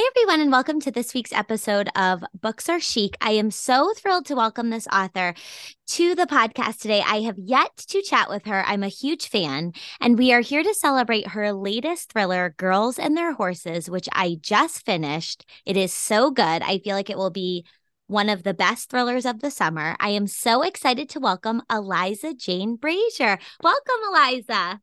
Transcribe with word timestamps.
Hi, 0.00 0.10
everyone, 0.14 0.40
and 0.40 0.52
welcome 0.52 0.78
to 0.82 0.92
this 0.92 1.12
week's 1.12 1.32
episode 1.32 1.88
of 1.96 2.22
Books 2.40 2.68
Are 2.68 2.78
Chic. 2.78 3.16
I 3.20 3.32
am 3.32 3.50
so 3.50 3.92
thrilled 3.96 4.26
to 4.26 4.36
welcome 4.36 4.70
this 4.70 4.86
author 4.92 5.34
to 5.88 6.14
the 6.14 6.26
podcast 6.26 6.78
today. 6.78 7.02
I 7.04 7.22
have 7.22 7.36
yet 7.36 7.76
to 7.88 8.00
chat 8.02 8.30
with 8.30 8.44
her. 8.44 8.64
I'm 8.64 8.84
a 8.84 8.88
huge 8.88 9.28
fan, 9.28 9.72
and 10.00 10.16
we 10.16 10.32
are 10.32 10.40
here 10.40 10.62
to 10.62 10.72
celebrate 10.72 11.26
her 11.30 11.52
latest 11.52 12.12
thriller, 12.12 12.54
Girls 12.58 12.96
and 12.96 13.16
Their 13.16 13.32
Horses, 13.32 13.90
which 13.90 14.08
I 14.12 14.36
just 14.40 14.86
finished. 14.86 15.44
It 15.66 15.76
is 15.76 15.92
so 15.92 16.30
good. 16.30 16.62
I 16.62 16.78
feel 16.78 16.94
like 16.94 17.10
it 17.10 17.18
will 17.18 17.30
be 17.30 17.66
one 18.06 18.28
of 18.28 18.44
the 18.44 18.54
best 18.54 18.90
thrillers 18.90 19.26
of 19.26 19.40
the 19.40 19.50
summer. 19.50 19.96
I 19.98 20.10
am 20.10 20.28
so 20.28 20.62
excited 20.62 21.08
to 21.08 21.18
welcome 21.18 21.60
Eliza 21.68 22.34
Jane 22.34 22.76
Brazier. 22.76 23.40
Welcome, 23.64 24.00
Eliza. 24.10 24.80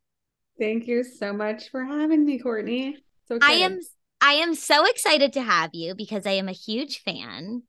Thank 0.60 0.88
you 0.88 1.06
so 1.06 1.32
much 1.32 1.70
for 1.70 1.86
having 1.86 2.26
me, 2.26 2.38
Courtney. 2.38 2.98
So 3.30 3.40
I 3.42 3.54
am 3.54 3.80
I 4.26 4.34
am 4.34 4.56
so 4.56 4.86
excited 4.86 5.34
to 5.34 5.44
have 5.44 5.70
you 5.74 5.94
because 5.94 6.26
I 6.26 6.32
am 6.32 6.50
a 6.50 6.52
huge 6.52 7.04
fan. 7.04 7.62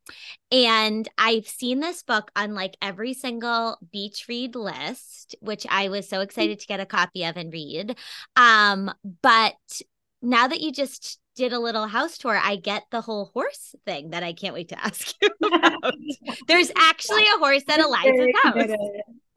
And 0.50 1.06
I've 1.18 1.46
seen 1.46 1.80
this 1.80 2.02
book 2.02 2.30
on 2.34 2.54
like 2.54 2.78
every 2.80 3.12
single 3.12 3.76
beach 3.92 4.24
read 4.26 4.54
list, 4.54 5.36
which 5.40 5.66
I 5.68 5.90
was 5.90 6.08
so 6.08 6.22
excited 6.22 6.58
to 6.58 6.66
get 6.66 6.80
a 6.80 6.86
copy 6.86 7.24
of 7.24 7.36
and 7.36 7.52
read. 7.52 7.98
Um, 8.36 8.90
but 9.20 9.82
now 10.22 10.48
that 10.48 10.62
you 10.62 10.72
just 10.72 11.20
did 11.34 11.52
a 11.52 11.58
little 11.58 11.86
house 11.86 12.16
tour, 12.16 12.40
I 12.42 12.56
get 12.56 12.84
the 12.90 13.02
whole 13.02 13.26
horse 13.34 13.74
thing 13.84 14.10
that 14.10 14.22
I 14.22 14.32
can't 14.32 14.54
wait 14.54 14.70
to 14.70 14.82
ask 14.82 15.14
you 15.20 15.28
about. 15.46 15.92
There's 16.48 16.70
actually 16.74 17.24
a 17.34 17.38
horse 17.38 17.64
at 17.68 17.80
Eliza's 17.80 18.32
house. 18.42 18.70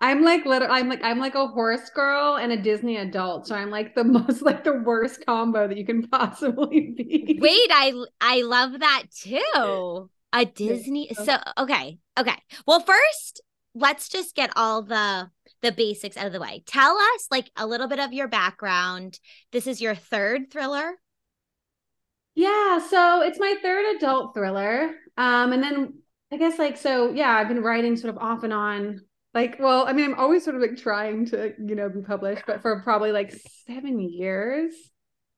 I'm 0.02 0.23
like 0.23 0.45
little 0.45 0.70
I'm 0.71 0.88
like 0.88 1.03
I'm 1.03 1.20
like 1.20 1.35
a 1.35 1.48
horse 1.48 1.89
girl 1.89 2.38
and 2.38 2.52
a 2.52 2.58
Disney 2.62 2.98
adult. 2.98 3.48
So 3.48 3.55
I'm 3.55 3.70
like 3.70 3.95
the 3.95 4.03
most 4.05 4.41
like 4.41 4.63
the 4.63 4.73
worst 4.73 5.25
combo 5.25 5.67
that 5.67 5.77
you 5.77 5.85
can 5.85 6.08
possibly 6.09 6.94
be. 6.95 7.39
Wait, 7.41 7.70
I 7.72 7.94
I 8.22 8.41
love 8.41 8.80
that 8.80 9.03
too. 9.13 10.09
A 10.31 10.45
Disney 10.45 11.09
so 11.14 11.38
okay. 11.58 11.97
Okay. 12.17 12.36
Well, 12.66 12.80
first, 12.80 13.41
let's 13.75 14.08
just 14.09 14.36
get 14.36 14.52
all 14.56 14.81
the 14.83 15.30
the 15.61 15.72
basics 15.73 16.16
out 16.16 16.28
of 16.28 16.34
the 16.34 16.39
way. 16.39 16.63
Tell 16.66 16.97
us 16.97 17.28
like 17.30 17.52
a 17.58 17.67
little 17.67 17.88
bit 17.88 18.00
of 18.00 18.13
your 18.13 18.28
background. 18.28 19.19
This 19.52 19.67
is 19.67 19.81
your 19.81 19.95
third 19.95 20.50
thriller. 20.52 20.94
Yeah, 22.36 22.80
so 22.80 23.22
it's 23.22 23.39
my 23.39 23.56
third 23.61 23.97
adult 23.97 24.34
thriller. 24.34 24.91
Um 25.17 25.52
and 25.52 25.61
then 25.61 26.00
I 26.31 26.38
guess 26.38 26.58
like 26.58 26.78
so 26.78 27.11
yeah, 27.11 27.31
I've 27.31 27.50
been 27.50 27.63
writing 27.63 27.97
sort 27.97 28.16
of 28.16 28.22
off 28.22 28.44
and 28.44 28.53
on 28.53 29.02
like 29.40 29.58
well 29.59 29.88
i 29.88 29.94
mean 29.94 30.06
i'm 30.06 30.20
always 30.20 30.44
sort 30.44 30.56
of 30.56 30.62
like 30.62 30.76
trying 30.78 31.26
to 31.26 31.54
you 31.66 31.76
know 31.76 31.88
be 31.90 32.02
published 32.02 32.44
but 32.45 32.62
for 32.62 32.82
probably 32.82 33.12
like 33.12 33.34
seven 33.68 34.00
years. 34.00 34.73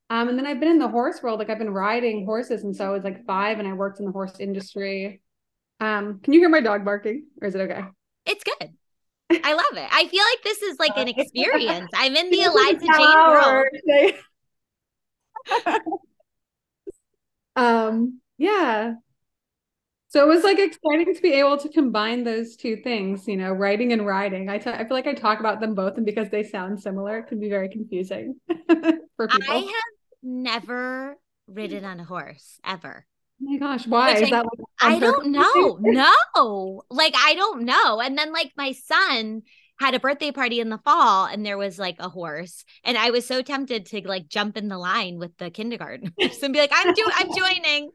Um 0.10 0.28
and 0.30 0.38
then 0.38 0.48
i've 0.48 0.60
been 0.60 0.70
in 0.70 0.80
the 0.80 0.88
horse 0.88 1.22
world. 1.22 1.40
Like 1.40 1.50
i've 1.50 1.60
been 1.60 1.74
riding 1.74 2.26
horses 2.26 2.64
and 2.64 2.76
so 2.76 2.86
i 2.86 2.90
was 2.90 3.04
like 3.04 3.26
five 3.26 3.60
and 3.60 3.68
i 3.68 3.74
worked 3.74 4.00
in 4.00 4.06
the 4.06 4.12
horse 4.12 4.40
industry. 4.40 5.22
Um 5.80 6.20
can 6.24 6.34
you 6.34 6.40
hear 6.40 6.50
my 6.50 6.62
dog 6.62 6.84
barking 6.84 7.28
or 7.42 7.48
is 7.48 7.56
it 7.56 7.62
okay? 7.62 7.84
It's 8.26 8.44
good. 8.44 8.70
I 9.44 9.54
love 9.54 9.78
it. 9.84 9.90
I 9.92 10.08
feel 10.08 10.24
like 10.32 10.44
this 10.44 10.62
is 10.62 10.78
like 10.80 10.98
an 10.98 11.08
experience. 11.08 11.90
I'm 11.96 12.16
in 12.16 12.30
the 12.32 12.42
eliza 12.50 12.86
jane 12.98 13.18
world. 13.30 13.68
Um 17.56 18.22
yeah 18.38 18.96
so 20.12 20.22
it 20.22 20.28
was 20.28 20.44
like 20.44 20.60
exciting 20.60 21.16
to 21.16 21.22
be 21.22 21.32
able 21.36 21.58
to 21.58 21.70
combine 21.70 22.26
those 22.26 22.58
two 22.58 22.76
things, 22.76 23.30
you 23.30 23.38
know, 23.38 23.54
writing 23.54 23.94
and 23.94 24.06
riding. 24.06 24.50
I, 24.50 24.58
t- 24.58 24.70
I 24.70 24.80
feel 24.80 24.92
like 24.92 25.08
I 25.08 25.14
talk 25.14 25.40
about 25.40 25.62
them 25.62 25.74
both, 25.74 25.96
and 25.96 26.06
because 26.06 26.30
they 26.30 26.44
sound 26.44 26.82
similar, 26.82 27.20
it 27.20 27.28
can 27.28 27.40
be 27.40 27.48
very 27.48 27.70
confusing 27.70 28.36
for 29.16 29.30
people. 29.30 29.40
I 29.50 29.60
have 29.60 29.74
never 30.22 31.16
ridden 31.48 31.86
on 31.86 32.02
a 32.02 32.04
horse 32.04 32.60
ever. 32.66 33.06
Oh 33.42 33.52
my 33.52 33.58
gosh, 33.58 33.88
why? 33.88 34.16
Which 34.16 34.24
Is 34.24 34.28
I, 34.28 34.32
that 34.32 34.46
like 34.46 34.68
I 34.82 35.00
don't 35.00 35.28
know. 35.28 35.78
no. 35.80 36.84
Like 36.90 37.14
I 37.18 37.34
don't 37.36 37.64
know. 37.64 38.02
And 38.02 38.18
then 38.18 38.34
like 38.34 38.52
my 38.58 38.74
son 38.74 39.44
had 39.80 39.96
a 39.96 40.00
birthday 40.00 40.32
party 40.32 40.60
in 40.60 40.70
the 40.70 40.78
fall 40.78 41.26
and 41.26 41.46
there 41.46 41.58
was 41.58 41.80
like 41.80 41.96
a 42.00 42.10
horse 42.10 42.66
and 42.84 42.98
I 42.98 43.10
was 43.10 43.26
so 43.26 43.42
tempted 43.42 43.88
to 43.88 44.08
like 44.08 44.28
jump 44.28 44.56
in 44.56 44.68
the 44.68 44.78
line 44.78 45.18
with 45.18 45.36
the 45.38 45.50
kindergartners 45.50 46.12
and 46.44 46.54
be 46.54 46.60
like 46.60 46.72
I'm 46.72 46.94
doing 46.94 47.12
I'm 47.16 47.30
joining 47.38 47.92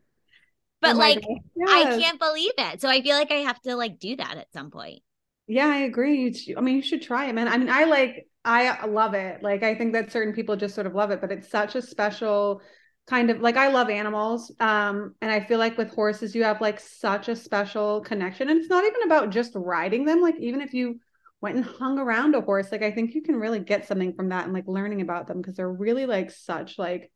but 0.81 0.97
oh 0.97 0.99
like 0.99 1.25
yes. 1.57 1.69
I 1.69 1.99
can't 1.99 2.19
believe 2.19 2.53
it. 2.59 2.81
So 2.81 2.89
I 2.89 3.03
feel 3.03 3.17
like 3.17 3.31
I 3.31 3.37
have 3.37 3.61
to 3.63 3.77
like 3.77 3.99
do 3.99 4.17
that 4.17 4.37
at 4.37 4.53
some 4.53 4.71
point. 4.71 5.01
Yeah, 5.47 5.69
I 5.69 5.79
agree. 5.79 6.35
I 6.57 6.61
mean, 6.61 6.77
you 6.77 6.83
should 6.83 7.03
try 7.03 7.27
it, 7.27 7.35
man. 7.35 7.49
I 7.49 7.57
mean, 7.57 7.71
I 7.71 7.85
like 7.85 8.27
I 8.45 8.87
love 8.87 9.15
it. 9.15 9.43
Like 9.43 9.63
I 9.63 9.75
think 9.75 9.93
that 9.93 10.13
certain 10.13 10.35
people 10.35 10.57
just 10.57 10.75
sort 10.75 10.87
of 10.87 10.95
love 10.95 11.11
it, 11.11 11.21
but 11.21 11.33
it's 11.33 11.51
such 11.51 11.75
a 11.75 11.83
special 11.83 12.61
kind 13.07 13.31
of 13.31 13.41
like 13.41 13.57
I 13.57 13.69
love 13.69 13.89
animals. 13.89 14.53
Um, 14.61 15.15
and 15.21 15.31
I 15.31 15.41
feel 15.41 15.59
like 15.59 15.79
with 15.79 15.91
horses, 15.91 16.35
you 16.35 16.45
have 16.45 16.61
like 16.61 16.81
such 16.81 17.29
a 17.29 17.37
special 17.37 18.01
connection. 18.01 18.49
And 18.49 18.59
it's 18.59 18.71
not 18.71 18.85
even 18.85 19.03
about 19.05 19.31
just 19.31 19.53
riding 19.55 20.05
them. 20.05 20.21
Like 20.21 20.37
even 20.41 20.61
if 20.61 20.75
you 20.75 21.01
went 21.41 21.57
and 21.57 21.65
hung 21.65 21.99
around 21.99 22.35
a 22.35 22.41
horse, 22.41 22.73
like 22.73 22.83
I 22.83 22.91
think 22.91 23.15
you 23.15 23.23
can 23.23 23.37
really 23.37 23.61
get 23.61 23.87
something 23.87 24.15
from 24.15 24.31
that 24.31 24.45
and 24.45 24.53
like 24.53 24.67
learning 24.67 25.01
about 25.01 25.29
them 25.29 25.41
because 25.41 25.57
they're 25.57 25.73
really 25.73 26.07
like 26.07 26.31
such 26.31 26.79
like 26.79 27.11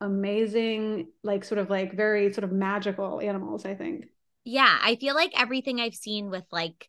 amazing, 0.00 1.08
like 1.22 1.44
sort 1.44 1.58
of 1.58 1.70
like 1.70 1.94
very 1.94 2.32
sort 2.32 2.44
of 2.44 2.52
magical 2.52 3.20
animals, 3.20 3.64
I 3.64 3.74
think. 3.74 4.06
Yeah, 4.44 4.78
I 4.82 4.96
feel 4.96 5.14
like 5.14 5.32
everything 5.38 5.80
I've 5.80 5.94
seen 5.94 6.30
with 6.30 6.44
like 6.50 6.88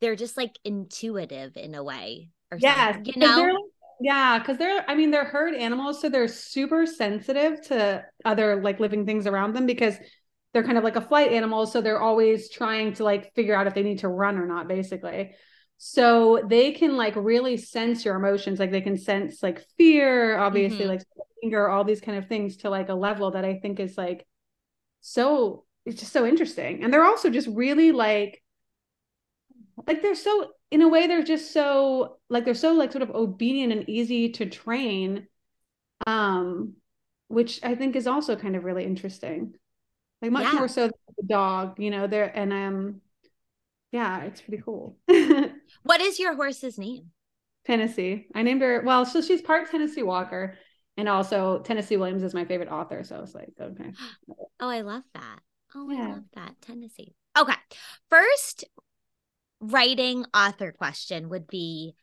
they're 0.00 0.16
just 0.16 0.36
like 0.36 0.58
intuitive 0.64 1.56
in 1.56 1.74
a 1.74 1.84
way 1.84 2.30
or 2.50 2.58
yeah, 2.60 2.92
something, 2.92 3.12
you 3.14 3.20
know? 3.20 3.56
yeah, 4.00 4.38
because 4.38 4.58
they're 4.58 4.84
I 4.88 4.94
mean 4.94 5.10
they're 5.10 5.24
herd 5.24 5.54
animals, 5.54 6.00
so 6.00 6.08
they're 6.08 6.28
super 6.28 6.86
sensitive 6.86 7.60
to 7.68 8.04
other 8.24 8.62
like 8.62 8.80
living 8.80 9.06
things 9.06 9.26
around 9.26 9.54
them 9.54 9.66
because 9.66 9.96
they're 10.52 10.64
kind 10.64 10.78
of 10.78 10.84
like 10.84 10.96
a 10.96 11.00
flight 11.00 11.32
animal, 11.32 11.66
so 11.66 11.80
they're 11.80 12.00
always 12.00 12.50
trying 12.50 12.92
to 12.94 13.04
like 13.04 13.34
figure 13.34 13.54
out 13.54 13.66
if 13.66 13.74
they 13.74 13.82
need 13.82 14.00
to 14.00 14.08
run 14.08 14.36
or 14.36 14.46
not, 14.46 14.68
basically. 14.68 15.32
So 15.82 16.42
they 16.46 16.72
can 16.72 16.96
like 16.96 17.14
really 17.16 17.56
sense 17.56 18.04
your 18.04 18.16
emotions, 18.16 18.58
like 18.58 18.70
they 18.70 18.80
can 18.80 18.98
sense 18.98 19.42
like 19.42 19.64
fear, 19.78 20.36
obviously, 20.36 20.80
mm-hmm. 20.80 20.88
like 20.88 21.02
anger, 21.44 21.68
all 21.68 21.84
these 21.84 22.00
kind 22.00 22.18
of 22.18 22.28
things 22.28 22.58
to 22.58 22.70
like 22.70 22.88
a 22.88 22.94
level 22.94 23.32
that 23.32 23.44
I 23.44 23.58
think 23.58 23.80
is 23.80 23.96
like 23.96 24.26
so 25.00 25.64
it's 25.86 26.00
just 26.00 26.12
so 26.12 26.26
interesting. 26.26 26.84
And 26.84 26.92
they're 26.92 27.04
also 27.04 27.30
just 27.30 27.48
really 27.48 27.92
like 27.92 28.42
like 29.86 30.02
they're 30.02 30.14
so 30.14 30.52
in 30.70 30.82
a 30.82 30.88
way 30.88 31.06
they're 31.06 31.22
just 31.22 31.52
so 31.52 32.18
like 32.28 32.44
they're 32.44 32.54
so 32.54 32.74
like 32.74 32.92
sort 32.92 33.02
of 33.02 33.10
obedient 33.10 33.72
and 33.72 33.88
easy 33.88 34.30
to 34.30 34.46
train 34.46 35.26
um 36.06 36.74
which 37.28 37.60
I 37.62 37.74
think 37.76 37.96
is 37.96 38.06
also 38.06 38.34
kind 38.34 38.56
of 38.56 38.64
really 38.64 38.84
interesting. 38.84 39.54
Like 40.20 40.32
much 40.32 40.52
yeah. 40.52 40.58
more 40.58 40.68
so 40.68 40.82
than 40.82 40.92
the 41.16 41.26
dog, 41.26 41.78
you 41.78 41.90
know, 41.90 42.06
there 42.06 42.36
and 42.36 42.52
um 42.52 43.00
yeah, 43.92 44.22
it's 44.22 44.40
pretty 44.40 44.62
cool. 44.62 44.96
what 45.82 46.00
is 46.00 46.18
your 46.18 46.34
horse's 46.36 46.78
name? 46.78 47.10
Tennessee. 47.64 48.26
I 48.34 48.42
named 48.42 48.62
her 48.62 48.82
well, 48.84 49.06
so 49.06 49.20
she's 49.20 49.42
part 49.42 49.70
Tennessee 49.70 50.02
Walker 50.02 50.58
and 50.96 51.08
also 51.08 51.60
Tennessee 51.60 51.96
Williams 51.96 52.22
is 52.22 52.34
my 52.34 52.44
favorite 52.44 52.70
author. 52.70 53.02
So 53.04 53.16
I 53.16 53.20
was 53.20 53.34
like, 53.34 53.52
okay. 53.60 53.92
Oh, 54.62 54.68
I 54.68 54.82
love 54.82 55.04
that. 55.14 55.38
Oh, 55.74 55.90
yeah. 55.90 56.02
I 56.02 56.08
love 56.12 56.24
that. 56.34 56.54
Tennessee. 56.60 57.14
Okay. 57.38 57.54
First 58.10 58.64
writing 59.60 60.26
author 60.34 60.72
question 60.72 61.30
would 61.30 61.46
be 61.46 61.94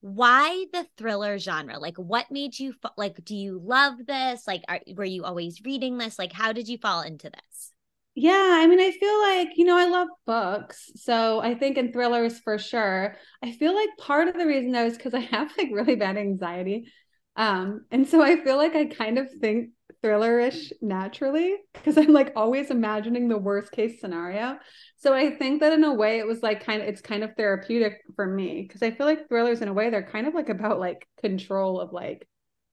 why 0.00 0.66
the 0.72 0.86
thriller 0.96 1.38
genre? 1.38 1.78
Like, 1.78 1.96
what 1.96 2.30
made 2.30 2.58
you 2.58 2.74
like? 2.96 3.24
Do 3.24 3.34
you 3.34 3.60
love 3.64 3.94
this? 4.06 4.46
Like, 4.46 4.62
are, 4.68 4.80
were 4.94 5.04
you 5.04 5.24
always 5.24 5.62
reading 5.64 5.98
this? 5.98 6.18
Like, 6.18 6.32
how 6.32 6.52
did 6.52 6.68
you 6.68 6.78
fall 6.78 7.00
into 7.00 7.30
this? 7.30 7.72
Yeah, 8.14 8.58
I 8.60 8.66
mean, 8.68 8.80
I 8.80 8.92
feel 8.92 9.20
like, 9.20 9.56
you 9.56 9.64
know, 9.64 9.76
I 9.76 9.86
love 9.86 10.08
books. 10.24 10.90
So 10.96 11.40
I 11.40 11.54
think 11.54 11.78
in 11.78 11.92
thrillers 11.92 12.38
for 12.38 12.58
sure. 12.58 13.16
I 13.42 13.52
feel 13.52 13.74
like 13.74 13.88
part 13.98 14.28
of 14.28 14.34
the 14.34 14.46
reason 14.46 14.70
though 14.70 14.86
is 14.86 14.96
because 14.96 15.14
I 15.14 15.20
have 15.20 15.50
like 15.58 15.70
really 15.72 15.96
bad 15.96 16.16
anxiety. 16.16 16.92
Um, 17.36 17.84
and 17.90 18.06
so 18.06 18.22
I 18.22 18.42
feel 18.42 18.56
like 18.56 18.74
I 18.74 18.86
kind 18.86 19.18
of 19.18 19.28
think 19.40 19.70
thrillerish 20.02 20.70
naturally 20.82 21.56
because 21.72 21.96
I'm 21.96 22.12
like 22.12 22.32
always 22.36 22.70
imagining 22.70 23.28
the 23.28 23.38
worst 23.38 23.72
case 23.72 24.00
scenario. 24.00 24.58
So 24.96 25.14
I 25.14 25.30
think 25.30 25.60
that 25.60 25.72
in 25.72 25.82
a 25.82 25.94
way 25.94 26.18
it 26.18 26.26
was 26.26 26.42
like 26.42 26.64
kind 26.64 26.82
of 26.82 26.88
it's 26.88 27.00
kind 27.00 27.24
of 27.24 27.34
therapeutic 27.36 28.02
for 28.14 28.26
me 28.26 28.62
because 28.66 28.82
I 28.82 28.90
feel 28.90 29.06
like 29.06 29.28
thrillers 29.28 29.62
in 29.62 29.68
a 29.68 29.72
way 29.72 29.90
they're 29.90 30.02
kind 30.02 30.26
of 30.26 30.34
like 30.34 30.48
about 30.48 30.78
like 30.78 31.08
control 31.20 31.80
of 31.80 31.92
like 31.92 32.28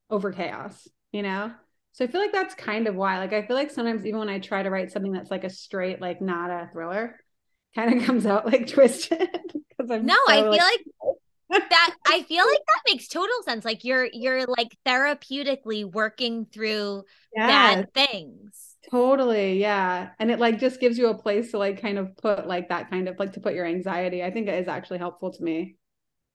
over 0.09 0.31
chaos, 0.31 0.87
you 1.11 1.23
know? 1.23 1.51
So 1.93 2.05
I 2.05 2.07
feel 2.07 2.21
like 2.21 2.33
that's 2.33 2.55
kind 2.55 2.87
of 2.87 2.95
why. 2.95 3.19
Like 3.19 3.33
I 3.33 3.45
feel 3.45 3.55
like 3.55 3.71
sometimes 3.71 4.05
even 4.05 4.19
when 4.19 4.29
I 4.29 4.39
try 4.39 4.63
to 4.63 4.69
write 4.69 4.91
something 4.91 5.11
that's 5.11 5.31
like 5.31 5.43
a 5.43 5.49
straight 5.49 6.01
like 6.01 6.21
not 6.21 6.49
a 6.49 6.69
thriller, 6.71 7.17
kind 7.75 7.97
of 7.97 8.05
comes 8.05 8.25
out 8.25 8.45
like 8.45 8.67
twisted 8.67 9.29
because 9.41 9.89
I'm 9.89 10.05
No, 10.05 10.15
so, 10.27 10.33
I 10.33 10.41
feel 10.41 10.51
like, 10.51 10.59
like 10.59 11.15
that 11.51 11.95
I 12.07 12.23
feel 12.23 12.45
like 12.45 12.59
that 12.67 12.91
makes 12.91 13.07
total 13.07 13.35
sense. 13.43 13.65
Like 13.65 13.83
you're 13.83 14.07
you're 14.11 14.45
like 14.45 14.77
therapeutically 14.85 15.89
working 15.89 16.45
through 16.45 17.03
yes. 17.35 17.47
bad 17.47 17.93
things. 17.93 18.75
Totally, 18.89 19.59
yeah. 19.59 20.09
And 20.19 20.31
it 20.31 20.39
like 20.39 20.59
just 20.59 20.79
gives 20.79 20.97
you 20.97 21.07
a 21.07 21.17
place 21.17 21.51
to 21.51 21.57
like 21.57 21.81
kind 21.81 21.97
of 21.97 22.15
put 22.17 22.47
like 22.47 22.69
that 22.69 22.89
kind 22.89 23.07
of 23.07 23.19
like 23.19 23.33
to 23.33 23.39
put 23.39 23.53
your 23.53 23.65
anxiety. 23.65 24.23
I 24.23 24.31
think 24.31 24.47
it 24.47 24.55
is 24.55 24.67
actually 24.67 24.99
helpful 24.99 25.31
to 25.31 25.43
me. 25.43 25.75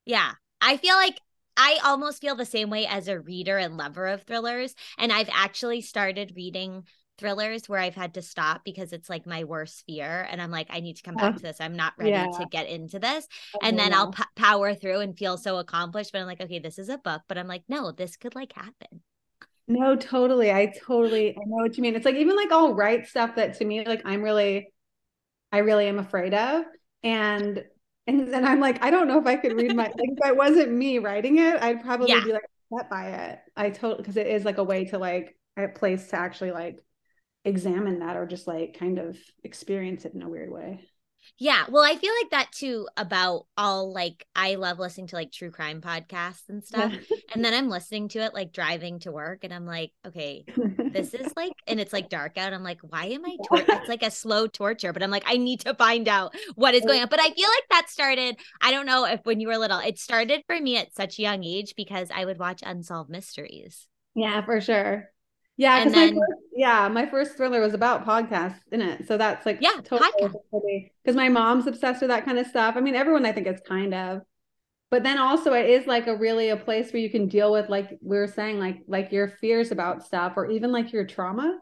Yeah. 0.05 0.33
I 0.61 0.77
feel 0.77 0.95
like 0.95 1.21
I 1.57 1.79
almost 1.85 2.21
feel 2.21 2.37
the 2.37 2.45
same 2.45 2.71
way 2.71 2.87
as 2.87 3.09
a 3.09 3.19
reader 3.21 3.59
and 3.59 3.77
lover 3.77 4.07
of 4.07 4.23
thrillers. 4.23 4.75
And 4.99 5.13
I've 5.13 5.31
actually 5.33 5.81
started 5.81 6.33
reading 6.37 6.85
thrillers 7.19 7.69
where 7.69 7.81
I've 7.81 7.95
had 7.95 8.15
to 8.15 8.23
stop 8.23 8.63
because 8.65 8.93
it's 8.93 9.11
like 9.11 9.27
my 9.27 9.45
worst 9.45 9.85
fear. 9.87 10.27
And 10.31 10.41
I'm 10.41 10.51
like, 10.51 10.69
I 10.71 10.81
need 10.81 10.97
to 10.97 11.03
come 11.03 11.17
uh-huh. 11.17 11.31
back 11.31 11.37
to 11.37 11.43
this. 11.43 11.61
I'm 11.61 11.77
not 11.77 11.95
ready 11.99 12.11
yeah. 12.11 12.27
to 12.27 12.47
get 12.51 12.69
into 12.69 12.99
this. 12.99 13.27
And 13.63 13.77
then. 13.79 13.97
I'll 13.97 14.13
p- 14.13 14.23
power 14.35 14.75
through 14.75 15.01
and 15.01 15.17
feel 15.17 15.37
so 15.39 15.59
accomplished. 15.59 16.13
But 16.13 16.21
I'm 16.21 16.27
like, 16.27 16.41
okay, 16.41 16.59
this 16.59 16.79
is 16.79 16.89
a 16.89 16.99
book. 16.99 17.23
But 17.29 17.39
I'm 17.39 17.49
like, 17.49 17.63
no, 17.69 17.93
this 17.93 18.17
could 18.17 18.35
like 18.35 18.53
happen. 18.53 19.01
No, 19.69 19.97
totally. 19.97 20.53
I 20.53 20.67
totally 20.67 21.31
I 21.31 21.41
know 21.47 21.63
what 21.63 21.77
you 21.77 21.83
mean. 21.83 21.97
It's 21.97 22.05
like 22.05 22.15
even 22.17 22.37
like 22.37 22.53
I'll 22.53 22.75
write 22.75 23.09
stuff 23.09 23.35
that 23.37 23.55
to 23.55 23.65
me, 23.65 23.85
like 23.85 24.03
I'm 24.05 24.23
really, 24.23 24.73
I 25.51 25.59
really 25.59 25.89
am 25.89 25.99
afraid 25.99 26.35
of. 26.35 26.65
And 27.03 27.65
and 28.07 28.33
then 28.33 28.45
I'm 28.45 28.61
like, 28.61 28.85
I 28.85 28.91
don't 28.91 29.09
know 29.09 29.19
if 29.19 29.27
I 29.27 29.37
could 29.37 29.55
read 29.55 29.75
my 29.75 29.85
like 29.85 29.95
if 29.97 30.29
it 30.29 30.37
wasn't 30.37 30.71
me 30.71 30.99
writing 30.99 31.39
it, 31.39 31.61
I'd 31.61 31.83
probably 31.83 32.11
yeah. 32.11 32.23
be 32.23 32.33
like 32.33 32.49
upset 32.71 32.91
by 32.91 33.09
it. 33.09 33.41
I 33.57 33.71
totally 33.71 34.03
because 34.03 34.17
it 34.17 34.29
is 34.29 34.45
like 34.45 34.59
a 34.59 34.65
way 34.65 34.85
to 34.87 34.99
like 34.99 35.37
a 35.57 35.67
place 35.69 36.09
to 36.09 36.17
actually 36.17 36.53
like 36.53 36.79
examine 37.47 38.01
that 38.01 38.17
or 38.17 38.27
just 38.27 38.47
like 38.47 38.79
kind 38.79 38.99
of 38.99 39.17
experience 39.45 40.05
it 40.05 40.15
in 40.15 40.21
a 40.21 40.29
weird 40.29 40.51
way. 40.51 40.81
Yeah. 41.39 41.65
Well, 41.69 41.83
I 41.83 41.97
feel 41.97 42.13
like 42.23 42.31
that 42.31 42.53
too 42.53 42.89
about 42.97 43.47
all 43.57 43.93
like 43.93 44.27
I 44.35 44.55
love 44.55 44.79
listening 44.79 45.09
to 45.09 45.17
like 45.17 45.33
true 45.33 45.51
crime 45.51 45.81
podcasts 45.81 46.49
and 46.49 46.63
stuff. 46.63 46.93
Yeah. 46.93 47.17
and 47.35 47.45
then 47.45 47.53
I'm 47.53 47.69
listening 47.69 48.09
to 48.11 48.21
it 48.21 48.35
like 48.35 48.53
driving 48.53 49.01
to 49.01 49.13
work 49.13 49.43
and 49.43 49.53
I'm 49.53 49.67
like, 49.67 49.93
okay, 50.07 50.45
this 50.93 51.15
is 51.15 51.33
like 51.37 51.53
and 51.67 51.81
it's 51.81 51.93
like 51.93 52.09
dark 52.09 52.39
out. 52.39 52.53
I'm 52.53 52.63
like, 52.63 52.81
why 52.81 53.07
am 53.07 53.25
I 53.25 53.37
tor-? 53.49 53.65
it's 53.69 53.89
like 53.89 54.03
a 54.03 54.11
slow 54.11 54.47
torture, 54.47 54.93
but 54.93 55.03
I'm 55.03 55.11
like, 55.11 55.25
I 55.27 55.37
need 55.37 55.61
to 55.61 55.75
find 55.75 56.09
out 56.09 56.35
what 56.55 56.75
is 56.75 56.85
going 56.85 57.03
on. 57.03 57.09
But 57.09 57.21
I 57.21 57.31
feel 57.31 57.49
like 57.49 57.69
that 57.71 57.91
started, 57.91 58.37
I 58.61 58.71
don't 58.71 58.87
know 58.87 59.05
if 59.05 59.21
when 59.25 59.41
you 59.41 59.49
were 59.49 59.59
little, 59.59 59.79
it 59.79 59.99
started 59.99 60.43
for 60.47 60.59
me 60.61 60.77
at 60.77 60.95
such 60.95 61.19
a 61.19 61.23
young 61.23 61.45
age 61.45 61.75
because 61.77 62.09
I 62.15 62.25
would 62.25 62.39
watch 62.39 62.63
unsolved 62.65 63.11
mysteries. 63.11 63.89
Yeah, 64.15 64.45
for 64.45 64.61
sure. 64.61 65.11
Yeah, 65.59 65.79
because 65.79 65.95
my 65.95 66.09
first, 66.09 66.43
yeah, 66.55 66.89
my 66.89 67.07
first 67.07 67.37
thriller 67.37 67.61
was 67.61 67.73
about 67.73 68.05
podcasts 68.05 68.61
in 68.71 68.83
it, 68.83 69.07
so 69.09 69.17
that's 69.17 69.47
like 69.47 69.59
yeah, 69.63 69.81
totally 69.83 70.93
because 71.03 71.17
my 71.17 71.31
mom's 71.31 71.67
obsessed 71.67 72.03
with 72.03 72.11
that 72.11 72.27
kind 72.27 72.39
of 72.39 72.47
stuff. 72.47 72.75
I 72.77 72.81
mean, 72.81 72.95
everyone 72.95 73.25
I 73.25 73.33
think 73.33 73.47
is 73.47 73.61
kind 73.67 73.95
of, 73.95 74.21
but 74.91 75.03
then 75.03 75.19
also 75.19 75.55
it 75.55 75.71
is 75.71 75.87
like 75.87 76.09
a 76.09 76.17
really 76.17 76.51
a 76.51 76.57
place 76.59 76.93
where 76.93 77.01
you 77.01 77.09
can 77.09 77.27
deal 77.27 77.51
with 77.53 77.71
like 77.71 77.99
we 78.03 78.19
were 78.19 78.27
saying 78.27 78.59
like 78.59 78.83
like 78.87 79.13
your 79.13 79.29
fears 79.29 79.71
about 79.71 80.05
stuff 80.05 80.35
or 80.37 80.51
even 80.51 80.73
like 80.73 80.93
your 80.93 81.07
trauma. 81.07 81.59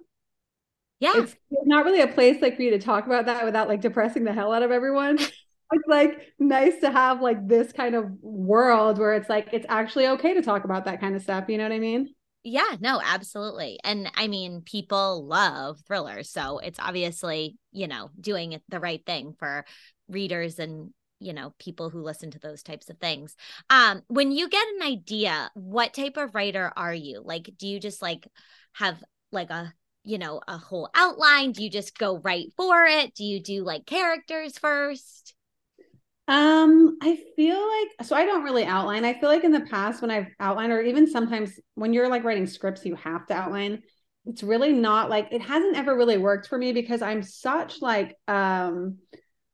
Yeah, 0.98 1.22
it's 1.22 1.36
not 1.64 1.84
really 1.84 2.00
a 2.00 2.08
place 2.08 2.42
like 2.42 2.56
for 2.56 2.62
you 2.62 2.70
to 2.70 2.80
talk 2.80 3.06
about 3.06 3.26
that 3.26 3.44
without 3.44 3.68
like 3.68 3.80
depressing 3.80 4.24
the 4.24 4.32
hell 4.32 4.52
out 4.52 4.64
of 4.64 4.72
everyone. 4.72 5.18
it's 5.72 5.88
like 5.88 6.32
nice 6.40 6.80
to 6.80 6.90
have 6.90 7.20
like 7.20 7.46
this 7.46 7.72
kind 7.72 7.94
of 7.94 8.10
world 8.22 8.98
where 8.98 9.14
it's 9.14 9.28
like 9.28 9.50
it's 9.52 9.66
actually 9.68 10.08
okay 10.08 10.34
to 10.34 10.42
talk 10.42 10.64
about 10.64 10.84
that 10.86 11.00
kind 11.00 11.14
of 11.14 11.22
stuff. 11.22 11.44
You 11.48 11.58
know 11.58 11.64
what 11.64 11.72
I 11.72 11.78
mean? 11.78 12.14
Yeah, 12.46 12.76
no, 12.78 13.00
absolutely. 13.02 13.78
And 13.84 14.10
I 14.14 14.28
mean, 14.28 14.60
people 14.60 15.26
love 15.26 15.80
thrillers. 15.86 16.30
So 16.30 16.58
it's 16.58 16.78
obviously, 16.78 17.56
you 17.72 17.88
know, 17.88 18.10
doing 18.20 18.60
the 18.68 18.80
right 18.80 19.04
thing 19.06 19.34
for 19.38 19.64
readers 20.08 20.58
and, 20.58 20.90
you 21.20 21.32
know, 21.32 21.54
people 21.58 21.88
who 21.88 22.02
listen 22.02 22.30
to 22.32 22.38
those 22.38 22.62
types 22.62 22.90
of 22.90 22.98
things. 22.98 23.34
Um, 23.70 24.02
when 24.08 24.30
you 24.30 24.50
get 24.50 24.66
an 24.76 24.82
idea, 24.82 25.50
what 25.54 25.94
type 25.94 26.18
of 26.18 26.34
writer 26.34 26.70
are 26.76 26.92
you? 26.92 27.22
Like, 27.24 27.50
do 27.58 27.66
you 27.66 27.80
just 27.80 28.02
like 28.02 28.28
have 28.74 29.02
like 29.32 29.48
a, 29.48 29.72
you 30.02 30.18
know, 30.18 30.42
a 30.46 30.58
whole 30.58 30.90
outline? 30.94 31.52
Do 31.52 31.62
you 31.64 31.70
just 31.70 31.96
go 31.96 32.18
right 32.18 32.48
for 32.58 32.84
it? 32.84 33.14
Do 33.14 33.24
you 33.24 33.40
do 33.42 33.64
like 33.64 33.86
characters 33.86 34.58
first? 34.58 35.34
Um, 36.26 36.96
I 37.02 37.18
feel 37.36 37.60
like 37.60 38.06
so 38.06 38.16
I 38.16 38.24
don't 38.24 38.44
really 38.44 38.64
outline. 38.64 39.04
I 39.04 39.18
feel 39.18 39.28
like 39.28 39.44
in 39.44 39.52
the 39.52 39.60
past 39.60 40.00
when 40.00 40.10
I've 40.10 40.28
outlined, 40.40 40.72
or 40.72 40.80
even 40.80 41.06
sometimes 41.06 41.58
when 41.74 41.92
you're 41.92 42.08
like 42.08 42.24
writing 42.24 42.46
scripts, 42.46 42.84
you 42.84 42.94
have 42.96 43.26
to 43.26 43.34
outline. 43.34 43.82
It's 44.26 44.42
really 44.42 44.72
not 44.72 45.10
like 45.10 45.28
it 45.32 45.42
hasn't 45.42 45.76
ever 45.76 45.94
really 45.94 46.16
worked 46.16 46.48
for 46.48 46.56
me 46.56 46.72
because 46.72 47.02
I'm 47.02 47.22
such 47.22 47.82
like 47.82 48.16
um 48.26 48.98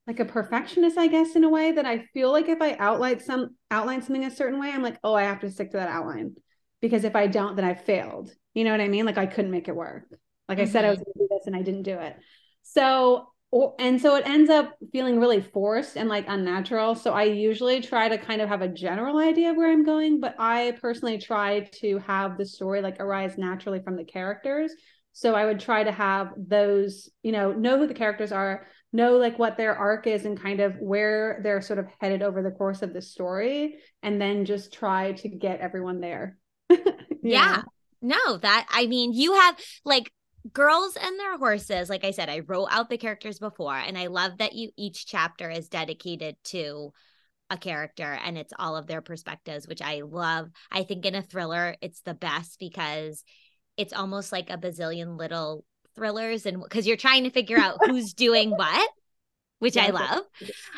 like 0.06 0.20
a 0.20 0.25
perfectionist, 0.25 0.96
I 0.96 1.08
guess, 1.08 1.34
in 1.34 1.44
a 1.44 1.49
way 1.49 1.72
that 1.72 1.87
I 1.87 2.05
feel 2.14 2.31
like 2.31 2.49
if 2.49 2.62
I 2.62 2.75
outline 2.75 3.20
some 3.20 3.56
outline 3.70 4.02
something 4.02 4.25
a 4.25 4.31
certain 4.31 4.61
way, 4.61 4.70
I'm 4.70 4.82
like, 4.82 4.99
oh, 5.02 5.14
I 5.14 5.23
have 5.23 5.40
to 5.40 5.50
stick 5.50 5.73
to 5.73 5.78
that 5.78 5.88
outline. 5.88 6.37
Because 6.81 7.05
if 7.05 7.16
I 7.16 7.26
don't, 7.26 7.56
then 7.56 7.64
I 7.64 7.75
failed. 7.75 8.32
You 8.55 8.64
know 8.64 8.70
what 8.70 8.81
I 8.81 8.88
mean? 8.88 9.06
Like 9.06 9.19
I 9.19 9.26
couldn't 9.26 9.50
make 9.50 9.66
it 9.66 9.75
work. 9.75 10.05
Like 10.49 10.58
mm-hmm. 10.58 10.69
I 10.69 10.70
said 10.70 10.84
I 10.84 10.90
was 10.90 10.99
mm-hmm. 10.99 11.19
gonna 11.19 11.28
do 11.28 11.37
this 11.37 11.46
and 11.46 11.56
I 11.56 11.62
didn't 11.62 11.82
do 11.82 11.99
it. 11.99 12.16
So 12.62 13.30
or, 13.52 13.75
and 13.81 14.00
so 14.00 14.14
it 14.14 14.26
ends 14.26 14.49
up 14.49 14.76
feeling 14.93 15.19
really 15.19 15.41
forced 15.41 15.97
and 15.97 16.08
like 16.08 16.25
unnatural. 16.29 16.94
So 16.94 17.12
I 17.12 17.25
usually 17.25 17.81
try 17.81 18.08
to 18.08 18.17
kind 18.17 18.41
of 18.41 18.49
have 18.49 18.62
a 18.62 18.69
general 18.69 19.19
idea 19.19 19.50
of 19.50 19.56
where 19.56 19.70
I'm 19.70 19.85
going, 19.85 20.20
but 20.20 20.37
I 20.38 20.76
personally 20.81 21.19
try 21.19 21.69
to 21.81 21.99
have 21.99 22.38
the 22.38 22.47
story 22.47 22.81
like 22.81 23.00
arise 23.00 23.37
naturally 23.37 23.81
from 23.82 23.97
the 23.97 24.05
characters. 24.05 24.73
So 25.12 25.35
I 25.35 25.47
would 25.47 25.58
try 25.58 25.82
to 25.82 25.91
have 25.91 26.32
those, 26.37 27.11
you 27.23 27.32
know, 27.32 27.52
know 27.52 27.76
who 27.79 27.88
the 27.88 27.94
characters 27.94 28.31
are, 28.31 28.67
know 28.93 29.17
like 29.17 29.38
what 29.38 29.56
their 29.56 29.75
arc 29.75 30.06
is 30.06 30.25
and 30.25 30.41
kind 30.41 30.61
of 30.61 30.76
where 30.79 31.41
they're 31.43 31.61
sort 31.61 31.81
of 31.81 31.87
headed 32.00 32.23
over 32.23 32.43
the 32.43 32.50
course 32.52 32.82
of 32.82 32.93
the 32.93 33.02
story, 33.02 33.79
and 34.05 34.20
then 34.20 34.44
just 34.44 34.73
try 34.73 35.12
to 35.12 35.29
get 35.29 35.61
everyone 35.61 36.00
there. 36.00 36.38
yeah. 37.23 37.62
No, 38.00 38.38
that 38.38 38.67
I 38.70 38.87
mean, 38.87 39.12
you 39.12 39.35
have 39.35 39.58
like 39.85 40.12
girls 40.52 40.96
and 40.96 41.19
their 41.19 41.37
horses 41.37 41.90
like 41.90 42.04
i 42.04 42.10
said 42.10 42.31
i 42.31 42.40
wrote 42.40 42.69
out 42.70 42.88
the 42.88 42.96
characters 42.96 43.38
before 43.38 43.76
and 43.76 43.98
i 43.98 44.06
love 44.06 44.38
that 44.38 44.54
you 44.54 44.70
each 44.76 45.06
chapter 45.06 45.50
is 45.50 45.69
dedicated 45.69 46.34
to 46.44 46.92
a 47.50 47.58
character 47.58 48.19
and 48.25 48.38
it's 48.38 48.52
all 48.58 48.76
of 48.76 48.87
their 48.87 49.02
perspectives 49.02 49.66
which 49.66 49.82
i 49.82 50.02
love. 50.02 50.48
I 50.70 50.84
think 50.84 51.04
in 51.04 51.14
a 51.14 51.22
thriller 51.22 51.76
it's 51.82 52.00
the 52.02 52.14
best 52.14 52.58
because 52.58 53.25
it's 53.76 53.92
almost 53.92 54.32
like 54.32 54.50
a 54.50 54.56
bazillion 54.56 55.19
little 55.19 55.64
thrillers 55.94 56.46
and 56.46 56.62
because 56.62 56.87
you're 56.87 56.96
trying 56.96 57.25
to 57.25 57.31
figure 57.31 57.58
out 57.58 57.78
who's 57.87 58.14
doing 58.14 58.50
what 58.50 58.90
which 59.58 59.76
yeah, 59.76 59.87
i 59.87 59.90
love. 59.90 60.25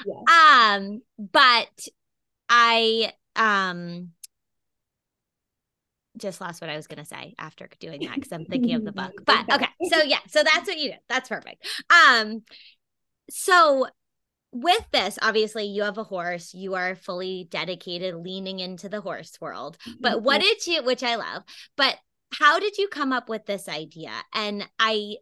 yeah. 0.06 0.76
um 0.76 1.02
but 1.18 1.88
i 2.48 3.12
um 3.36 4.10
just 6.16 6.40
lost 6.40 6.60
what 6.60 6.70
I 6.70 6.76
was 6.76 6.86
going 6.86 6.98
to 6.98 7.04
say 7.04 7.34
after 7.38 7.68
doing 7.80 8.02
that 8.02 8.16
because 8.16 8.32
I'm 8.32 8.44
thinking 8.44 8.74
of 8.74 8.84
the 8.84 8.92
book. 8.92 9.12
But 9.24 9.52
okay, 9.52 9.68
so 9.90 10.02
yeah, 10.02 10.18
so 10.28 10.42
that's 10.42 10.66
what 10.68 10.78
you 10.78 10.90
did. 10.90 10.98
That's 11.08 11.28
perfect. 11.28 11.66
Um, 11.90 12.42
so 13.30 13.86
with 14.52 14.84
this, 14.92 15.18
obviously, 15.22 15.64
you 15.64 15.82
have 15.82 15.98
a 15.98 16.04
horse. 16.04 16.52
You 16.52 16.74
are 16.74 16.94
fully 16.94 17.48
dedicated, 17.50 18.14
leaning 18.14 18.60
into 18.60 18.88
the 18.88 19.00
horse 19.00 19.38
world. 19.40 19.78
But 20.00 20.22
what 20.22 20.40
did 20.42 20.66
you, 20.66 20.82
which 20.82 21.02
I 21.02 21.16
love, 21.16 21.42
but 21.76 21.96
how 22.38 22.58
did 22.58 22.76
you 22.78 22.88
come 22.88 23.12
up 23.12 23.28
with 23.28 23.46
this 23.46 23.68
idea? 23.68 24.12
And 24.34 24.68
I, 24.78 25.16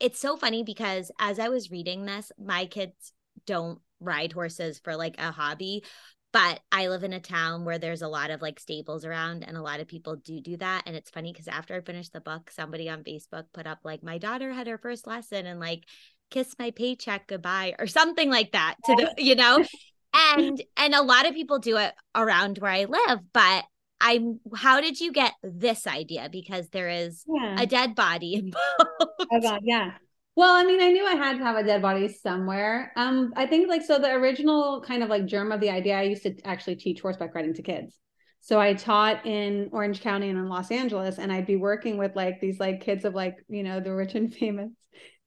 it's 0.00 0.18
so 0.18 0.36
funny 0.36 0.62
because 0.64 1.10
as 1.18 1.38
I 1.38 1.48
was 1.48 1.70
reading 1.70 2.04
this, 2.04 2.32
my 2.38 2.66
kids 2.66 3.12
don't 3.46 3.78
ride 4.00 4.32
horses 4.32 4.80
for 4.82 4.96
like 4.96 5.16
a 5.18 5.30
hobby 5.30 5.84
but 6.32 6.60
I 6.70 6.88
live 6.88 7.04
in 7.04 7.12
a 7.12 7.20
town 7.20 7.64
where 7.64 7.78
there's 7.78 8.02
a 8.02 8.08
lot 8.08 8.30
of 8.30 8.42
like 8.42 8.58
stables 8.58 9.04
around 9.04 9.44
and 9.44 9.56
a 9.56 9.62
lot 9.62 9.80
of 9.80 9.88
people 9.88 10.16
do 10.16 10.40
do 10.40 10.56
that 10.58 10.82
and 10.86 10.96
it's 10.96 11.10
funny 11.10 11.32
cuz 11.32 11.48
after 11.48 11.74
I 11.74 11.80
finished 11.80 12.12
the 12.12 12.20
book 12.20 12.50
somebody 12.50 12.88
on 12.88 13.04
Facebook 13.04 13.44
put 13.52 13.66
up 13.66 13.80
like 13.84 14.02
my 14.02 14.18
daughter 14.18 14.52
had 14.52 14.66
her 14.66 14.78
first 14.78 15.06
lesson 15.06 15.46
and 15.46 15.60
like 15.60 15.84
kiss 16.30 16.54
my 16.58 16.70
paycheck 16.70 17.26
goodbye 17.26 17.74
or 17.78 17.86
something 17.86 18.30
like 18.30 18.52
that 18.52 18.76
to 18.84 18.94
the 18.96 19.08
oh. 19.08 19.14
you 19.18 19.34
know? 19.34 19.64
And 20.14 20.62
and 20.76 20.94
a 20.94 21.00
lot 21.00 21.26
of 21.26 21.32
people 21.32 21.58
do 21.58 21.78
it 21.78 21.94
around 22.14 22.58
where 22.58 22.70
I 22.70 22.84
live 22.84 23.20
but 23.32 23.64
I'm 23.98 24.40
how 24.54 24.82
did 24.82 25.00
you 25.00 25.10
get 25.10 25.32
this 25.42 25.86
idea? 25.86 26.28
Because 26.30 26.68
there 26.68 26.90
is 26.90 27.24
yeah. 27.26 27.56
a 27.58 27.66
dead 27.66 27.94
body 27.94 28.34
involved. 28.44 29.00
Oh 29.32 29.40
god 29.40 29.60
yeah 29.64 29.92
well, 30.34 30.54
I 30.54 30.64
mean, 30.64 30.80
I 30.80 30.88
knew 30.88 31.06
I 31.06 31.14
had 31.14 31.38
to 31.38 31.44
have 31.44 31.56
a 31.56 31.62
dead 31.62 31.82
body 31.82 32.08
somewhere. 32.08 32.92
Um, 32.96 33.32
I 33.36 33.46
think 33.46 33.68
like 33.68 33.82
so 33.82 33.98
the 33.98 34.12
original 34.12 34.80
kind 34.80 35.02
of 35.02 35.10
like 35.10 35.26
germ 35.26 35.52
of 35.52 35.60
the 35.60 35.70
idea, 35.70 35.98
I 35.98 36.02
used 36.02 36.22
to 36.22 36.34
actually 36.44 36.76
teach 36.76 37.02
horseback 37.02 37.34
riding 37.34 37.54
to 37.54 37.62
kids. 37.62 37.98
So 38.40 38.58
I 38.58 38.74
taught 38.74 39.26
in 39.26 39.68
Orange 39.72 40.00
County 40.00 40.28
and 40.28 40.38
in 40.38 40.48
Los 40.48 40.70
Angeles, 40.70 41.18
and 41.18 41.30
I'd 41.30 41.46
be 41.46 41.56
working 41.56 41.98
with 41.98 42.16
like 42.16 42.40
these 42.40 42.58
like 42.58 42.80
kids 42.80 43.04
of 43.04 43.14
like, 43.14 43.36
you 43.48 43.62
know, 43.62 43.78
the 43.78 43.94
rich 43.94 44.14
and 44.14 44.34
famous. 44.34 44.70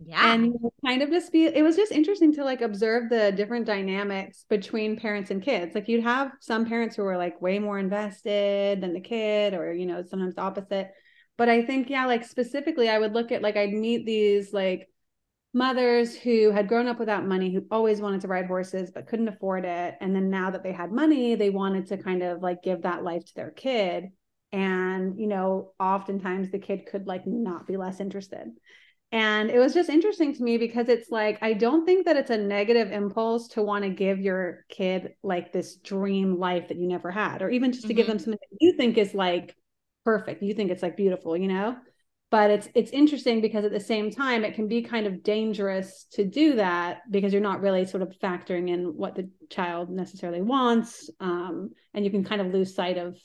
Yeah. 0.03 0.33
And 0.33 0.53
kind 0.85 1.01
of 1.01 1.09
just 1.09 1.31
be 1.31 1.45
it 1.45 1.63
was 1.63 1.77
just 1.77 1.93
interesting 1.93 2.33
to 2.33 2.43
like 2.43 2.59
observe 2.61 3.09
the 3.09 3.31
different 3.31 3.65
dynamics 3.65 4.45
between 4.49 4.97
parents 4.97 5.31
and 5.31 5.41
kids. 5.41 5.73
Like 5.73 5.87
you'd 5.87 6.03
have 6.03 6.31
some 6.41 6.65
parents 6.65 6.95
who 6.95 7.03
were 7.03 7.15
like 7.15 7.41
way 7.41 7.59
more 7.59 7.79
invested 7.79 8.81
than 8.81 8.93
the 8.93 8.99
kid, 8.99 9.53
or 9.53 9.71
you 9.71 9.85
know, 9.85 10.03
sometimes 10.03 10.37
opposite. 10.37 10.91
But 11.37 11.47
I 11.49 11.63
think, 11.63 11.89
yeah, 11.89 12.05
like 12.07 12.25
specifically, 12.25 12.89
I 12.89 12.99
would 12.99 13.13
look 13.13 13.31
at 13.31 13.41
like 13.41 13.55
I'd 13.55 13.71
meet 13.71 14.05
these 14.05 14.51
like 14.51 14.89
mothers 15.55 16.15
who 16.15 16.51
had 16.51 16.67
grown 16.67 16.85
up 16.85 16.99
without 16.99 17.25
money 17.25 17.51
who 17.51 17.65
always 17.71 18.01
wanted 18.01 18.19
to 18.19 18.27
ride 18.27 18.45
horses 18.45 18.91
but 18.93 19.07
couldn't 19.07 19.29
afford 19.29 19.63
it. 19.63 19.95
And 20.01 20.13
then 20.13 20.29
now 20.29 20.51
that 20.51 20.63
they 20.63 20.73
had 20.73 20.91
money 20.91 21.35
they 21.35 21.49
wanted 21.49 21.87
to 21.87 21.97
kind 21.97 22.21
of 22.21 22.43
like 22.43 22.61
give 22.61 22.81
that 22.81 23.03
life 23.03 23.25
to 23.25 23.35
their 23.35 23.51
kid. 23.51 24.09
And 24.51 25.17
you 25.17 25.27
know 25.27 25.71
oftentimes 25.79 26.51
the 26.51 26.59
kid 26.59 26.85
could 26.85 27.07
like 27.07 27.25
not 27.25 27.65
be 27.65 27.77
less 27.77 28.01
interested. 28.01 28.51
And 29.13 29.49
it 29.49 29.57
was 29.57 29.73
just 29.73 29.89
interesting 29.89 30.33
to 30.33 30.43
me 30.43 30.57
because 30.57 30.89
it's 30.89 31.09
like 31.09 31.37
i 31.41 31.53
don't 31.53 31.85
think 31.85 32.05
that 32.05 32.17
it's 32.17 32.31
a 32.31 32.37
negative 32.37 32.91
impulse 32.91 33.47
to 33.49 33.61
want 33.61 33.85
to 33.85 33.89
give 33.89 34.19
your 34.19 34.65
kid 34.67 35.13
like 35.23 35.53
this 35.53 35.77
dream 35.77 36.37
life 36.37 36.67
that 36.67 36.77
you 36.77 36.87
never 36.87 37.11
had 37.11 37.41
or 37.41 37.49
even 37.49 37.71
just 37.71 37.83
to 37.83 37.89
mm-hmm. 37.89 37.97
give 37.97 38.07
them 38.07 38.19
something 38.19 38.39
that 38.41 38.57
you 38.59 38.75
think 38.75 38.97
is 38.97 39.13
like 39.13 39.55
perfect 40.03 40.41
you 40.43 40.53
think 40.53 40.69
it's 40.69 40.83
like 40.83 40.97
beautiful 40.97 41.37
you 41.37 41.47
know 41.47 41.77
but 42.31 42.49
it's 42.49 42.67
it's 42.73 42.91
interesting 42.91 43.41
because 43.41 43.65
at 43.65 43.71
the 43.71 43.79
same 43.79 44.11
time 44.11 44.43
it 44.43 44.55
can 44.55 44.67
be 44.67 44.81
kind 44.81 45.07
of 45.07 45.23
dangerous 45.23 46.05
to 46.11 46.25
do 46.25 46.55
that 46.55 47.01
because 47.09 47.31
you're 47.31 47.41
not 47.41 47.61
really 47.61 47.85
sort 47.85 48.03
of 48.03 48.13
factoring 48.21 48.69
in 48.69 48.85
what 48.97 49.15
the 49.15 49.29
child 49.49 49.89
necessarily 49.89 50.41
wants 50.41 51.09
um, 51.19 51.69
and 51.93 52.03
you 52.03 52.11
can 52.11 52.23
kind 52.23 52.41
of 52.41 52.53
lose 52.53 52.75
sight 52.75 52.97
of 52.97 53.17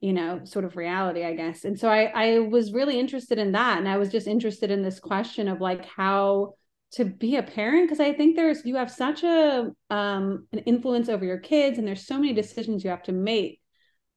you 0.00 0.12
know 0.12 0.40
sort 0.44 0.64
of 0.64 0.76
reality 0.76 1.24
i 1.24 1.34
guess. 1.34 1.64
And 1.64 1.78
so 1.78 1.88
i 1.88 2.04
i 2.14 2.38
was 2.38 2.72
really 2.72 2.98
interested 2.98 3.38
in 3.38 3.52
that. 3.52 3.78
And 3.78 3.88
i 3.88 3.98
was 3.98 4.10
just 4.10 4.26
interested 4.26 4.70
in 4.70 4.82
this 4.82 5.00
question 5.00 5.48
of 5.48 5.60
like 5.60 5.84
how 5.84 6.54
to 6.92 7.04
be 7.04 7.36
a 7.36 7.42
parent 7.42 7.86
because 7.88 8.00
i 8.00 8.12
think 8.12 8.34
there's 8.34 8.64
you 8.64 8.76
have 8.76 8.90
such 8.90 9.22
a 9.22 9.70
um 9.90 10.46
an 10.52 10.58
influence 10.60 11.08
over 11.08 11.24
your 11.24 11.38
kids 11.38 11.78
and 11.78 11.86
there's 11.86 12.06
so 12.06 12.16
many 12.16 12.32
decisions 12.32 12.82
you 12.82 12.90
have 12.90 13.02
to 13.04 13.12
make 13.12 13.59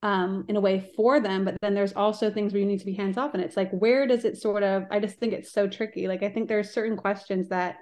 um 0.04 0.44
in 0.50 0.58
a 0.58 0.62
way 0.62 0.92
for 0.96 1.22
them 1.22 1.46
but 1.46 1.56
then 1.62 1.74
there's 1.74 1.94
also 1.94 2.30
things 2.30 2.52
where 2.52 2.60
you 2.60 2.68
need 2.68 2.80
to 2.80 2.86
be 2.86 2.94
hands 2.94 3.18
off 3.18 3.34
and 3.34 3.42
it's 3.42 3.56
like 3.56 3.72
where 3.72 4.06
does 4.06 4.26
it 4.26 4.38
sort 4.38 4.62
of 4.62 4.84
i 4.92 5.00
just 5.00 5.18
think 5.18 5.34
it's 5.34 5.52
so 5.52 5.68
tricky. 5.68 6.08
Like 6.08 6.22
i 6.22 6.30
think 6.30 6.48
there's 6.48 6.72
certain 6.72 6.98
questions 6.98 7.50
that 7.50 7.78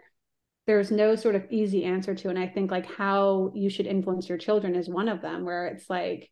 there's 0.67 0.91
no 0.91 1.15
sort 1.15 1.35
of 1.35 1.45
easy 1.49 1.83
answer 1.83 2.13
to 2.13 2.29
and 2.29 2.37
i 2.37 2.47
think 2.47 2.69
like 2.69 2.85
how 2.85 3.51
you 3.55 3.69
should 3.69 3.87
influence 3.87 4.29
your 4.29 4.37
children 4.37 4.75
is 4.75 4.87
one 4.87 5.09
of 5.09 5.21
them 5.21 5.43
where 5.43 5.65
it's 5.65 5.89
like 5.89 6.29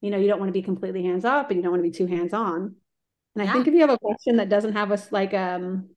you 0.00 0.10
know 0.10 0.16
you 0.16 0.28
don't 0.28 0.40
want 0.40 0.48
to 0.48 0.58
be 0.58 0.62
completely 0.62 1.04
hands 1.04 1.26
off 1.26 1.46
but 1.46 1.56
you 1.56 1.62
don't 1.62 1.72
want 1.72 1.84
to 1.84 1.90
be 1.90 1.96
too 1.96 2.06
hands 2.06 2.32
on. 2.32 2.74
And 3.36 3.44
yeah. 3.44 3.50
i 3.50 3.52
think 3.52 3.68
if 3.68 3.74
you 3.74 3.80
have 3.80 3.90
a 3.90 3.98
question 3.98 4.36
that 4.36 4.48
doesn't 4.48 4.72
have 4.72 4.90
us 4.90 5.12
like 5.12 5.34
um 5.34 5.90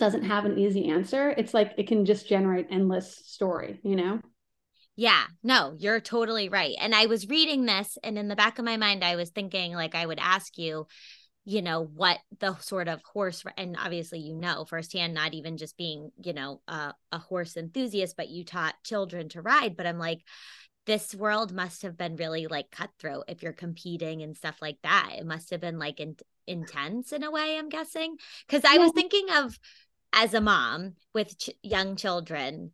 doesn't 0.00 0.24
have 0.24 0.44
an 0.44 0.58
easy 0.58 0.88
answer 0.88 1.30
it's 1.30 1.54
like 1.54 1.72
it 1.78 1.86
can 1.86 2.04
just 2.04 2.28
generate 2.28 2.66
endless 2.68 3.24
story 3.24 3.78
you 3.84 3.94
know 3.94 4.20
yeah, 4.96 5.24
no, 5.42 5.74
you're 5.78 6.00
totally 6.00 6.48
right. 6.48 6.74
And 6.80 6.94
I 6.94 7.06
was 7.06 7.28
reading 7.28 7.64
this, 7.64 7.98
and 8.04 8.16
in 8.16 8.28
the 8.28 8.36
back 8.36 8.58
of 8.58 8.64
my 8.64 8.76
mind, 8.76 9.02
I 9.02 9.16
was 9.16 9.30
thinking, 9.30 9.74
like, 9.74 9.94
I 9.94 10.06
would 10.06 10.20
ask 10.20 10.56
you, 10.56 10.86
you 11.44 11.62
know, 11.62 11.82
what 11.82 12.18
the 12.38 12.56
sort 12.58 12.88
of 12.88 13.02
horse, 13.02 13.44
and 13.56 13.76
obviously, 13.78 14.20
you 14.20 14.34
know, 14.34 14.64
firsthand, 14.64 15.12
not 15.12 15.34
even 15.34 15.56
just 15.56 15.76
being, 15.76 16.10
you 16.22 16.32
know, 16.32 16.60
a, 16.68 16.94
a 17.12 17.18
horse 17.18 17.56
enthusiast, 17.56 18.16
but 18.16 18.28
you 18.28 18.44
taught 18.44 18.74
children 18.84 19.28
to 19.30 19.42
ride. 19.42 19.76
But 19.76 19.86
I'm 19.86 19.98
like, 19.98 20.20
this 20.86 21.14
world 21.14 21.52
must 21.52 21.82
have 21.82 21.96
been 21.96 22.16
really 22.16 22.46
like 22.46 22.70
cutthroat 22.70 23.24
if 23.28 23.42
you're 23.42 23.52
competing 23.52 24.22
and 24.22 24.36
stuff 24.36 24.56
like 24.62 24.78
that. 24.82 25.10
It 25.18 25.26
must 25.26 25.50
have 25.50 25.60
been 25.60 25.78
like 25.78 25.98
in- 25.98 26.16
intense 26.46 27.12
in 27.12 27.22
a 27.22 27.30
way, 27.30 27.58
I'm 27.58 27.68
guessing. 27.68 28.16
Because 28.46 28.64
I 28.64 28.78
was 28.78 28.92
thinking 28.92 29.26
of 29.34 29.58
as 30.12 30.34
a 30.34 30.40
mom 30.40 30.94
with 31.12 31.36
ch- 31.38 31.50
young 31.62 31.96
children 31.96 32.72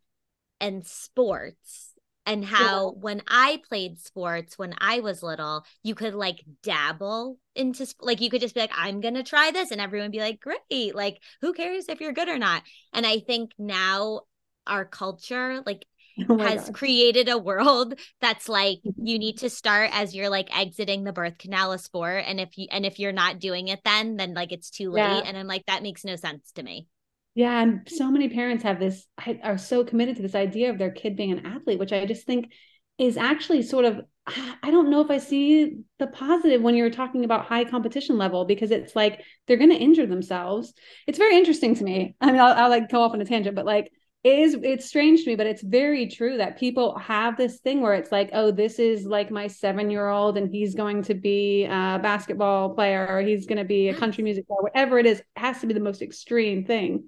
and 0.60 0.86
sports 0.86 1.89
and 2.30 2.44
how 2.44 2.86
yeah. 2.86 3.00
when 3.00 3.22
I 3.26 3.60
played 3.68 3.98
sports 4.00 4.58
when 4.58 4.74
I 4.78 5.00
was 5.00 5.22
little, 5.22 5.64
you 5.82 5.94
could 5.94 6.14
like 6.14 6.44
dabble 6.62 7.38
into 7.54 7.86
like 8.00 8.20
you 8.20 8.30
could 8.30 8.40
just 8.40 8.54
be 8.54 8.60
like, 8.60 8.72
I'm 8.74 9.00
gonna 9.00 9.22
try 9.22 9.50
this, 9.50 9.70
and 9.70 9.80
everyone 9.80 10.10
be 10.10 10.20
like, 10.20 10.40
great, 10.40 10.94
like 10.94 11.20
who 11.40 11.52
cares 11.52 11.88
if 11.88 12.00
you're 12.00 12.12
good 12.12 12.28
or 12.28 12.38
not? 12.38 12.62
And 12.92 13.06
I 13.06 13.20
think 13.20 13.52
now 13.58 14.22
our 14.66 14.84
culture, 14.84 15.62
like 15.66 15.86
oh 16.28 16.38
has 16.38 16.66
God. 16.66 16.74
created 16.74 17.28
a 17.28 17.38
world 17.38 17.94
that's 18.20 18.48
like 18.48 18.80
you 19.02 19.18
need 19.18 19.38
to 19.38 19.50
start 19.50 19.90
as 19.92 20.14
you're 20.14 20.28
like 20.28 20.56
exiting 20.56 21.04
the 21.04 21.12
birth 21.12 21.38
canal 21.38 21.72
of 21.72 21.80
sport 21.80 22.24
and 22.26 22.40
if 22.40 22.56
you 22.58 22.66
and 22.70 22.84
if 22.84 22.98
you're 22.98 23.12
not 23.12 23.38
doing 23.38 23.68
it 23.68 23.80
then 23.84 24.16
then 24.16 24.34
like 24.34 24.52
it's 24.52 24.70
too 24.70 24.90
late 24.90 25.02
yeah. 25.02 25.22
and 25.24 25.36
i'm 25.36 25.46
like 25.46 25.64
that 25.66 25.82
makes 25.82 26.04
no 26.04 26.16
sense 26.16 26.50
to 26.52 26.62
me 26.62 26.88
yeah 27.34 27.62
and 27.62 27.88
so 27.88 28.10
many 28.10 28.28
parents 28.28 28.62
have 28.62 28.78
this 28.80 29.06
are 29.42 29.58
so 29.58 29.84
committed 29.84 30.16
to 30.16 30.22
this 30.22 30.34
idea 30.34 30.70
of 30.70 30.78
their 30.78 30.90
kid 30.90 31.16
being 31.16 31.32
an 31.32 31.46
athlete 31.46 31.78
which 31.78 31.92
i 31.92 32.04
just 32.04 32.26
think 32.26 32.52
is 32.98 33.16
actually 33.16 33.62
sort 33.62 33.84
of 33.84 34.00
I 34.62 34.70
don't 34.70 34.90
know 34.90 35.00
if 35.00 35.10
I 35.10 35.18
see 35.18 35.78
the 35.98 36.06
positive 36.06 36.60
when 36.62 36.76
you're 36.76 36.90
talking 36.90 37.24
about 37.24 37.46
high 37.46 37.64
competition 37.64 38.18
level 38.18 38.44
because 38.44 38.70
it's 38.70 38.94
like 38.94 39.22
they're 39.46 39.56
going 39.56 39.70
to 39.70 39.76
injure 39.76 40.06
themselves. 40.06 40.72
It's 41.06 41.18
very 41.18 41.36
interesting 41.36 41.74
to 41.76 41.84
me. 41.84 42.14
I 42.20 42.30
mean, 42.30 42.40
I'll, 42.40 42.52
I'll 42.52 42.70
like 42.70 42.90
go 42.90 43.02
off 43.02 43.12
on 43.12 43.20
a 43.20 43.24
tangent, 43.24 43.56
but 43.56 43.64
like 43.64 43.90
it 44.22 44.38
is 44.38 44.56
it's 44.62 44.84
strange 44.84 45.24
to 45.24 45.30
me 45.30 45.34
but 45.34 45.46
it's 45.46 45.62
very 45.62 46.06
true 46.06 46.36
that 46.36 46.58
people 46.58 46.98
have 46.98 47.38
this 47.38 47.60
thing 47.60 47.80
where 47.80 47.94
it's 47.94 48.12
like 48.12 48.28
oh 48.34 48.50
this 48.50 48.78
is 48.78 49.06
like 49.06 49.30
my 49.30 49.46
seven 49.46 49.88
year 49.88 50.08
old 50.08 50.36
and 50.36 50.50
he's 50.50 50.74
going 50.74 51.02
to 51.02 51.14
be 51.14 51.64
a 51.64 51.98
basketball 52.02 52.74
player 52.74 53.06
or 53.08 53.22
he's 53.22 53.46
going 53.46 53.56
to 53.56 53.64
be 53.64 53.88
a 53.88 53.94
country 53.94 54.22
music 54.22 54.44
star 54.44 54.58
whatever 54.60 54.98
it 54.98 55.06
is 55.06 55.20
it 55.20 55.26
has 55.36 55.58
to 55.60 55.66
be 55.66 55.72
the 55.72 55.80
most 55.80 56.02
extreme 56.02 56.66
thing 56.66 57.04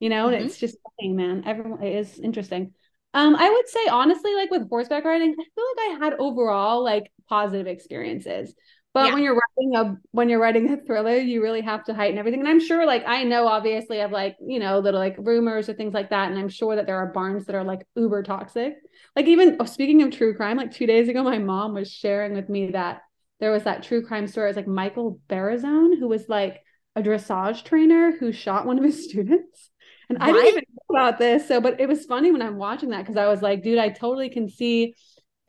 you 0.00 0.08
know 0.08 0.26
mm-hmm. 0.26 0.34
and 0.34 0.46
it's 0.46 0.58
just 0.58 0.76
man 1.00 1.44
everyone 1.46 1.82
it 1.82 1.94
is 1.94 2.18
interesting 2.18 2.72
um 3.14 3.36
i 3.36 3.48
would 3.48 3.68
say 3.68 3.86
honestly 3.90 4.34
like 4.34 4.50
with 4.50 4.68
horseback 4.68 5.04
riding 5.04 5.32
i 5.32 5.44
feel 5.54 5.64
like 5.76 6.02
i 6.02 6.04
had 6.04 6.14
overall 6.18 6.82
like 6.82 7.10
positive 7.28 7.66
experiences 7.66 8.54
but 8.92 9.06
yeah. 9.06 9.14
when 9.14 9.22
you're 9.22 9.34
writing 9.34 9.76
a 9.76 9.96
when 10.10 10.28
you're 10.28 10.40
writing 10.40 10.72
a 10.72 10.76
thriller, 10.76 11.16
you 11.16 11.42
really 11.42 11.60
have 11.60 11.84
to 11.84 11.94
heighten 11.94 12.18
everything. 12.18 12.40
And 12.40 12.48
I'm 12.48 12.58
sure, 12.58 12.84
like 12.84 13.04
I 13.06 13.22
know, 13.22 13.46
obviously, 13.46 14.00
of 14.00 14.10
like 14.10 14.36
you 14.44 14.58
know 14.58 14.80
little 14.80 14.98
like 14.98 15.14
rumors 15.18 15.68
or 15.68 15.74
things 15.74 15.94
like 15.94 16.10
that. 16.10 16.28
And 16.30 16.38
I'm 16.38 16.48
sure 16.48 16.74
that 16.74 16.86
there 16.86 16.96
are 16.96 17.12
barns 17.12 17.46
that 17.46 17.54
are 17.54 17.62
like 17.62 17.86
uber 17.94 18.24
toxic. 18.24 18.74
Like 19.14 19.26
even 19.26 19.58
oh, 19.60 19.64
speaking 19.64 20.02
of 20.02 20.10
true 20.10 20.34
crime, 20.34 20.56
like 20.56 20.72
two 20.72 20.86
days 20.86 21.08
ago, 21.08 21.22
my 21.22 21.38
mom 21.38 21.74
was 21.74 21.88
sharing 21.90 22.34
with 22.34 22.48
me 22.48 22.72
that 22.72 23.02
there 23.38 23.52
was 23.52 23.62
that 23.62 23.84
true 23.84 24.04
crime 24.04 24.26
story. 24.26 24.50
It's 24.50 24.56
like 24.56 24.66
Michael 24.66 25.20
Barisone, 25.28 25.96
who 25.96 26.08
was 26.08 26.28
like 26.28 26.60
a 26.96 27.02
dressage 27.02 27.62
trainer 27.62 28.10
who 28.18 28.32
shot 28.32 28.66
one 28.66 28.78
of 28.78 28.84
his 28.84 29.04
students. 29.08 29.69
And 30.10 30.18
what? 30.18 30.28
I 30.28 30.32
didn't 30.32 30.48
even 30.48 30.64
know 30.68 30.98
about 30.98 31.18
this. 31.18 31.48
So, 31.48 31.60
but 31.60 31.80
it 31.80 31.88
was 31.88 32.04
funny 32.04 32.30
when 32.30 32.42
I'm 32.42 32.56
watching 32.56 32.90
that 32.90 32.98
because 32.98 33.16
I 33.16 33.26
was 33.28 33.42
like, 33.42 33.62
dude, 33.62 33.78
I 33.78 33.88
totally 33.88 34.28
can 34.28 34.48
see 34.48 34.94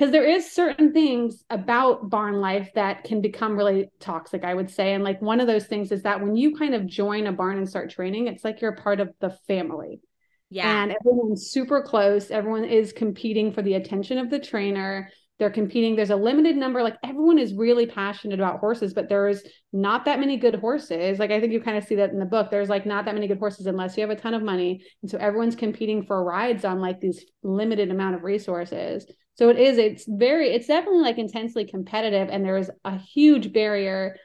because 0.02 0.12
there 0.12 0.28
is 0.28 0.52
certain 0.52 0.94
things 0.94 1.44
about 1.52 2.10
barn 2.10 2.42
life 2.42 2.72
that 2.74 3.04
can 3.04 3.22
become 3.22 3.56
really 3.56 3.88
toxic 4.00 4.44
i 4.44 4.52
would 4.52 4.72
say 4.72 4.96
and 4.96 5.04
like 5.04 5.22
one 5.22 5.40
of 5.40 5.46
those 5.46 5.68
things 5.68 5.92
is 5.92 6.02
that 6.02 6.20
when 6.20 6.36
you 6.36 6.56
kind 6.56 6.74
of 6.74 6.88
join 6.88 7.28
a 7.28 7.32
barn 7.32 7.60
and 7.60 7.70
start 7.70 7.92
training 7.92 8.26
it's 8.26 8.44
like 8.44 8.62
you're 8.62 8.76
part 8.76 9.00
of 9.00 9.14
the 9.20 9.30
family 9.48 10.02
yeah 10.50 10.82
and 10.82 10.92
everyone's 10.92 11.52
super 11.52 11.84
close 11.84 12.32
everyone 12.32 12.66
is 12.66 12.92
competing 12.92 13.54
for 13.54 13.62
the 13.62 13.76
attention 13.76 14.18
of 14.18 14.32
the 14.32 14.40
trainer 14.40 15.08
they're 15.42 15.50
competing 15.50 15.96
there's 15.96 16.12
a 16.12 16.16
limited 16.16 16.56
number 16.56 16.82
like 16.82 16.98
everyone 17.04 17.38
is 17.38 17.54
really 17.54 17.86
passionate 17.86 18.40
about 18.40 18.60
horses 18.60 18.94
but 18.94 19.10
there's 19.10 19.44
not 19.74 20.06
that 20.06 20.20
many 20.20 20.38
good 20.38 20.56
horses 20.56 21.20
like 21.20 21.32
i 21.32 21.40
think 21.42 21.52
you 21.52 21.60
kind 21.60 21.78
of 21.78 21.84
see 21.84 21.96
that 21.96 22.12
in 22.12 22.20
the 22.20 22.26
book 22.26 22.50
there's 22.50 22.70
like 22.70 22.86
not 22.86 23.06
that 23.06 23.16
many 23.16 23.28
good 23.28 23.40
horses 23.40 23.66
unless 23.66 23.98
you 23.98 24.02
have 24.02 24.10
a 24.10 24.16
ton 24.16 24.34
of 24.34 24.44
money 24.44 24.82
and 25.02 25.12
so 25.12 25.18
everyone's 25.18 25.56
competing 25.56 26.06
for 26.06 26.24
rides 26.24 26.64
on 26.64 26.80
like 26.80 27.02
these 27.02 27.26
limited 27.44 27.92
amount 27.92 28.16
of 28.16 28.24
resources 28.24 29.06
so 29.36 29.50
it 29.50 29.58
is, 29.58 29.78
it's 29.78 30.06
very, 30.08 30.50
it's 30.50 30.68
definitely 30.68 31.02
like 31.02 31.18
intensely 31.18 31.66
competitive. 31.66 32.30
And 32.30 32.46
there 32.46 32.58
is 32.58 32.70
a 32.86 32.98
huge 32.98 33.52
barrier 33.52 34.18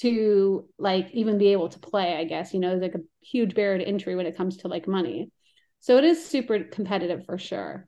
to 0.00 0.68
like 0.78 1.10
even 1.12 1.38
be 1.38 1.48
able 1.52 1.68
to 1.68 1.78
play, 1.78 2.16
I 2.16 2.24
guess, 2.24 2.52
you 2.52 2.60
know, 2.60 2.74
like 2.74 2.94
a 2.94 3.00
huge 3.22 3.54
barrier 3.54 3.78
to 3.78 3.86
entry 3.86 4.16
when 4.16 4.26
it 4.26 4.36
comes 4.36 4.56
to 4.58 4.68
like 4.68 4.88
money. 4.88 5.30
So 5.78 5.98
it 5.98 6.04
is 6.04 6.26
super 6.26 6.64
competitive 6.64 7.24
for 7.26 7.38
sure. 7.38 7.86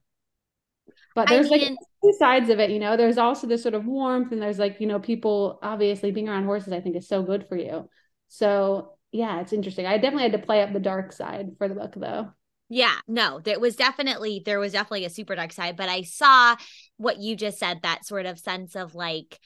But 1.14 1.28
there's 1.28 1.48
like 1.48 1.62
two 2.02 2.12
sides 2.18 2.50
of 2.50 2.58
it, 2.58 2.70
you 2.70 2.78
know. 2.78 2.96
There's 2.96 3.18
also 3.18 3.46
this 3.46 3.62
sort 3.62 3.74
of 3.74 3.86
warmth, 3.86 4.32
and 4.32 4.40
there's 4.40 4.58
like, 4.58 4.80
you 4.80 4.86
know, 4.86 4.98
people 5.00 5.58
obviously 5.62 6.10
being 6.10 6.28
around 6.28 6.44
horses, 6.44 6.72
I 6.72 6.80
think 6.80 6.96
is 6.96 7.08
so 7.08 7.22
good 7.22 7.46
for 7.48 7.56
you. 7.56 7.88
So 8.28 8.96
yeah, 9.12 9.40
it's 9.40 9.52
interesting. 9.52 9.86
I 9.86 9.98
definitely 9.98 10.24
had 10.24 10.40
to 10.40 10.46
play 10.46 10.62
up 10.62 10.72
the 10.72 10.80
dark 10.80 11.12
side 11.12 11.56
for 11.58 11.68
the 11.68 11.74
book 11.74 11.94
though. 11.96 12.30
Yeah, 12.68 12.96
no, 13.06 13.40
there 13.40 13.60
was 13.60 13.76
definitely 13.76 14.42
there 14.44 14.58
was 14.58 14.72
definitely 14.72 15.04
a 15.04 15.10
super 15.10 15.36
dark 15.36 15.52
side, 15.52 15.76
but 15.76 15.88
I 15.88 16.02
saw 16.02 16.56
what 16.96 17.18
you 17.18 17.36
just 17.36 17.58
said 17.58 17.80
that 17.82 18.04
sort 18.04 18.26
of 18.26 18.38
sense 18.38 18.74
of 18.74 18.94
like 18.94 19.38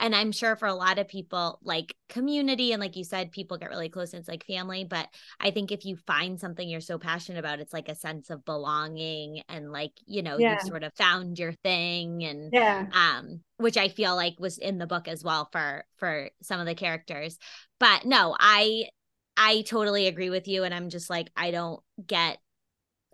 and 0.00 0.14
I'm 0.14 0.32
sure 0.32 0.56
for 0.56 0.66
a 0.66 0.74
lot 0.74 0.98
of 0.98 1.08
people 1.08 1.58
like 1.62 1.94
community 2.08 2.72
and 2.72 2.80
like 2.80 2.96
you 2.96 3.04
said 3.04 3.32
people 3.32 3.58
get 3.58 3.70
really 3.70 3.88
close 3.88 4.12
and 4.12 4.20
it's 4.20 4.28
like 4.28 4.44
family, 4.46 4.84
but 4.84 5.08
I 5.40 5.50
think 5.50 5.72
if 5.72 5.84
you 5.84 5.96
find 5.96 6.38
something 6.38 6.68
you're 6.68 6.80
so 6.80 6.98
passionate 6.98 7.38
about 7.38 7.60
it's 7.60 7.72
like 7.72 7.88
a 7.88 7.94
sense 7.94 8.30
of 8.30 8.44
belonging 8.44 9.42
and 9.48 9.72
like, 9.72 9.92
you 10.06 10.22
know, 10.22 10.38
yeah. 10.38 10.54
you 10.54 10.68
sort 10.68 10.84
of 10.84 10.94
found 10.94 11.38
your 11.38 11.52
thing 11.64 12.24
and 12.24 12.50
yeah. 12.52 12.86
um 12.92 13.40
which 13.56 13.76
I 13.76 13.88
feel 13.88 14.14
like 14.14 14.36
was 14.38 14.58
in 14.58 14.78
the 14.78 14.86
book 14.86 15.08
as 15.08 15.24
well 15.24 15.48
for 15.50 15.84
for 15.96 16.30
some 16.42 16.60
of 16.60 16.66
the 16.66 16.74
characters. 16.74 17.38
But 17.80 18.04
no, 18.04 18.36
I 18.38 18.88
I 19.36 19.62
totally 19.62 20.06
agree 20.06 20.30
with 20.30 20.48
you 20.48 20.64
and 20.64 20.74
I'm 20.74 20.90
just 20.90 21.10
like 21.10 21.30
I 21.36 21.50
don't 21.50 21.80
get 22.06 22.38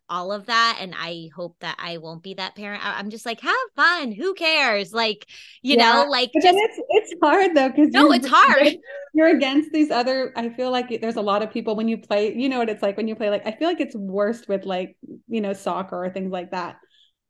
all 0.08 0.32
of 0.32 0.46
that 0.46 0.78
and 0.80 0.94
i 0.96 1.28
hope 1.34 1.56
that 1.60 1.76
i 1.78 1.96
won't 1.98 2.22
be 2.22 2.34
that 2.34 2.54
parent. 2.54 2.84
I'm 2.84 3.10
just 3.10 3.24
like 3.24 3.40
have 3.40 3.54
fun 3.74 4.12
who 4.12 4.34
cares? 4.34 4.92
Like 4.92 5.26
you 5.62 5.76
yeah. 5.76 5.92
know 5.92 6.10
like 6.10 6.30
just, 6.34 6.46
it's 6.56 6.80
it's 6.88 7.14
hard 7.22 7.56
though 7.56 7.68
because 7.68 7.88
no 7.88 8.12
it's 8.12 8.26
hard. 8.26 8.76
you're 9.14 9.28
against 9.28 9.72
these 9.72 9.90
other 9.90 10.32
i 10.36 10.48
feel 10.48 10.70
like 10.70 11.00
there's 11.00 11.16
a 11.16 11.22
lot 11.22 11.42
of 11.42 11.50
people 11.50 11.76
when 11.76 11.88
you 11.88 11.96
play 11.96 12.34
you 12.34 12.48
know 12.48 12.58
what 12.58 12.68
it's 12.68 12.82
like 12.82 12.96
when 12.96 13.08
you 13.08 13.14
play 13.14 13.30
like 13.30 13.46
i 13.46 13.52
feel 13.52 13.68
like 13.68 13.80
it's 13.80 13.94
worst 13.94 14.48
with 14.48 14.64
like 14.64 14.96
you 15.28 15.40
know 15.40 15.52
soccer 15.52 16.04
or 16.04 16.10
things 16.10 16.32
like 16.32 16.50
that 16.50 16.76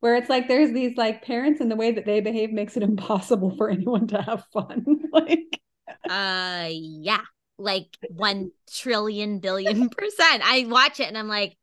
where 0.04 0.16
it's 0.16 0.28
like 0.28 0.48
there's 0.48 0.70
these 0.72 0.96
like 0.98 1.24
parents 1.24 1.62
and 1.62 1.70
the 1.70 1.76
way 1.76 1.90
that 1.90 2.04
they 2.04 2.20
behave 2.20 2.52
makes 2.52 2.76
it 2.76 2.82
impossible 2.90 3.56
for 3.56 3.70
anyone 3.70 4.06
to 4.06 4.20
have 4.20 4.44
fun 4.52 4.84
like. 5.12 5.60
Uh 6.08 6.68
yeah 6.70 7.22
like 7.56 7.86
1 8.10 8.50
trillion 8.70 9.38
billion 9.38 9.88
percent. 9.88 10.42
I 10.44 10.66
watch 10.68 11.00
it 11.00 11.08
and 11.08 11.16
i'm 11.16 11.28
like 11.28 11.56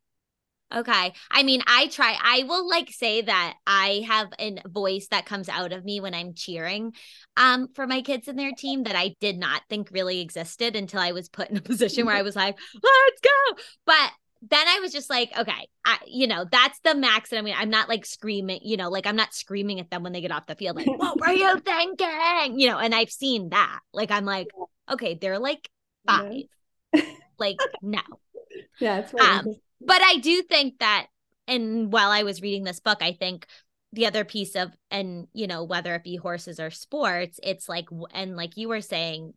Okay. 0.73 1.13
I 1.29 1.43
mean, 1.43 1.61
I 1.67 1.87
try, 1.87 2.17
I 2.21 2.43
will 2.43 2.67
like 2.67 2.89
say 2.91 3.21
that 3.21 3.55
I 3.67 4.05
have 4.07 4.29
a 4.39 4.57
voice 4.67 5.07
that 5.11 5.25
comes 5.25 5.49
out 5.49 5.73
of 5.73 5.83
me 5.83 5.99
when 5.99 6.13
I'm 6.13 6.33
cheering 6.33 6.93
um 7.37 7.69
for 7.73 7.87
my 7.87 8.01
kids 8.01 8.27
and 8.27 8.37
their 8.37 8.51
team 8.51 8.83
that 8.83 8.95
I 8.95 9.15
did 9.19 9.37
not 9.37 9.61
think 9.69 9.89
really 9.91 10.21
existed 10.21 10.75
until 10.75 10.99
I 10.99 11.11
was 11.11 11.29
put 11.29 11.49
in 11.49 11.57
a 11.57 11.61
position 11.71 12.05
where 12.05 12.15
I 12.15 12.21
was 12.21 12.35
like, 12.35 12.57
let's 12.73 13.21
go. 13.21 13.61
But 13.85 14.11
then 14.49 14.67
I 14.67 14.79
was 14.79 14.91
just 14.91 15.09
like, 15.09 15.37
okay, 15.37 15.67
I, 15.85 15.99
you 16.07 16.25
know, 16.25 16.45
that's 16.51 16.79
the 16.83 16.95
max. 16.95 17.31
And 17.31 17.39
I 17.39 17.41
mean, 17.43 17.55
I'm 17.57 17.69
not 17.69 17.89
like 17.89 18.05
screaming, 18.05 18.59
you 18.63 18.75
know, 18.75 18.89
like 18.89 19.05
I'm 19.05 19.15
not 19.15 19.33
screaming 19.33 19.79
at 19.79 19.91
them 19.91 20.01
when 20.01 20.13
they 20.13 20.21
get 20.21 20.31
off 20.31 20.47
the 20.47 20.55
field, 20.55 20.77
like, 20.77 20.87
what 20.87 21.19
were 21.19 21.31
you 21.31 21.59
thinking? 21.65 22.59
You 22.59 22.69
know, 22.69 22.79
and 22.79 22.95
I've 22.95 23.11
seen 23.11 23.49
that. 23.49 23.79
Like, 23.93 24.09
I'm 24.09 24.25
like, 24.25 24.47
okay, 24.91 25.13
they're 25.13 25.37
like 25.37 25.69
five. 26.07 26.43
like, 27.37 27.57
no. 27.83 28.01
Yeah, 28.79 28.99
it's 28.99 29.13
really 29.13 29.27
um, 29.27 29.55
but 29.85 30.01
I 30.01 30.17
do 30.17 30.41
think 30.43 30.79
that, 30.79 31.07
and 31.47 31.91
while 31.91 32.11
I 32.11 32.23
was 32.23 32.41
reading 32.41 32.63
this 32.63 32.79
book, 32.79 33.00
I 33.01 33.13
think 33.13 33.45
the 33.93 34.07
other 34.07 34.23
piece 34.23 34.55
of, 34.55 34.71
and 34.89 35.27
you 35.33 35.47
know, 35.47 35.63
whether 35.63 35.93
it 35.95 36.03
be 36.03 36.15
horses 36.15 36.59
or 36.59 36.71
sports, 36.71 37.39
it's 37.43 37.67
like, 37.67 37.88
and 38.13 38.35
like 38.35 38.57
you 38.57 38.69
were 38.69 38.81
saying, 38.81 39.33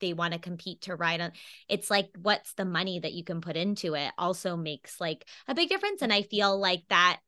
they 0.00 0.12
want 0.12 0.34
to 0.34 0.38
compete 0.38 0.82
to 0.82 0.94
ride 0.94 1.22
on 1.22 1.32
it's 1.70 1.90
like 1.90 2.10
what's 2.20 2.52
the 2.52 2.66
money 2.66 3.00
that 3.00 3.14
you 3.14 3.24
can 3.24 3.40
put 3.40 3.56
into 3.56 3.94
it 3.94 4.12
also 4.18 4.54
makes 4.54 5.00
like 5.00 5.26
a 5.48 5.54
big 5.54 5.70
difference. 5.70 6.02
And 6.02 6.12
i 6.12 6.20
feel 6.20 6.58
like 6.58 6.82
that 6.90 7.18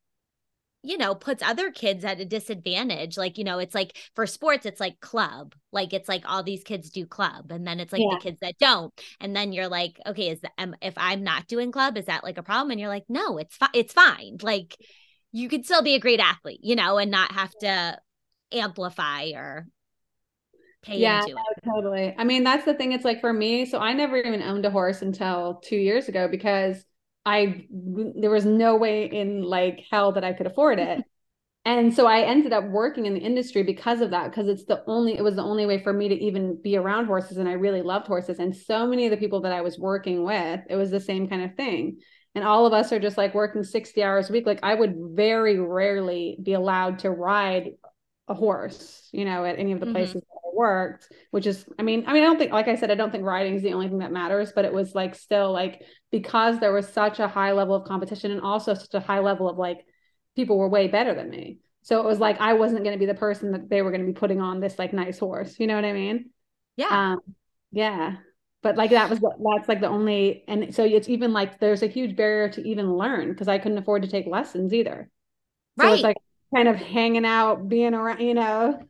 you 0.88 0.96
know 0.96 1.14
puts 1.14 1.42
other 1.42 1.70
kids 1.70 2.02
at 2.04 2.18
a 2.18 2.24
disadvantage 2.24 3.18
like 3.18 3.36
you 3.36 3.44
know 3.44 3.58
it's 3.58 3.74
like 3.74 3.96
for 4.14 4.26
sports 4.26 4.64
it's 4.64 4.80
like 4.80 4.98
club 5.00 5.54
like 5.70 5.92
it's 5.92 6.08
like 6.08 6.24
all 6.26 6.42
these 6.42 6.64
kids 6.64 6.88
do 6.88 7.04
club 7.04 7.50
and 7.50 7.66
then 7.66 7.78
it's 7.78 7.92
like 7.92 8.00
yeah. 8.00 8.16
the 8.16 8.22
kids 8.22 8.38
that 8.40 8.56
don't 8.58 8.98
and 9.20 9.36
then 9.36 9.52
you're 9.52 9.68
like 9.68 10.00
okay 10.06 10.30
is 10.30 10.40
um, 10.56 10.74
if 10.80 10.94
i'm 10.96 11.22
not 11.22 11.46
doing 11.46 11.70
club 11.70 11.98
is 11.98 12.06
that 12.06 12.24
like 12.24 12.38
a 12.38 12.42
problem 12.42 12.70
and 12.70 12.80
you're 12.80 12.88
like 12.88 13.04
no 13.08 13.36
it's 13.36 13.54
fine 13.56 13.68
it's 13.74 13.92
fine 13.92 14.38
like 14.40 14.76
you 15.30 15.48
could 15.48 15.66
still 15.66 15.82
be 15.82 15.94
a 15.94 16.00
great 16.00 16.20
athlete 16.20 16.60
you 16.62 16.74
know 16.74 16.96
and 16.96 17.10
not 17.10 17.32
have 17.32 17.52
to 17.60 17.98
amplify 18.50 19.30
or 19.34 19.66
pay 20.82 20.98
yeah, 20.98 21.20
into 21.20 21.32
it. 21.32 21.64
totally. 21.64 22.14
I 22.16 22.22
mean, 22.22 22.44
that's 22.44 22.64
the 22.64 22.72
thing. 22.72 22.92
It's 22.92 23.04
like 23.04 23.20
for 23.20 23.32
me, 23.32 23.66
so 23.66 23.78
I 23.78 23.92
never 23.92 24.16
even 24.16 24.42
owned 24.42 24.64
a 24.64 24.70
horse 24.70 25.02
until 25.02 25.56
two 25.56 25.76
years 25.76 26.08
ago 26.08 26.28
because 26.28 26.84
I 27.28 27.66
there 27.70 28.30
was 28.30 28.46
no 28.46 28.76
way 28.76 29.04
in 29.04 29.42
like 29.42 29.84
hell 29.90 30.12
that 30.12 30.24
I 30.24 30.32
could 30.32 30.46
afford 30.46 30.78
it. 30.78 31.04
and 31.66 31.94
so 31.94 32.06
I 32.06 32.22
ended 32.22 32.54
up 32.54 32.64
working 32.64 33.04
in 33.04 33.12
the 33.12 33.20
industry 33.20 33.62
because 33.62 34.00
of 34.00 34.10
that, 34.12 34.30
because 34.30 34.48
it's 34.48 34.64
the 34.64 34.82
only 34.86 35.18
it 35.18 35.22
was 35.22 35.36
the 35.36 35.42
only 35.42 35.66
way 35.66 35.82
for 35.82 35.92
me 35.92 36.08
to 36.08 36.14
even 36.14 36.58
be 36.62 36.78
around 36.78 37.04
horses. 37.04 37.36
And 37.36 37.46
I 37.46 37.52
really 37.52 37.82
loved 37.82 38.06
horses. 38.06 38.38
And 38.38 38.56
so 38.56 38.86
many 38.86 39.04
of 39.04 39.10
the 39.10 39.18
people 39.18 39.42
that 39.42 39.52
I 39.52 39.60
was 39.60 39.78
working 39.78 40.24
with, 40.24 40.60
it 40.70 40.76
was 40.76 40.90
the 40.90 41.00
same 41.00 41.28
kind 41.28 41.42
of 41.42 41.54
thing. 41.54 41.98
And 42.34 42.44
all 42.44 42.64
of 42.64 42.72
us 42.72 42.92
are 42.92 43.00
just 43.00 43.18
like 43.18 43.34
working 43.34 43.62
60 43.62 44.02
hours 44.02 44.30
a 44.30 44.32
week. 44.32 44.46
Like 44.46 44.60
I 44.62 44.74
would 44.74 44.94
very 44.96 45.60
rarely 45.60 46.38
be 46.42 46.54
allowed 46.54 47.00
to 47.00 47.10
ride 47.10 47.72
a 48.26 48.34
horse, 48.34 49.06
you 49.12 49.26
know, 49.26 49.44
at 49.44 49.58
any 49.58 49.72
of 49.72 49.80
the 49.80 49.86
mm-hmm. 49.86 49.96
places 49.96 50.22
I 50.22 50.47
worked, 50.58 51.08
which 51.30 51.46
is, 51.46 51.64
I 51.78 51.82
mean, 51.82 52.04
I 52.06 52.12
mean, 52.12 52.22
I 52.22 52.26
don't 52.26 52.38
think, 52.38 52.52
like 52.52 52.68
I 52.68 52.74
said, 52.74 52.90
I 52.90 52.96
don't 52.96 53.10
think 53.10 53.24
riding 53.24 53.54
is 53.54 53.62
the 53.62 53.72
only 53.72 53.88
thing 53.88 54.00
that 54.00 54.12
matters, 54.12 54.52
but 54.54 54.64
it 54.64 54.72
was 54.72 54.94
like 54.94 55.14
still 55.14 55.52
like 55.52 55.82
because 56.10 56.58
there 56.58 56.72
was 56.72 56.88
such 56.88 57.20
a 57.20 57.28
high 57.28 57.52
level 57.52 57.74
of 57.74 57.84
competition 57.84 58.32
and 58.32 58.40
also 58.40 58.74
such 58.74 58.92
a 58.92 59.00
high 59.00 59.20
level 59.20 59.48
of 59.48 59.56
like 59.56 59.86
people 60.36 60.58
were 60.58 60.68
way 60.68 60.88
better 60.88 61.14
than 61.14 61.30
me. 61.30 61.60
So 61.82 62.00
it 62.00 62.04
was 62.04 62.18
like 62.18 62.40
I 62.40 62.54
wasn't 62.54 62.84
going 62.84 62.94
to 62.94 62.98
be 62.98 63.06
the 63.06 63.14
person 63.14 63.52
that 63.52 63.70
they 63.70 63.80
were 63.80 63.90
going 63.90 64.04
to 64.04 64.06
be 64.06 64.18
putting 64.18 64.40
on 64.40 64.60
this 64.60 64.78
like 64.78 64.92
nice 64.92 65.18
horse. 65.18 65.58
You 65.58 65.68
know 65.68 65.76
what 65.76 65.84
I 65.84 65.92
mean? 65.92 66.30
Yeah. 66.76 67.12
Um, 67.12 67.20
yeah. 67.72 68.16
But 68.62 68.76
like 68.76 68.90
that 68.90 69.08
was 69.08 69.20
that's 69.20 69.68
like 69.68 69.80
the 69.80 69.88
only 69.88 70.44
and 70.48 70.74
so 70.74 70.84
it's 70.84 71.08
even 71.08 71.32
like 71.32 71.60
there's 71.60 71.82
a 71.82 71.86
huge 71.86 72.16
barrier 72.16 72.48
to 72.50 72.68
even 72.68 72.92
learn 72.92 73.30
because 73.30 73.48
I 73.48 73.58
couldn't 73.58 73.78
afford 73.78 74.02
to 74.02 74.08
take 74.08 74.26
lessons 74.26 74.74
either. 74.74 75.08
So 75.78 75.84
right. 75.84 75.94
it's 75.94 76.02
like 76.02 76.16
kind 76.54 76.68
of 76.68 76.76
hanging 76.76 77.24
out, 77.24 77.68
being 77.68 77.94
around, 77.94 78.20
you 78.20 78.34
know, 78.34 78.82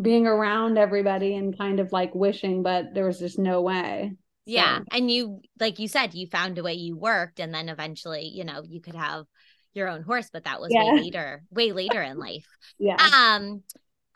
being 0.00 0.26
around 0.26 0.78
everybody 0.78 1.34
and 1.34 1.56
kind 1.56 1.80
of 1.80 1.92
like 1.92 2.14
wishing, 2.14 2.62
but 2.62 2.94
there 2.94 3.06
was 3.06 3.18
just 3.18 3.38
no 3.38 3.62
way. 3.62 4.12
Yeah. 4.44 4.80
And 4.90 5.10
you, 5.10 5.40
like 5.60 5.78
you 5.78 5.88
said, 5.88 6.14
you 6.14 6.26
found 6.26 6.58
a 6.58 6.62
way 6.62 6.74
you 6.74 6.96
worked, 6.96 7.38
and 7.40 7.54
then 7.54 7.68
eventually, 7.68 8.26
you 8.26 8.44
know, 8.44 8.62
you 8.66 8.80
could 8.80 8.96
have 8.96 9.26
your 9.74 9.88
own 9.88 10.02
horse, 10.02 10.30
but 10.32 10.44
that 10.44 10.60
was 10.60 10.70
yeah. 10.72 10.94
way 10.94 11.00
later, 11.00 11.42
way 11.50 11.72
later 11.72 12.02
in 12.02 12.18
life. 12.18 12.46
Yeah. 12.78 12.96
Um, 12.96 13.62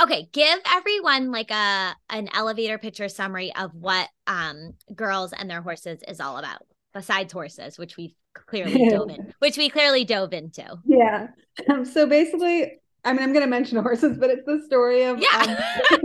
okay, 0.03 0.29
give 0.33 0.59
everyone 0.66 1.31
like 1.31 1.53
a 1.53 1.94
an 2.11 2.29
elevator 2.35 2.79
picture 2.79 3.09
summary 3.09 3.55
of 3.55 3.72
what 3.74 4.09
um 4.27 4.72
girls 4.92 5.33
and 5.33 5.48
their 5.48 5.62
horses 5.62 6.00
is 6.09 6.20
all 6.20 6.38
about, 6.38 6.62
besides 6.92 7.33
horses, 7.33 7.79
which 7.79 7.96
we've 7.96 8.14
clearly 8.35 8.88
dove 8.88 9.11
in, 9.11 9.33
which 9.38 9.57
we 9.57 9.68
clearly 9.68 10.05
dove 10.05 10.33
into. 10.33 10.64
Yeah. 10.85 11.29
Um, 11.70 11.85
so 11.85 12.09
basically, 12.09 12.81
I 13.07 13.12
mean, 13.12 13.23
I'm 13.23 13.33
going 13.33 13.45
to 13.45 13.51
mention 13.51 13.79
horses, 13.83 14.19
but 14.19 14.31
it's 14.31 14.45
the 14.45 14.62
story 14.66 15.05
of 15.05 15.21
yeah. 15.21 15.57
Um, 15.90 16.01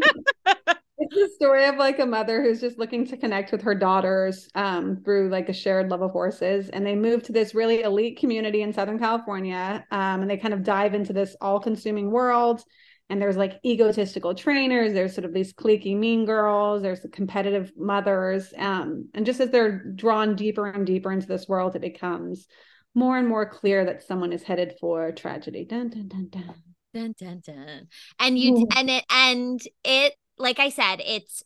it's 0.97 1.15
the 1.15 1.29
story 1.35 1.65
of 1.65 1.77
like 1.77 1.99
a 1.99 2.05
mother 2.05 2.43
who's 2.43 2.61
just 2.61 2.77
looking 2.77 3.05
to 3.07 3.17
connect 3.17 3.51
with 3.51 3.63
her 3.63 3.73
daughters 3.73 4.47
um, 4.53 5.01
through 5.03 5.29
like 5.29 5.49
a 5.49 5.53
shared 5.53 5.89
love 5.89 6.01
of 6.01 6.11
horses, 6.11 6.69
and 6.69 6.85
they 6.85 6.95
move 6.95 7.23
to 7.23 7.31
this 7.31 7.55
really 7.55 7.81
elite 7.81 8.19
community 8.19 8.61
in 8.61 8.71
Southern 8.71 8.99
California, 8.99 9.85
um, 9.91 10.21
and 10.21 10.29
they 10.29 10.37
kind 10.37 10.53
of 10.53 10.63
dive 10.63 10.93
into 10.93 11.11
this 11.11 11.35
all-consuming 11.41 12.11
world 12.11 12.63
and 13.09 13.21
there's 13.21 13.35
like 13.35 13.59
egotistical 13.65 14.33
trainers 14.33 14.93
there's 14.93 15.13
sort 15.13 15.25
of 15.25 15.33
these 15.33 15.51
cliquey 15.51 15.95
mean 15.95 16.25
girls 16.25 16.81
there's 16.81 17.01
the 17.01 17.09
competitive 17.09 17.71
mothers 17.75 18.53
um, 18.57 19.09
and 19.13 19.25
just 19.25 19.41
as 19.41 19.49
they're 19.49 19.83
drawn 19.95 20.33
deeper 20.35 20.67
and 20.67 20.87
deeper 20.87 21.11
into 21.11 21.27
this 21.27 21.47
world 21.47 21.75
it 21.75 21.81
becomes 21.81 22.47
more 22.95 23.17
and 23.17 23.27
more 23.27 23.45
clear 23.45 23.83
that 23.83 24.01
someone 24.01 24.31
is 24.31 24.43
headed 24.43 24.75
for 24.79 25.11
tragedy 25.11 25.65
dun 25.65 25.89
dun 25.89 26.07
dun 26.07 26.29
dun 26.29 26.70
dun 26.93 27.13
dun 27.17 27.41
dun 27.45 27.87
and 28.19 28.37
you 28.37 28.67
and 28.75 28.89
it 28.89 29.05
and 29.09 29.61
it 29.83 30.13
like 30.37 30.59
i 30.59 30.69
said 30.69 31.01
it's 31.05 31.43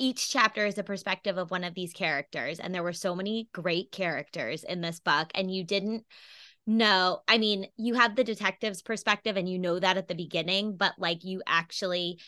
each 0.00 0.30
chapter 0.30 0.64
is 0.64 0.78
a 0.78 0.84
perspective 0.84 1.38
of 1.38 1.50
one 1.50 1.64
of 1.64 1.74
these 1.74 1.92
characters 1.92 2.60
and 2.60 2.72
there 2.72 2.84
were 2.84 2.92
so 2.92 3.16
many 3.16 3.48
great 3.52 3.90
characters 3.90 4.62
in 4.62 4.80
this 4.80 5.00
book 5.00 5.30
and 5.34 5.52
you 5.52 5.64
didn't 5.64 6.04
no, 6.70 7.22
I 7.26 7.38
mean, 7.38 7.66
you 7.78 7.94
have 7.94 8.14
the 8.14 8.22
detective's 8.22 8.82
perspective 8.82 9.38
and 9.38 9.48
you 9.48 9.58
know 9.58 9.78
that 9.78 9.96
at 9.96 10.06
the 10.06 10.14
beginning, 10.14 10.76
but 10.76 10.92
like 10.98 11.24
you 11.24 11.42
actually 11.46 12.20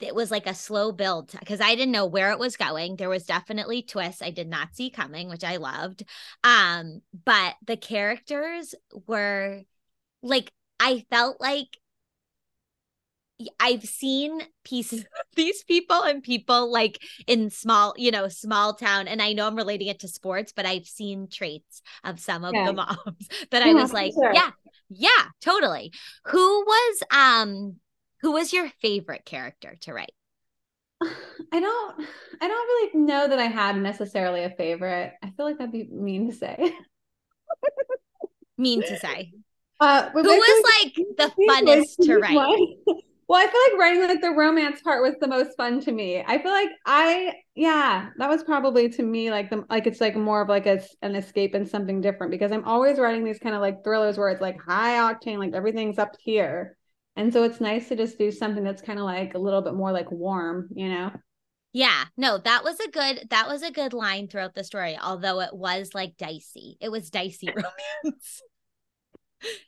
it 0.00 0.14
was 0.14 0.30
like 0.30 0.46
a 0.48 0.54
slow 0.54 0.90
build 0.90 1.30
because 1.38 1.60
I 1.60 1.76
didn't 1.76 1.92
know 1.92 2.06
where 2.06 2.32
it 2.32 2.38
was 2.38 2.56
going. 2.56 2.96
There 2.96 3.08
was 3.08 3.26
definitely 3.26 3.82
twists 3.82 4.22
I 4.22 4.30
did 4.30 4.48
not 4.48 4.74
see 4.74 4.90
coming, 4.90 5.28
which 5.28 5.44
I 5.44 5.56
loved. 5.58 6.02
Um, 6.42 7.02
but 7.24 7.54
the 7.64 7.76
characters 7.76 8.74
were 9.06 9.62
like 10.22 10.50
I 10.84 11.02
felt 11.08 11.40
like 11.40 11.78
I've 13.58 13.84
seen 13.84 14.42
pieces 14.64 15.00
of 15.20 15.26
these 15.34 15.64
people 15.64 16.02
and 16.02 16.22
people 16.22 16.70
like 16.70 17.02
in 17.26 17.48
small, 17.48 17.94
you 17.96 18.10
know, 18.10 18.28
small 18.28 18.74
town. 18.74 19.08
And 19.08 19.22
I 19.22 19.32
know 19.32 19.46
I'm 19.46 19.56
relating 19.56 19.88
it 19.88 20.00
to 20.00 20.08
sports, 20.08 20.52
but 20.54 20.66
I've 20.66 20.86
seen 20.86 21.28
traits 21.28 21.80
of 22.04 22.20
some 22.20 22.44
of 22.44 22.52
yeah. 22.52 22.66
the 22.66 22.74
moms 22.74 23.28
that 23.50 23.64
yeah, 23.64 23.70
I 23.70 23.72
was 23.72 23.94
like, 23.94 24.12
sure. 24.12 24.32
yeah, 24.34 24.50
yeah, 24.90 25.08
totally. 25.40 25.90
Who 26.26 26.64
was 26.64 27.02
um 27.10 27.76
who 28.20 28.32
was 28.32 28.52
your 28.52 28.68
favorite 28.82 29.24
character 29.24 29.76
to 29.80 29.94
write? 29.94 30.12
I 31.02 31.60
don't 31.60 32.06
I 32.42 32.46
don't 32.46 32.50
really 32.50 33.06
know 33.06 33.26
that 33.26 33.38
I 33.38 33.46
had 33.46 33.78
necessarily 33.78 34.44
a 34.44 34.50
favorite. 34.50 35.14
I 35.22 35.30
feel 35.30 35.46
like 35.46 35.56
that'd 35.56 35.72
be 35.72 35.88
mean 35.90 36.30
to 36.30 36.36
say. 36.36 36.74
mean 38.58 38.82
to 38.82 38.98
say. 38.98 39.32
Uh, 39.80 40.10
Who 40.10 40.22
was 40.22 40.64
like 40.82 40.94
the 41.16 41.32
funnest 41.48 42.06
to 42.06 42.18
write? 42.18 42.58
Well, 43.26 43.40
I 43.40 43.50
feel 43.50 43.60
like 43.70 43.80
writing 43.80 44.06
like 44.06 44.20
the 44.20 44.38
romance 44.38 44.82
part 44.82 45.02
was 45.02 45.14
the 45.18 45.26
most 45.26 45.56
fun 45.56 45.80
to 45.80 45.92
me. 45.92 46.22
I 46.26 46.42
feel 46.42 46.52
like 46.52 46.68
I, 46.84 47.32
yeah, 47.54 48.10
that 48.18 48.28
was 48.28 48.44
probably 48.44 48.90
to 48.90 49.02
me 49.02 49.30
like 49.30 49.48
the 49.48 49.64
like 49.70 49.86
it's 49.86 50.00
like 50.00 50.14
more 50.14 50.42
of 50.42 50.50
like 50.50 50.66
a, 50.66 50.82
an 51.00 51.16
escape 51.16 51.54
and 51.54 51.66
something 51.66 52.02
different 52.02 52.32
because 52.32 52.52
I'm 52.52 52.64
always 52.64 52.98
writing 52.98 53.24
these 53.24 53.38
kind 53.38 53.54
of 53.54 53.62
like 53.62 53.82
thrillers 53.82 54.18
where 54.18 54.28
it's 54.28 54.42
like 54.42 54.60
high 54.60 54.96
octane, 54.96 55.38
like 55.38 55.54
everything's 55.54 55.98
up 55.98 56.14
here, 56.20 56.76
and 57.16 57.32
so 57.32 57.44
it's 57.44 57.62
nice 57.62 57.88
to 57.88 57.96
just 57.96 58.18
do 58.18 58.30
something 58.30 58.62
that's 58.62 58.82
kind 58.82 58.98
of 58.98 59.06
like 59.06 59.32
a 59.32 59.38
little 59.38 59.62
bit 59.62 59.74
more 59.74 59.90
like 59.90 60.10
warm, 60.10 60.68
you 60.74 60.90
know. 60.90 61.10
Yeah, 61.72 62.04
no, 62.16 62.38
that 62.38 62.62
was 62.62 62.78
a 62.78 62.90
good 62.90 63.26
that 63.30 63.48
was 63.48 63.62
a 63.62 63.72
good 63.72 63.94
line 63.94 64.28
throughout 64.28 64.54
the 64.54 64.64
story, 64.64 64.98
although 65.02 65.40
it 65.40 65.54
was 65.56 65.94
like 65.94 66.18
dicey. 66.18 66.76
It 66.80 66.90
was 66.90 67.08
dicey 67.10 67.48
romance. 67.56 68.42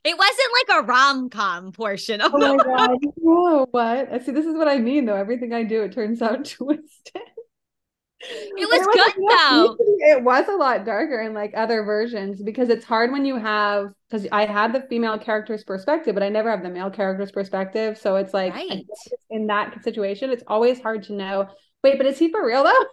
It 0.04 0.16
wasn't 0.16 0.52
like 0.52 0.78
a 0.78 0.86
rom 0.86 1.30
com 1.30 1.72
portion 1.72 2.20
of 2.20 2.32
oh 2.34 2.56
my 2.56 2.64
god! 2.64 2.98
Oh, 3.24 3.66
what? 3.70 4.24
See, 4.24 4.32
this 4.32 4.46
is 4.46 4.56
what 4.56 4.68
I 4.68 4.78
mean, 4.78 5.06
though. 5.06 5.16
Everything 5.16 5.52
I 5.52 5.64
do, 5.64 5.82
it 5.82 5.92
turns 5.92 6.22
out 6.22 6.44
twisted. 6.48 7.22
It 8.28 8.68
was, 8.68 8.80
it 8.80 8.86
was 8.86 9.12
good 9.14 9.14
though. 9.28 9.76
It 10.08 10.24
was 10.24 10.48
a 10.48 10.56
lot 10.56 10.84
darker 10.84 11.20
in 11.20 11.34
like 11.34 11.52
other 11.54 11.84
versions 11.84 12.42
because 12.42 12.70
it's 12.70 12.84
hard 12.84 13.12
when 13.12 13.24
you 13.24 13.36
have 13.36 13.92
because 14.08 14.26
I 14.32 14.46
had 14.46 14.72
the 14.72 14.86
female 14.88 15.18
character's 15.18 15.64
perspective, 15.64 16.14
but 16.14 16.22
I 16.22 16.28
never 16.28 16.50
have 16.50 16.62
the 16.62 16.70
male 16.70 16.90
character's 16.90 17.30
perspective. 17.30 17.98
So 17.98 18.16
it's 18.16 18.32
like 18.32 18.54
right. 18.54 18.86
in 19.30 19.46
that 19.48 19.82
situation, 19.84 20.30
it's 20.30 20.44
always 20.46 20.80
hard 20.80 21.04
to 21.04 21.12
know. 21.12 21.48
Wait, 21.84 21.98
but 21.98 22.06
is 22.06 22.18
he 22.18 22.30
for 22.30 22.44
real 22.44 22.64
though? 22.64 22.84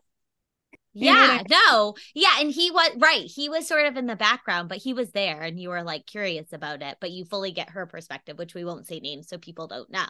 Yeah, 0.94 1.42
no. 1.50 1.96
Yeah, 2.14 2.40
and 2.40 2.52
he 2.52 2.72
was 2.72 2.92
right. 2.98 3.26
He 3.26 3.50
was 3.50 3.68
sort 3.68 3.86
of 3.86 3.98
in 3.98 4.06
the 4.06 4.16
background, 4.16 4.70
but 4.70 4.78
he 4.78 4.94
was 4.94 5.12
there 5.12 5.42
and 5.42 5.60
you 5.60 5.70
were 5.70 5.84
like 5.84 6.06
curious 6.06 6.54
about 6.54 6.82
it, 6.82 6.98
but 7.02 7.12
you 7.12 7.26
fully 7.26 7.52
get 7.52 7.72
her 7.72 7.86
perspective, 7.86 8.38
which 8.38 8.54
we 8.54 8.64
won't 8.64 8.88
say 8.88 9.00
names 9.00 9.28
so 9.28 9.38
people 9.38 9.68
don't 9.68 9.90
know. 9.92 10.08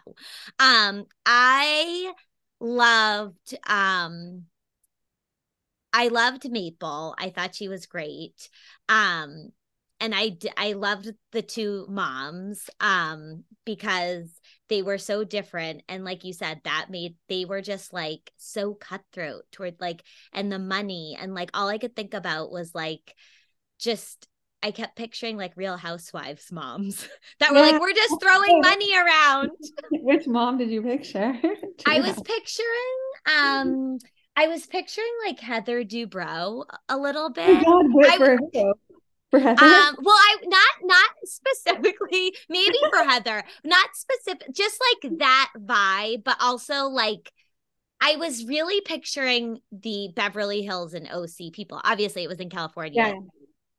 Um 0.60 1.06
I 1.26 2.14
loved 2.60 3.56
um 3.68 4.46
I 5.92 6.08
loved 6.08 6.50
Maple. 6.50 7.16
I 7.18 7.30
thought 7.30 7.56
she 7.56 7.68
was 7.68 7.86
great. 7.86 8.50
Um 8.90 9.52
and 10.04 10.14
I 10.14 10.38
I 10.58 10.74
loved 10.74 11.10
the 11.32 11.42
two 11.42 11.88
moms 11.90 12.70
um 12.82 13.46
because 13.66 14.30
they 14.68 14.82
were 14.82 14.98
so 14.98 15.24
different 15.24 15.82
and 15.88 16.04
like 16.04 16.26
you 16.26 16.34
said 16.34 16.60
that 16.66 16.88
made 16.90 17.16
they 17.30 17.46
were 17.46 17.62
just 17.62 17.94
like 17.94 18.32
so 18.38 18.74
cutthroat 18.74 19.44
toward 19.52 19.78
like 19.80 20.04
and 20.34 20.52
the 20.52 20.60
money 20.60 21.18
and 21.20 21.34
like 21.34 21.52
all 21.54 21.70
I 21.70 21.78
could 21.78 21.96
think 21.96 22.14
about 22.14 22.52
was 22.52 22.76
like 22.76 23.16
just 23.80 24.28
I 24.62 24.72
kept 24.72 24.98
picturing 24.98 25.38
like 25.38 25.54
real 25.56 25.78
housewives 25.78 26.52
moms 26.52 27.08
that 27.40 27.52
were 27.52 27.60
like, 27.60 27.82
we're 27.82 27.94
just 27.94 28.16
throwing 28.22 28.60
money 28.62 28.96
around. 28.96 29.52
Which 29.92 30.26
mom 30.28 30.58
did 30.58 30.70
you 30.70 30.82
picture? 30.82 31.34
I 31.86 32.00
was 32.02 32.20
picturing 32.22 33.00
um 33.26 33.98
I 34.36 34.48
was 34.48 34.66
picturing 34.66 35.12
like 35.26 35.40
Heather 35.40 35.84
Dubrow 35.84 36.66
a 36.90 36.98
little 36.98 37.30
bit. 37.30 37.64
Oh 37.66 38.02
God, 38.02 38.22
I, 38.22 38.66
for 39.34 39.40
Heather? 39.40 39.66
Um, 39.66 39.96
well, 40.02 40.16
I 40.16 40.38
not 40.44 40.70
not 40.84 41.10
specifically, 41.26 42.36
maybe 42.50 42.78
for 42.92 43.04
Heather, 43.10 43.44
not 43.64 43.90
specific, 43.96 44.54
just 44.54 44.80
like 44.92 45.18
that 45.18 45.52
vibe, 45.58 46.24
but 46.24 46.38
also 46.40 46.86
like 46.86 47.32
I 48.00 48.16
was 48.18 48.46
really 48.46 48.82
picturing 48.82 49.60
the 49.72 50.10
Beverly 50.16 50.62
Hills 50.62 50.94
and 50.94 51.08
OC 51.10 51.52
people. 51.54 51.82
Obviously, 51.84 52.24
it 52.24 52.30
was 52.30 52.40
in 52.40 52.50
California. 52.50 52.94
Yeah. 52.96 53.14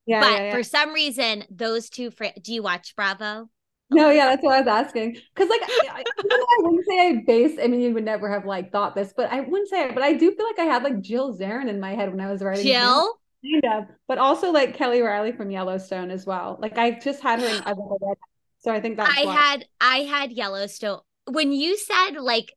Yeah, 0.07 0.21
but 0.21 0.33
yeah, 0.33 0.43
yeah. 0.45 0.53
for 0.53 0.63
some 0.63 0.93
reason, 0.93 1.45
those 1.49 1.89
two. 1.89 2.11
Fr- 2.11 2.37
Do 2.43 2.53
you 2.53 2.63
watch 2.63 2.95
Bravo? 2.95 3.49
No, 3.91 4.11
yeah, 4.11 4.27
that's 4.27 4.43
what 4.43 4.55
I 4.55 4.61
was 4.61 4.69
asking. 4.69 5.17
Because, 5.35 5.49
like, 5.49 5.63
I, 5.63 6.03
I, 6.21 6.57
wouldn't 6.59 6.85
say 6.87 7.09
I 7.09 7.23
base. 7.27 7.59
I 7.63 7.69
mean, 7.69 7.81
you 7.81 7.95
would 7.95 8.05
never 8.05 8.31
have 8.31 8.45
like 8.45 8.71
thought 8.71 8.95
this, 8.95 9.15
but 9.17 9.33
I 9.33 9.41
wouldn't 9.41 9.71
say. 9.71 9.85
It, 9.85 9.95
but 9.95 10.03
I 10.03 10.13
do 10.13 10.31
feel 10.31 10.45
like 10.45 10.59
I 10.59 10.65
had 10.65 10.83
like 10.83 11.01
Jill 11.01 11.35
Zarin 11.39 11.71
in 11.71 11.81
my 11.81 11.95
head 11.95 12.11
when 12.11 12.21
I 12.21 12.31
was 12.31 12.43
writing. 12.43 12.65
Jill. 12.65 13.19
Kind 13.45 13.75
of, 13.75 13.85
but 14.09 14.19
also 14.19 14.51
like 14.51 14.75
Kelly 14.75 15.03
Reilly 15.03 15.33
from 15.33 15.51
Yellowstone 15.51 16.11
as 16.11 16.25
well. 16.25 16.57
Like 16.61 16.79
I 16.79 16.93
just 16.93 17.23
had 17.23 17.41
her 17.41 17.47
in 17.47 17.63
other 17.67 17.83
so 18.59 18.73
I 18.73 18.81
think 18.81 18.97
that 18.97 19.13
I 19.17 19.27
why. 19.27 19.35
had 19.35 19.69
I 19.81 19.99
had 19.99 20.33
Yellowstone 20.33 21.01
when 21.27 21.53
you 21.53 21.77
said 21.77 22.13
like 22.13 22.55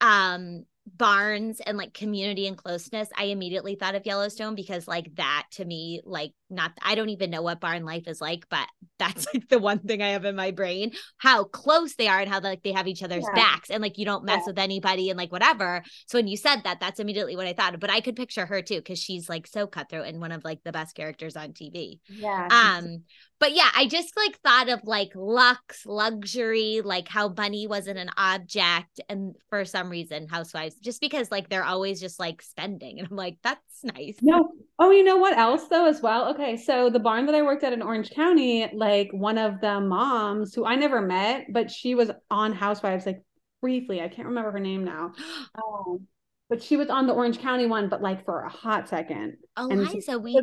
um 0.00 0.64
barns 0.86 1.60
and 1.60 1.76
like 1.78 1.94
community 1.94 2.46
and 2.46 2.56
closeness, 2.56 3.08
I 3.16 3.24
immediately 3.24 3.74
thought 3.74 3.94
of 3.94 4.06
Yellowstone 4.06 4.54
because 4.54 4.88
like 4.88 5.14
that 5.16 5.46
to 5.52 5.64
me, 5.64 6.00
like 6.04 6.32
not 6.52 6.72
I 6.82 6.94
don't 6.94 7.08
even 7.08 7.30
know 7.30 7.42
what 7.42 7.60
barn 7.60 7.84
life 7.84 8.06
is 8.06 8.20
like, 8.20 8.46
but 8.48 8.66
that's 8.98 9.26
like 9.34 9.48
the 9.48 9.58
one 9.58 9.80
thing 9.80 10.02
I 10.02 10.10
have 10.10 10.24
in 10.24 10.36
my 10.36 10.50
brain. 10.50 10.92
How 11.18 11.44
close 11.44 11.94
they 11.94 12.08
are 12.08 12.20
and 12.20 12.30
how 12.30 12.40
like 12.40 12.62
they 12.62 12.72
have 12.72 12.86
each 12.86 13.02
other's 13.02 13.24
yeah. 13.34 13.42
backs 13.42 13.70
and 13.70 13.82
like 13.82 13.98
you 13.98 14.04
don't 14.04 14.24
mess 14.24 14.42
yeah. 14.42 14.48
with 14.48 14.58
anybody 14.58 15.10
and 15.10 15.18
like 15.18 15.32
whatever. 15.32 15.82
So 16.06 16.18
when 16.18 16.28
you 16.28 16.36
said 16.36 16.62
that, 16.64 16.80
that's 16.80 17.00
immediately 17.00 17.36
what 17.36 17.46
I 17.46 17.52
thought. 17.52 17.78
But 17.80 17.90
I 17.90 18.00
could 18.00 18.16
picture 18.16 18.46
her 18.46 18.62
too, 18.62 18.76
because 18.76 18.98
she's 18.98 19.28
like 19.28 19.46
so 19.46 19.66
cutthroat 19.66 20.06
and 20.06 20.20
one 20.20 20.32
of 20.32 20.44
like 20.44 20.60
the 20.64 20.72
best 20.72 20.94
characters 20.94 21.36
on 21.36 21.52
TV. 21.52 22.00
Yeah. 22.08 22.48
Um, 22.50 23.02
but 23.42 23.56
yeah, 23.56 23.68
I 23.74 23.88
just 23.88 24.16
like 24.16 24.38
thought 24.40 24.68
of 24.68 24.82
like 24.84 25.10
lux, 25.16 25.84
luxury, 25.84 26.80
like 26.84 27.08
how 27.08 27.28
Bunny 27.28 27.66
wasn't 27.66 27.98
an 27.98 28.10
object, 28.16 29.00
and 29.08 29.34
for 29.50 29.64
some 29.64 29.90
reason, 29.90 30.28
housewives, 30.28 30.76
just 30.76 31.00
because 31.00 31.28
like 31.32 31.48
they're 31.48 31.64
always 31.64 32.00
just 32.00 32.20
like 32.20 32.40
spending. 32.40 33.00
And 33.00 33.08
I'm 33.10 33.16
like, 33.16 33.38
that's 33.42 33.82
nice. 33.82 34.16
No. 34.22 34.52
Oh, 34.84 34.90
you 34.90 35.04
know 35.04 35.16
what 35.16 35.38
else 35.38 35.68
though, 35.68 35.86
as 35.86 36.02
well? 36.02 36.30
Okay 36.30 36.56
so 36.56 36.90
the 36.90 36.98
barn 36.98 37.26
that 37.26 37.36
I 37.36 37.42
worked 37.42 37.62
at 37.62 37.72
in 37.72 37.82
Orange 37.82 38.10
County, 38.10 38.68
like 38.74 39.10
one 39.12 39.38
of 39.38 39.60
the 39.60 39.78
moms 39.78 40.54
who 40.54 40.64
I 40.64 40.74
never 40.74 41.00
met, 41.00 41.46
but 41.52 41.70
she 41.70 41.94
was 41.94 42.10
on 42.32 42.52
Housewives 42.52 43.06
like 43.06 43.22
briefly. 43.60 44.00
I 44.00 44.08
can't 44.08 44.26
remember 44.26 44.50
her 44.50 44.58
name 44.58 44.84
now. 44.84 45.12
Um, 45.54 46.08
but 46.48 46.62
she 46.62 46.76
was 46.76 46.90
on 46.90 47.06
the 47.06 47.12
Orange 47.12 47.38
County 47.38 47.66
one, 47.66 47.88
but 47.88 48.02
like 48.02 48.24
for 48.24 48.42
a 48.42 48.48
hot 48.48 48.88
second. 48.88 49.36
Eliza, 49.56 50.18
we 50.18 50.40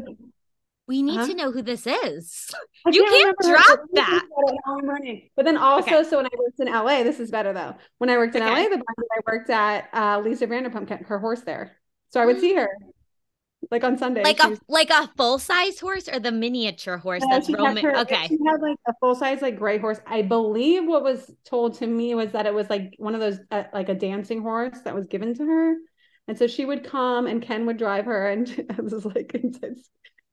we 0.88 1.04
need 1.04 1.18
uh-huh. 1.18 1.28
to 1.28 1.34
know 1.36 1.52
who 1.52 1.62
this 1.62 1.86
is. 1.86 2.50
I 2.88 2.92
you 2.92 3.04
can't, 3.04 3.38
can't 3.42 3.64
drop 3.66 3.80
that. 3.94 4.26
But 5.36 5.46
then 5.46 5.58
also, 5.58 5.98
okay. 5.98 6.10
so 6.10 6.18
when 6.18 6.28
I 6.28 6.30
worked 6.40 6.60
in 6.60 6.68
LA, 6.68 7.04
this 7.04 7.20
is 7.20 7.30
better 7.30 7.52
though. 7.52 7.76
When 7.98 8.10
I 8.10 8.16
worked 8.16 8.36
in 8.36 8.42
okay. 8.42 8.52
LA, 8.52 8.70
the 8.70 8.78
barn 8.78 8.96
that 8.98 9.10
I 9.18 9.20
worked 9.32 9.50
at, 9.50 9.90
uh, 9.94 10.22
Lisa 10.22 10.48
Vanderpump 10.48 10.88
kept 10.88 11.08
her 11.08 11.20
horse 11.20 11.42
there. 11.42 11.76
So 12.12 12.22
I 12.22 12.26
would 12.26 12.40
see 12.40 12.56
her 12.56 12.70
like 13.72 13.84
on 13.84 13.98
Sunday. 13.98 14.24
Like 14.24 14.40
a 14.40 14.58
like 14.68 14.90
a 14.90 15.10
full 15.16 15.38
size 15.38 15.80
horse 15.80 16.08
or 16.08 16.20
the 16.20 16.32
miniature 16.32 16.98
horse 16.98 17.24
yeah, 17.28 17.38
that's 17.38 17.50
roaming. 17.50 17.84
Her, 17.84 17.98
okay. 18.00 18.28
She 18.28 18.38
had 18.46 18.62
like 18.62 18.78
a 18.88 18.94
full 19.00 19.16
size 19.16 19.42
like 19.42 19.58
gray 19.58 19.78
horse. 19.78 20.00
I 20.08 20.24
believe 20.24 20.86
what 20.86 21.04
was 21.04 21.30
told 21.46 21.76
to 21.76 21.88
me 21.88 22.16
was 22.16 22.32
that 22.32 22.46
it 22.46 22.54
was 22.54 22.70
like 22.70 22.96
one 22.98 23.14
of 23.14 23.22
those 23.22 23.40
uh, 23.52 23.64
like 23.74 23.90
a 23.90 23.96
dancing 23.96 24.42
horse 24.42 24.80
that 24.86 24.96
was 24.96 25.08
given 25.08 25.36
to 25.36 25.46
her. 25.46 25.76
And 26.28 26.38
so 26.38 26.48
she 26.48 26.66
would 26.66 26.84
come 26.84 27.28
and 27.28 27.42
Ken 27.42 27.66
would 27.66 27.78
drive 27.78 28.06
her 28.06 28.30
and 28.30 28.50
it 28.58 28.84
was 28.84 29.06
like 29.06 29.34
intense. 29.36 29.90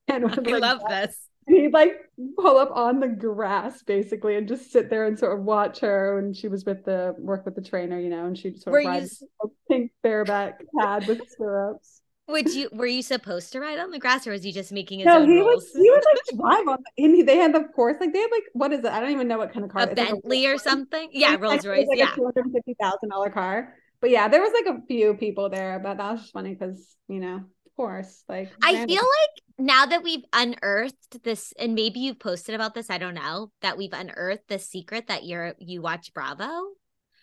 Ken 0.08 0.22
would, 0.22 0.48
I 0.48 0.52
like, 0.52 0.62
love 0.62 0.80
this. 0.88 1.28
And 1.46 1.56
he'd 1.56 1.72
like 1.72 1.92
pull 2.38 2.58
up 2.58 2.70
on 2.74 3.00
the 3.00 3.08
grass 3.08 3.82
basically 3.82 4.36
and 4.36 4.48
just 4.48 4.72
sit 4.72 4.88
there 4.90 5.06
and 5.06 5.18
sort 5.18 5.38
of 5.38 5.44
watch 5.44 5.80
her 5.80 6.16
when 6.16 6.32
she 6.32 6.48
was 6.48 6.64
with 6.64 6.84
the 6.84 7.14
work 7.18 7.44
with 7.44 7.54
the 7.54 7.62
trainer, 7.62 8.00
you 8.00 8.08
know, 8.08 8.26
and 8.26 8.36
she'd 8.36 8.60
sort 8.60 8.72
Were 8.72 8.80
of 8.80 8.86
ride 8.86 9.02
you... 9.02 9.28
a 9.42 9.46
pink 9.68 9.92
bareback 10.02 10.60
pad 10.78 11.06
with 11.06 11.20
stirrups. 11.28 12.00
Would 12.28 12.52
you 12.52 12.68
were 12.72 12.86
you 12.86 13.02
supposed 13.02 13.52
to 13.52 13.60
ride 13.60 13.78
on 13.78 13.90
the 13.90 14.00
grass 14.00 14.26
or 14.26 14.32
was 14.32 14.42
he 14.42 14.50
just 14.50 14.72
making 14.72 14.98
his 14.98 15.06
no, 15.06 15.20
own 15.20 15.30
he 15.30 15.38
rules? 15.38 15.62
Was, 15.62 15.72
he 15.74 15.90
would 15.90 16.04
like 16.04 16.40
drive 16.40 16.68
on 16.68 16.78
the, 16.82 17.04
and 17.04 17.14
he, 17.14 17.22
they 17.22 17.36
had 17.36 17.54
the 17.54 17.64
course 17.74 17.96
like 18.00 18.12
they 18.12 18.18
had 18.18 18.30
like 18.32 18.42
what 18.52 18.72
is 18.72 18.80
it? 18.80 18.86
I 18.86 18.98
don't 18.98 19.12
even 19.12 19.28
know 19.28 19.38
what 19.38 19.52
kind 19.52 19.64
of 19.64 19.70
car. 19.70 19.82
A 19.82 19.94
Bentley 19.94 20.42
like 20.42 20.48
a, 20.48 20.54
or 20.54 20.58
something? 20.58 21.08
Yeah, 21.12 21.36
Rolls 21.36 21.64
Royce. 21.64 21.86
Like 21.86 21.98
yeah, 21.98 22.10
two 22.14 22.24
hundred 22.24 22.52
fifty 22.52 22.74
thousand 22.80 23.10
dollar 23.10 23.30
car. 23.30 23.74
But 24.00 24.10
yeah, 24.10 24.26
there 24.26 24.40
was 24.40 24.52
like 24.52 24.76
a 24.76 24.84
few 24.86 25.14
people 25.14 25.48
there, 25.50 25.78
but 25.78 25.98
that 25.98 26.12
was 26.12 26.20
just 26.22 26.32
funny 26.32 26.54
because 26.54 26.96
you 27.08 27.20
know, 27.20 27.36
of 27.36 27.76
course, 27.76 28.24
like 28.28 28.50
I 28.60 28.72
random. 28.72 28.88
feel 28.88 29.04
like 29.04 29.66
now 29.68 29.86
that 29.86 30.02
we've 30.02 30.24
unearthed 30.32 31.22
this, 31.22 31.52
and 31.58 31.76
maybe 31.76 32.00
you've 32.00 32.18
posted 32.18 32.56
about 32.56 32.74
this, 32.74 32.90
I 32.90 32.98
don't 32.98 33.14
know, 33.14 33.52
that 33.62 33.78
we've 33.78 33.92
unearthed 33.92 34.48
the 34.48 34.58
secret 34.58 35.06
that 35.06 35.24
you're 35.24 35.54
you 35.58 35.80
watch 35.80 36.12
Bravo. 36.12 36.48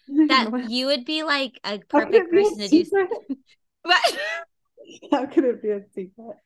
That 0.05 0.69
you 0.69 0.87
would 0.87 1.05
be 1.05 1.23
like 1.23 1.59
a 1.63 1.79
perfect 1.79 2.29
person 2.29 2.57
to 2.57 2.67
do. 2.67 2.85
what? 3.83 4.17
How 5.11 5.25
could 5.25 5.43
it 5.45 5.61
be 5.61 5.69
a 5.69 5.81
secret? 5.93 6.37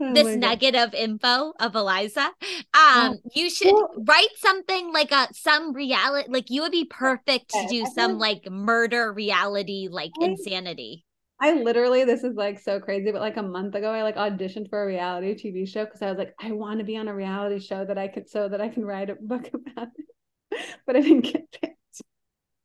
Oh 0.00 0.14
this 0.14 0.36
nugget 0.36 0.74
God. 0.74 0.88
of 0.88 0.94
info 0.94 1.52
of 1.58 1.74
Eliza. 1.74 2.20
Um, 2.20 2.32
oh. 2.72 3.16
you 3.34 3.50
should 3.50 3.72
well, 3.72 3.90
write 4.06 4.28
something 4.36 4.92
like 4.92 5.10
a 5.10 5.26
some 5.32 5.72
reality 5.72 6.28
like 6.30 6.50
you 6.50 6.62
would 6.62 6.70
be 6.70 6.84
perfect 6.84 7.50
to 7.50 7.66
do 7.68 7.84
some 7.86 8.16
like 8.16 8.48
murder 8.48 9.12
reality 9.12 9.88
like 9.90 10.12
I, 10.20 10.26
insanity. 10.26 11.04
I 11.40 11.54
literally 11.54 12.04
this 12.04 12.22
is 12.22 12.36
like 12.36 12.60
so 12.60 12.78
crazy, 12.78 13.10
but 13.10 13.20
like 13.20 13.38
a 13.38 13.42
month 13.42 13.74
ago 13.74 13.90
I 13.90 14.02
like 14.04 14.16
auditioned 14.16 14.70
for 14.70 14.82
a 14.82 14.86
reality 14.86 15.34
TV 15.34 15.68
show 15.68 15.84
because 15.84 16.02
I 16.02 16.10
was 16.10 16.18
like, 16.18 16.34
I 16.40 16.52
want 16.52 16.78
to 16.78 16.84
be 16.84 16.96
on 16.96 17.08
a 17.08 17.14
reality 17.14 17.58
show 17.58 17.84
that 17.84 17.98
I 17.98 18.06
could 18.06 18.28
so 18.28 18.48
that 18.48 18.60
I 18.60 18.68
can 18.68 18.84
write 18.84 19.10
a 19.10 19.16
book 19.16 19.48
about 19.54 19.88
it. 19.96 20.64
but 20.86 20.94
I 20.94 21.00
didn't 21.00 21.22
get 21.22 21.50
picked. 21.50 21.77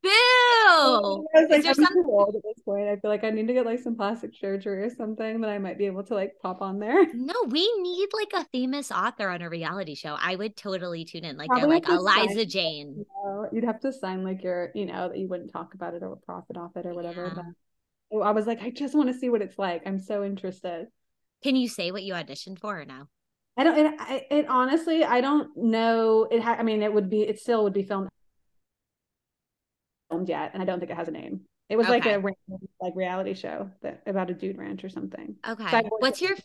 Boo! 0.04 0.10
I 1.36 1.40
was 1.40 1.50
like, 1.50 1.66
I'm 1.66 1.76
too 1.76 2.04
old 2.06 2.36
at 2.36 2.44
this 2.44 2.62
point. 2.64 2.90
I 2.90 2.98
feel 2.98 3.10
like 3.10 3.24
I 3.24 3.30
need 3.30 3.48
to 3.48 3.54
get 3.54 3.66
like 3.66 3.80
some 3.80 3.96
plastic 3.96 4.32
surgery 4.36 4.84
or 4.84 4.90
something 4.90 5.40
that 5.40 5.50
I 5.50 5.58
might 5.60 5.78
be 5.78 5.86
able 5.86 6.04
to 6.04 6.14
like 6.14 6.34
pop 6.42 6.62
on 6.62 6.80
there. 6.80 7.08
No, 7.14 7.36
we 7.48 7.72
need 7.82 8.10
like 8.14 8.34
a 8.34 8.46
famous 8.50 8.92
author 8.92 9.30
on 9.30 9.42
a 9.42 9.50
reality 9.50 9.96
show. 9.96 10.18
I 10.20 10.36
would 10.36 10.58
totally 10.58 11.06
tune 11.06 11.24
in. 11.24 11.38
Like 11.38 11.50
they're 11.56 11.68
like 11.68 11.88
Eliza 11.88 12.36
sign, 12.36 12.50
Jane. 12.50 12.96
You 12.98 13.06
know, 13.24 13.48
you'd 13.52 13.64
have 13.64 13.80
to 13.82 13.94
sign 13.94 14.26
like 14.26 14.44
your, 14.44 14.72
you 14.76 14.86
know, 14.86 15.08
that 15.08 15.18
you 15.18 15.30
wouldn't 15.30 15.54
talk 15.54 15.74
about 15.74 15.94
it 15.94 16.04
or 16.04 16.18
profit 16.26 16.58
off 16.58 16.76
it 16.76 16.86
or 16.86 16.94
whatever. 16.94 17.26
Yeah. 17.28 17.44
But 18.12 18.18
oh, 18.18 18.22
I 18.22 18.32
was 18.32 18.46
like, 18.46 18.62
I 18.62 18.72
just 18.72 18.94
want 18.94 19.08
to 19.08 19.18
see 19.18 19.30
what 19.30 19.42
it's 19.42 19.58
like. 19.58 19.84
I'm 19.86 20.00
so 20.00 20.24
interested. 20.24 20.88
Can 21.44 21.56
you 21.56 21.70
say 21.70 21.92
what 21.92 22.04
you 22.04 22.14
auditioned 22.14 22.60
for 22.60 22.82
or 22.82 22.86
no? 22.86 23.08
I 23.56 23.64
don't. 23.64 23.78
It, 23.78 24.28
it 24.30 24.50
honestly, 24.50 25.06
I 25.06 25.22
don't 25.22 25.56
know. 25.56 26.28
It. 26.30 26.42
Ha- 26.42 26.58
I 26.60 26.64
mean, 26.64 26.82
it 26.82 26.94
would 26.94 27.10
be. 27.10 27.22
It 27.22 27.40
still 27.40 27.64
would 27.64 27.74
be 27.74 27.84
filmed 27.84 28.10
filmed 30.14 30.30
yet, 30.30 30.52
and 30.54 30.62
I 30.62 30.66
don't 30.66 30.80
think 30.80 30.92
it 30.92 30.98
has 30.98 31.08
a 31.08 31.12
name. 31.12 31.42
It 31.70 31.78
was 31.78 31.88
okay. 31.88 31.94
like 31.94 32.06
a 32.06 32.22
like 32.82 32.96
reality 32.96 33.34
show 33.34 33.70
that 33.82 34.04
about 34.06 34.30
a 34.30 34.34
dude 34.34 34.58
ranch 34.58 34.84
or 34.84 34.90
something. 34.90 35.36
Okay. 35.48 35.70
So 35.72 35.82
What's 36.00 36.22
your? 36.22 36.36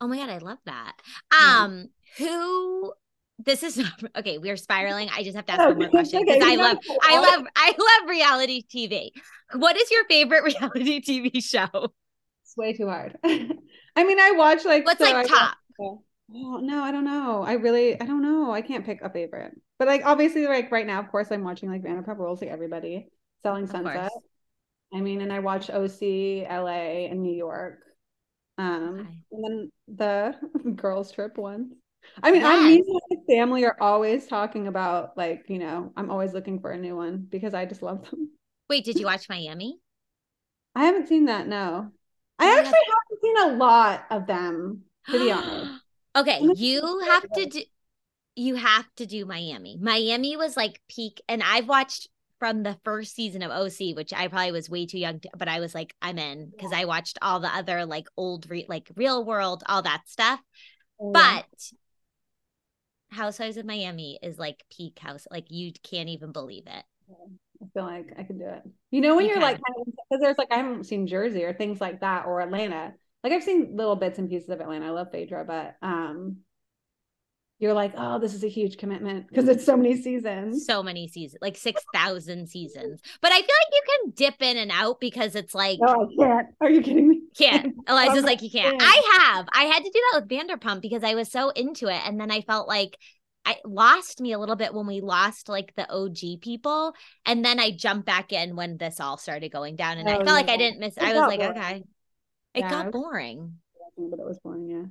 Oh 0.00 0.08
my 0.08 0.16
god, 0.16 0.30
I 0.30 0.38
love 0.38 0.58
that. 0.66 0.94
Um, 1.38 1.88
yeah. 2.18 2.26
who? 2.26 2.92
This 3.44 3.62
is 3.62 3.84
okay. 4.16 4.38
We're 4.38 4.56
spiraling. 4.56 5.10
I 5.12 5.22
just 5.22 5.36
have 5.36 5.46
to 5.46 5.52
ask 5.52 5.60
one 5.60 5.78
more 5.78 5.88
question 5.90 6.22
because 6.24 6.42
okay, 6.42 6.52
I 6.52 6.56
love, 6.56 6.78
I 7.02 7.20
love, 7.20 7.46
I 7.56 7.74
love 7.78 8.08
reality 8.08 8.62
TV. 8.62 9.10
What 9.54 9.76
is 9.76 9.90
your 9.90 10.04
favorite 10.04 10.44
reality 10.60 11.00
TV 11.02 11.44
show? 11.44 11.92
It's 12.44 12.56
way 12.56 12.72
too 12.72 12.88
hard. 12.88 13.18
I 13.24 14.04
mean, 14.04 14.20
I 14.20 14.32
watch 14.36 14.64
like 14.64 14.86
what's 14.86 15.04
so 15.04 15.12
like 15.12 15.26
top. 15.26 15.56
oh 15.80 16.02
no, 16.30 16.82
I 16.82 16.92
don't 16.92 17.04
know. 17.04 17.42
I 17.42 17.54
really, 17.54 18.00
I 18.00 18.06
don't 18.06 18.22
know. 18.22 18.52
I 18.52 18.62
can't 18.62 18.86
pick 18.86 19.02
a 19.02 19.10
favorite. 19.10 19.54
But 19.78 19.88
like 19.88 20.04
obviously, 20.04 20.46
like 20.46 20.70
right 20.72 20.86
now, 20.86 21.00
of 21.00 21.10
course, 21.10 21.30
I'm 21.32 21.44
watching 21.44 21.70
like 21.70 21.82
Vanderpump 21.82 22.18
Rules, 22.18 22.40
like 22.40 22.50
everybody 22.50 23.08
selling 23.42 23.66
sunset. 23.66 24.12
I 24.94 25.00
mean, 25.00 25.20
and 25.22 25.32
I 25.32 25.40
watch 25.40 25.70
OC, 25.70 26.46
LA, 26.48 27.08
and 27.08 27.22
New 27.22 27.34
York. 27.34 27.80
Um, 28.58 29.08
Okay. 29.08 29.24
and 29.32 29.44
then 29.44 29.72
the 29.88 30.72
girls 30.76 31.12
trip 31.12 31.38
once. 31.38 31.74
I 32.22 32.32
mean, 32.32 32.42
Yes. 32.42 32.46
I 32.46 32.58
mean, 32.58 32.84
my 32.86 33.16
family 33.28 33.64
are 33.64 33.76
always 33.80 34.26
talking 34.26 34.68
about 34.68 35.16
like, 35.16 35.46
you 35.48 35.58
know, 35.58 35.92
I'm 35.96 36.10
always 36.10 36.34
looking 36.34 36.60
for 36.60 36.70
a 36.72 36.78
new 36.78 36.96
one 36.96 37.26
because 37.30 37.54
I 37.54 37.66
just 37.66 37.82
love 37.82 38.08
them. 38.10 38.30
Wait, 38.68 38.84
did 38.84 38.98
you 38.98 39.06
watch 39.06 39.28
Miami? 39.30 39.80
I 40.76 40.84
haven't 40.84 41.08
seen 41.08 41.24
that, 41.26 41.46
no. 41.48 41.90
I 42.38 42.46
yeah. 42.46 42.60
actually 42.60 42.78
haven't 42.88 43.20
seen 43.22 43.36
a 43.38 43.56
lot 43.56 44.06
of 44.10 44.26
them, 44.26 44.84
to 45.10 45.18
be 45.18 45.30
honest. 45.32 45.72
okay, 46.16 46.40
you 46.42 47.00
have 47.08 47.30
to 47.32 47.46
do 47.46 47.62
you 48.36 48.56
have 48.56 48.86
to 48.96 49.06
do 49.06 49.24
Miami. 49.24 49.78
Miami 49.80 50.36
was 50.36 50.56
like 50.56 50.80
peak 50.88 51.22
and 51.28 51.42
I've 51.42 51.68
watched 51.68 52.08
from 52.40 52.62
the 52.62 52.76
first 52.84 53.14
season 53.14 53.42
of 53.42 53.50
OC, 53.50 53.94
which 53.94 54.12
I 54.12 54.28
probably 54.28 54.52
was 54.52 54.68
way 54.68 54.86
too 54.86 54.98
young 54.98 55.20
to, 55.20 55.30
but 55.36 55.48
I 55.48 55.60
was 55.60 55.74
like 55.74 55.94
I'm 56.02 56.18
in 56.18 56.50
because 56.50 56.72
I 56.72 56.84
watched 56.84 57.18
all 57.22 57.40
the 57.40 57.54
other 57.54 57.86
like 57.86 58.08
old 58.16 58.50
re- 58.50 58.66
like 58.68 58.90
real 58.96 59.24
world 59.24 59.62
all 59.66 59.82
that 59.82 60.02
stuff. 60.06 60.40
Yeah. 61.00 61.10
But 61.12 61.46
Housewives 63.10 63.56
of 63.56 63.64
Miami 63.64 64.18
is 64.22 64.38
like 64.38 64.64
peak 64.76 64.98
house 64.98 65.26
like 65.30 65.46
you 65.48 65.72
can't 65.84 66.08
even 66.08 66.32
believe 66.32 66.64
it. 66.66 66.84
I 67.62 67.66
feel 67.72 67.84
like 67.84 68.12
I 68.18 68.24
could 68.24 68.38
do 68.38 68.46
it. 68.46 68.62
You 68.90 69.00
know, 69.00 69.14
when 69.16 69.26
You 69.26 69.30
you're 69.30 69.40
can. 69.40 69.42
like, 69.42 69.60
because 69.76 70.20
there's 70.20 70.38
like, 70.38 70.52
I 70.52 70.56
haven't 70.56 70.84
seen 70.84 71.06
Jersey 71.06 71.44
or 71.44 71.52
things 71.52 71.80
like 71.80 72.00
that 72.00 72.26
or 72.26 72.40
Atlanta. 72.40 72.94
Like 73.22 73.32
I've 73.32 73.44
seen 73.44 73.76
little 73.76 73.96
bits 73.96 74.18
and 74.18 74.28
pieces 74.28 74.48
of 74.48 74.60
Atlanta. 74.60 74.86
I 74.86 74.90
love 74.90 75.10
Phaedra, 75.12 75.44
but 75.44 75.76
um, 75.80 76.38
you're 77.64 77.74
like, 77.74 77.94
oh, 77.96 78.18
this 78.18 78.34
is 78.34 78.44
a 78.44 78.48
huge 78.48 78.76
commitment 78.76 79.26
because 79.28 79.48
it's 79.48 79.64
so 79.64 79.76
many 79.76 79.96
seasons. 80.00 80.66
So 80.66 80.82
many 80.82 81.08
seasons, 81.08 81.38
like 81.42 81.56
6,000 81.56 82.48
seasons. 82.48 83.00
But 83.20 83.32
I 83.32 83.36
feel 83.36 83.42
like 83.42 83.72
you 83.72 83.82
can 83.86 84.10
dip 84.12 84.42
in 84.42 84.56
and 84.56 84.70
out 84.70 85.00
because 85.00 85.34
it's 85.34 85.54
like 85.54 85.78
No, 85.80 85.86
I 85.86 86.14
can't. 86.16 86.48
Are 86.60 86.70
you 86.70 86.82
kidding 86.82 87.08
me? 87.08 87.22
can't. 87.36 87.68
Eliza's 87.88 88.24
like, 88.24 88.42
you 88.42 88.50
can't. 88.50 88.74
I 88.78 89.18
have. 89.20 89.46
I 89.52 89.64
had 89.64 89.84
to 89.84 89.90
do 89.90 90.00
that 90.12 90.20
with 90.20 90.28
Vanderpump 90.30 90.80
because 90.80 91.04
I 91.04 91.14
was 91.14 91.30
so 91.30 91.50
into 91.50 91.88
it. 91.88 92.00
And 92.06 92.20
then 92.20 92.30
I 92.30 92.40
felt 92.42 92.68
like 92.68 92.96
I 93.44 93.56
lost 93.64 94.20
me 94.20 94.32
a 94.32 94.38
little 94.38 94.56
bit 94.56 94.72
when 94.72 94.86
we 94.86 95.00
lost 95.00 95.48
like 95.48 95.74
the 95.76 95.90
OG 95.90 96.38
people. 96.40 96.94
And 97.26 97.44
then 97.44 97.58
I 97.60 97.72
jumped 97.72 98.06
back 98.06 98.32
in 98.32 98.56
when 98.56 98.76
this 98.78 99.00
all 99.00 99.16
started 99.18 99.50
going 99.52 99.76
down. 99.76 99.98
And 99.98 100.08
I 100.08 100.14
Oh, 100.14 100.24
felt 100.24 100.36
like 100.36 100.48
I 100.48 100.56
didn't 100.56 100.80
miss 100.80 100.96
It 100.96 101.02
I 101.02 101.14
was 101.14 101.26
like, 101.26 101.40
boring. 101.40 101.56
okay. 101.56 101.84
It 102.54 102.62
Yeah, 102.62 102.68
got 102.68 102.90
boring. 102.92 103.58
But 103.96 104.20
it 104.20 104.26
was 104.26 104.38
boring, 104.38 104.68
yeah. 104.68 104.84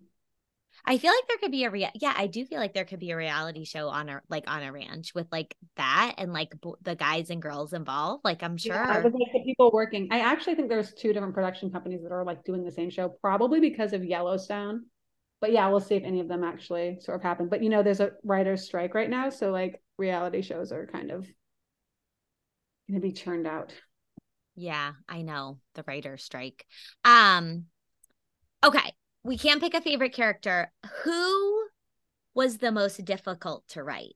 I 0.86 0.98
feel 0.98 1.12
like 1.12 1.28
there 1.30 1.38
could 1.38 1.52
be 1.52 1.64
a 1.64 1.70
rea- 1.70 1.92
yeah, 1.96 2.14
I 2.16 2.28
do 2.28 2.46
feel 2.46 2.60
like 2.60 2.74
there 2.74 2.84
could 2.84 3.00
be 3.00 3.12
a 3.12 3.18
reality 3.18 3.64
show 3.64 3.88
on 3.88 4.10
a 4.10 4.22
like 4.30 4.44
on 4.48 4.64
a 4.64 4.72
ranch 4.72 5.16
with 5.16 5.28
like 5.32 5.56
that 5.78 6.16
and 6.18 6.34
like 6.34 6.54
b- 6.62 6.74
the 6.82 6.96
guys 6.96 7.30
and 7.30 7.42
girls 7.42 7.72
involved. 7.72 8.26
Like 8.26 8.44
I'm 8.44 8.58
sure. 8.58 8.76
Yeah, 8.76 8.98
it 8.98 9.04
was 9.04 9.14
like 9.14 9.32
the 9.32 9.44
people 9.46 9.72
working. 9.72 10.10
I 10.12 10.20
actually 10.20 10.56
think 10.56 10.68
there's 10.68 10.94
two 10.94 11.14
different 11.14 11.34
production 11.34 11.72
companies 11.72 12.04
that 12.04 12.12
are 12.12 12.26
like 12.26 12.44
doing 12.44 12.66
the 12.66 12.72
same 12.72 12.90
show, 12.90 13.10
probably 13.22 13.62
because 13.62 13.94
of 13.94 14.04
Yellowstone. 14.04 14.86
But 15.40 15.54
yeah, 15.54 15.68
we'll 15.70 15.80
see 15.80 15.96
if 15.96 16.04
any 16.04 16.20
of 16.20 16.28
them 16.28 16.44
actually 16.44 16.98
sort 17.00 17.16
of 17.18 17.24
happen. 17.24 17.48
But 17.48 17.64
you 17.64 17.70
know, 17.70 17.82
there's 17.82 18.02
a 18.02 18.12
writer's 18.24 18.64
strike 18.64 18.94
right 18.94 19.10
now, 19.10 19.30
so 19.30 19.52
like 19.52 19.82
reality 19.98 20.42
shows 20.42 20.72
are 20.74 20.88
kind 20.88 21.12
of 21.12 21.28
going 22.90 23.00
to 23.00 23.08
be 23.08 23.14
churned 23.14 23.48
out. 23.48 23.74
Yeah, 24.56 24.92
I 25.08 25.22
know 25.22 25.60
the 25.76 25.84
writer's 25.88 26.24
strike. 26.24 26.66
Um, 27.04 27.66
okay, 28.64 28.94
we 29.24 29.38
can't 29.38 29.62
pick 29.62 29.74
a 29.74 29.82
favorite 29.82 30.14
character. 30.14 30.72
Who 31.04 31.68
was 32.34 32.58
the 32.58 32.72
most 32.72 33.04
difficult 33.06 33.64
to 33.70 33.84
write? 33.84 34.16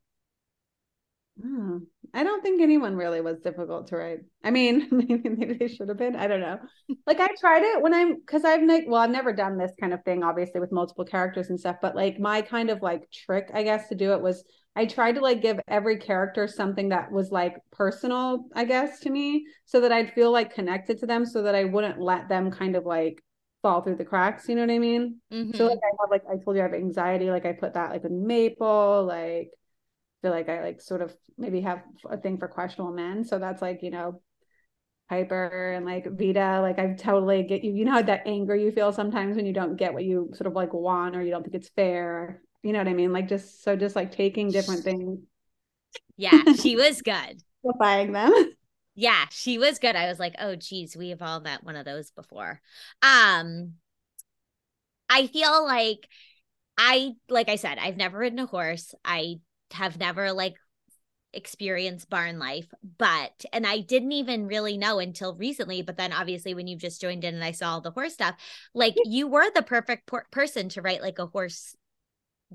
Hmm. 1.41 1.77
I 2.13 2.23
don't 2.23 2.41
think 2.41 2.61
anyone 2.61 2.95
really 2.95 3.21
was 3.21 3.39
difficult 3.39 3.87
to 3.87 3.97
write. 3.97 4.19
I 4.43 4.49
mean, 4.49 4.87
maybe, 4.91 5.29
maybe 5.29 5.53
they 5.53 5.67
should 5.67 5.89
have 5.89 5.97
been. 5.97 6.15
I 6.15 6.27
don't 6.27 6.39
know. 6.39 6.57
Like 7.05 7.19
I 7.19 7.27
tried 7.39 7.63
it 7.63 7.81
when 7.81 7.93
I'm 7.93 8.15
because 8.15 8.43
I've 8.43 8.63
like 8.63 8.85
well, 8.87 9.01
I've 9.01 9.11
never 9.11 9.33
done 9.33 9.57
this 9.57 9.71
kind 9.79 9.93
of 9.93 10.03
thing, 10.03 10.23
obviously, 10.23 10.59
with 10.59 10.71
multiple 10.71 11.05
characters 11.05 11.49
and 11.49 11.59
stuff. 11.59 11.77
But 11.81 11.95
like 11.95 12.19
my 12.19 12.41
kind 12.41 12.69
of 12.69 12.81
like 12.81 13.09
trick, 13.11 13.49
I 13.53 13.63
guess, 13.63 13.89
to 13.89 13.95
do 13.95 14.13
it 14.13 14.21
was 14.21 14.43
I 14.75 14.85
tried 14.85 15.13
to 15.15 15.21
like 15.21 15.41
give 15.41 15.59
every 15.67 15.97
character 15.97 16.47
something 16.47 16.89
that 16.89 17.11
was 17.11 17.31
like 17.31 17.55
personal, 17.71 18.45
I 18.55 18.65
guess, 18.65 18.99
to 19.01 19.09
me, 19.09 19.45
so 19.65 19.81
that 19.81 19.91
I'd 19.91 20.13
feel 20.13 20.31
like 20.31 20.53
connected 20.53 20.99
to 20.99 21.05
them, 21.05 21.25
so 21.25 21.43
that 21.43 21.55
I 21.55 21.65
wouldn't 21.65 21.99
let 21.99 22.29
them 22.29 22.51
kind 22.51 22.75
of 22.75 22.85
like 22.85 23.23
fall 23.61 23.81
through 23.81 23.95
the 23.97 24.05
cracks. 24.05 24.47
You 24.49 24.55
know 24.55 24.61
what 24.61 24.71
I 24.71 24.79
mean? 24.79 25.21
Mhm. 25.31 25.55
So 25.55 25.65
like 25.65 25.79
I 25.83 25.91
have 26.01 26.11
like 26.11 26.23
I 26.29 26.43
told 26.43 26.55
you 26.57 26.61
I 26.63 26.65
have 26.65 26.73
anxiety. 26.73 27.29
Like 27.31 27.45
I 27.45 27.53
put 27.53 27.73
that 27.75 27.91
like 27.91 28.03
in 28.05 28.25
Maple, 28.27 29.05
like 29.05 29.51
feel 30.21 30.31
like 30.31 30.49
I 30.49 30.63
like 30.63 30.81
sort 30.81 31.01
of 31.01 31.15
maybe 31.37 31.61
have 31.61 31.83
a 32.09 32.17
thing 32.17 32.37
for 32.39 32.47
questionable 32.47 32.93
men. 32.93 33.25
So 33.25 33.39
that's 33.39 33.61
like, 33.61 33.83
you 33.83 33.91
know, 33.91 34.21
Piper 35.09 35.71
and 35.73 35.85
like 35.85 36.05
Vita, 36.05 36.59
like 36.61 36.79
I 36.79 36.93
totally 36.93 37.43
get 37.43 37.63
you. 37.63 37.71
You 37.73 37.85
know 37.85 38.01
that 38.01 38.23
anger 38.27 38.55
you 38.55 38.71
feel 38.73 38.91
sometimes 38.91 39.37
when 39.37 39.45
you 39.45 39.53
don't 39.53 39.77
get 39.77 39.93
what 39.93 40.03
you 40.03 40.31
sort 40.35 40.47
of 40.47 40.53
like 40.53 40.73
want 40.73 41.15
or 41.15 41.23
you 41.23 41.31
don't 41.31 41.43
think 41.43 41.55
it's 41.55 41.69
fair. 41.69 42.41
You 42.63 42.73
know 42.73 42.79
what 42.79 42.89
I 42.89 42.93
mean? 42.93 43.13
Like 43.13 43.29
just 43.29 43.63
so 43.63 43.75
just 43.77 43.95
like 43.95 44.11
taking 44.11 44.51
different 44.51 44.83
things, 44.83 45.19
yeah, 46.17 46.43
she 46.53 46.75
was 46.75 47.01
good. 47.01 47.41
simplifying 47.63 48.11
them. 48.11 48.33
Yeah, 48.99 49.25
she 49.29 49.59
was 49.59 49.77
good. 49.77 49.95
I 49.95 50.07
was 50.07 50.17
like, 50.19 50.35
oh 50.39 50.55
geez, 50.55 50.97
we 50.97 51.09
have 51.09 51.21
all 51.21 51.39
met 51.39 51.63
one 51.63 51.75
of 51.75 51.85
those 51.85 52.09
before. 52.11 52.59
Um, 53.03 53.75
I 55.09 55.27
feel 55.27 55.63
like 55.65 56.07
I 56.77 57.13
like 57.29 57.49
I 57.49 57.55
said, 57.57 57.77
I've 57.79 57.97
never 57.97 58.19
ridden 58.19 58.39
a 58.39 58.45
horse. 58.45 58.95
I 59.05 59.39
have 59.73 59.99
never 59.99 60.31
like 60.33 60.55
experienced 61.33 62.09
barn 62.09 62.39
life, 62.39 62.67
but 62.97 63.45
and 63.53 63.67
I 63.67 63.79
didn't 63.81 64.13
even 64.13 64.47
really 64.47 64.77
know 64.77 64.99
until 64.99 65.35
recently. 65.35 65.81
But 65.83 65.97
then 65.97 66.13
obviously, 66.13 66.53
when 66.53 66.67
you 66.67 66.77
just 66.77 67.01
joined 67.01 67.23
in 67.23 67.35
and 67.35 67.43
I 67.43 67.51
saw 67.51 67.73
all 67.73 67.81
the 67.81 67.91
horse 67.91 68.13
stuff, 68.15 68.35
like 68.73 68.95
you 69.05 69.27
were 69.27 69.49
the 69.53 69.63
perfect 69.63 70.07
por- 70.07 70.27
person 70.31 70.69
to 70.71 70.81
write 70.83 71.01
like 71.03 71.19
a 71.19 71.27
horse 71.27 71.75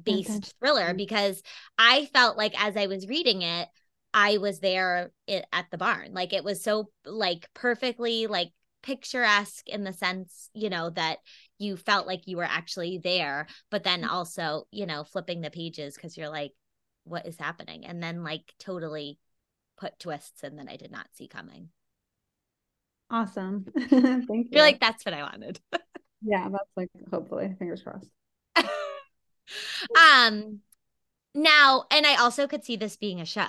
based 0.02 0.54
thriller 0.60 0.94
because 0.94 1.42
I 1.78 2.06
felt 2.14 2.36
like 2.38 2.60
as 2.62 2.76
I 2.76 2.86
was 2.86 3.06
reading 3.08 3.42
it, 3.42 3.68
I 4.14 4.38
was 4.38 4.60
there 4.60 5.10
at 5.28 5.70
the 5.70 5.78
barn. 5.78 6.12
Like 6.12 6.32
it 6.32 6.44
was 6.44 6.62
so 6.62 6.90
like 7.04 7.48
perfectly 7.54 8.26
like 8.26 8.50
picturesque 8.82 9.68
in 9.68 9.84
the 9.84 9.92
sense, 9.92 10.50
you 10.52 10.68
know, 10.68 10.90
that 10.90 11.18
you 11.58 11.76
felt 11.76 12.06
like 12.06 12.26
you 12.26 12.36
were 12.36 12.44
actually 12.44 12.98
there, 12.98 13.46
but 13.70 13.84
then 13.84 14.04
also, 14.04 14.64
you 14.70 14.86
know, 14.86 15.04
flipping 15.04 15.40
the 15.40 15.50
pages 15.50 15.94
because 15.94 16.16
you're 16.16 16.28
like, 16.28 16.52
what 17.04 17.26
is 17.26 17.38
happening? 17.38 17.86
And 17.86 18.02
then 18.02 18.22
like 18.22 18.52
totally 18.58 19.18
put 19.78 19.98
twists 19.98 20.42
and 20.42 20.58
then 20.58 20.68
I 20.68 20.76
did 20.76 20.90
not 20.90 21.06
see 21.14 21.28
coming. 21.28 21.68
Awesome. 23.10 23.66
Thank 23.78 24.28
you. 24.28 24.48
You're 24.50 24.62
like, 24.62 24.80
that's 24.80 25.04
what 25.04 25.14
I 25.14 25.22
wanted. 25.22 25.60
yeah, 26.22 26.48
that's 26.50 26.70
like 26.76 26.90
hopefully, 27.10 27.54
fingers 27.58 27.82
crossed. 27.82 28.08
um 29.98 30.60
now, 31.34 31.84
and 31.90 32.06
I 32.06 32.16
also 32.16 32.46
could 32.46 32.64
see 32.64 32.76
this 32.76 32.96
being 32.96 33.20
a 33.20 33.24
show. 33.24 33.48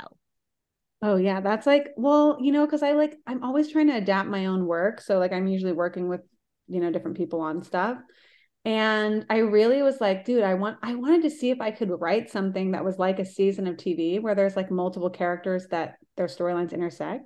Oh 1.06 1.18
yeah, 1.18 1.42
that's 1.42 1.68
like, 1.68 1.90
well, 1.98 2.38
you 2.40 2.54
know, 2.54 2.66
because 2.66 2.82
I 2.82 2.94
like 2.94 3.18
I'm 3.28 3.44
always 3.44 3.70
trying 3.70 3.88
to 3.88 3.98
adapt 3.98 4.30
my 4.30 4.46
own 4.46 4.66
work. 4.66 5.02
So 5.02 5.20
like 5.20 5.34
I'm 5.34 5.48
usually 5.48 5.74
working 5.74 6.08
with, 6.08 6.22
you 6.70 6.80
know, 6.80 6.92
different 6.92 7.18
people 7.18 7.42
on 7.42 7.62
stuff. 7.62 7.98
And 8.66 9.26
I 9.30 9.40
really 9.40 9.82
was 9.82 10.00
like, 10.00 10.26
dude, 10.26 10.44
I 10.44 10.54
want 10.54 10.78
I 10.82 10.96
wanted 10.96 11.24
to 11.24 11.30
see 11.30 11.50
if 11.52 11.60
I 11.60 11.72
could 11.72 11.90
write 11.92 12.32
something 12.32 12.72
that 12.72 12.86
was 12.86 12.98
like 13.00 13.20
a 13.20 13.26
season 13.26 13.68
of 13.68 13.76
TV 13.78 14.20
where 14.20 14.36
there's 14.36 14.56
like 14.56 14.72
multiple 14.72 15.10
characters 15.10 15.68
that 15.72 15.96
their 16.16 16.28
storylines 16.28 16.72
intersect. 16.74 17.26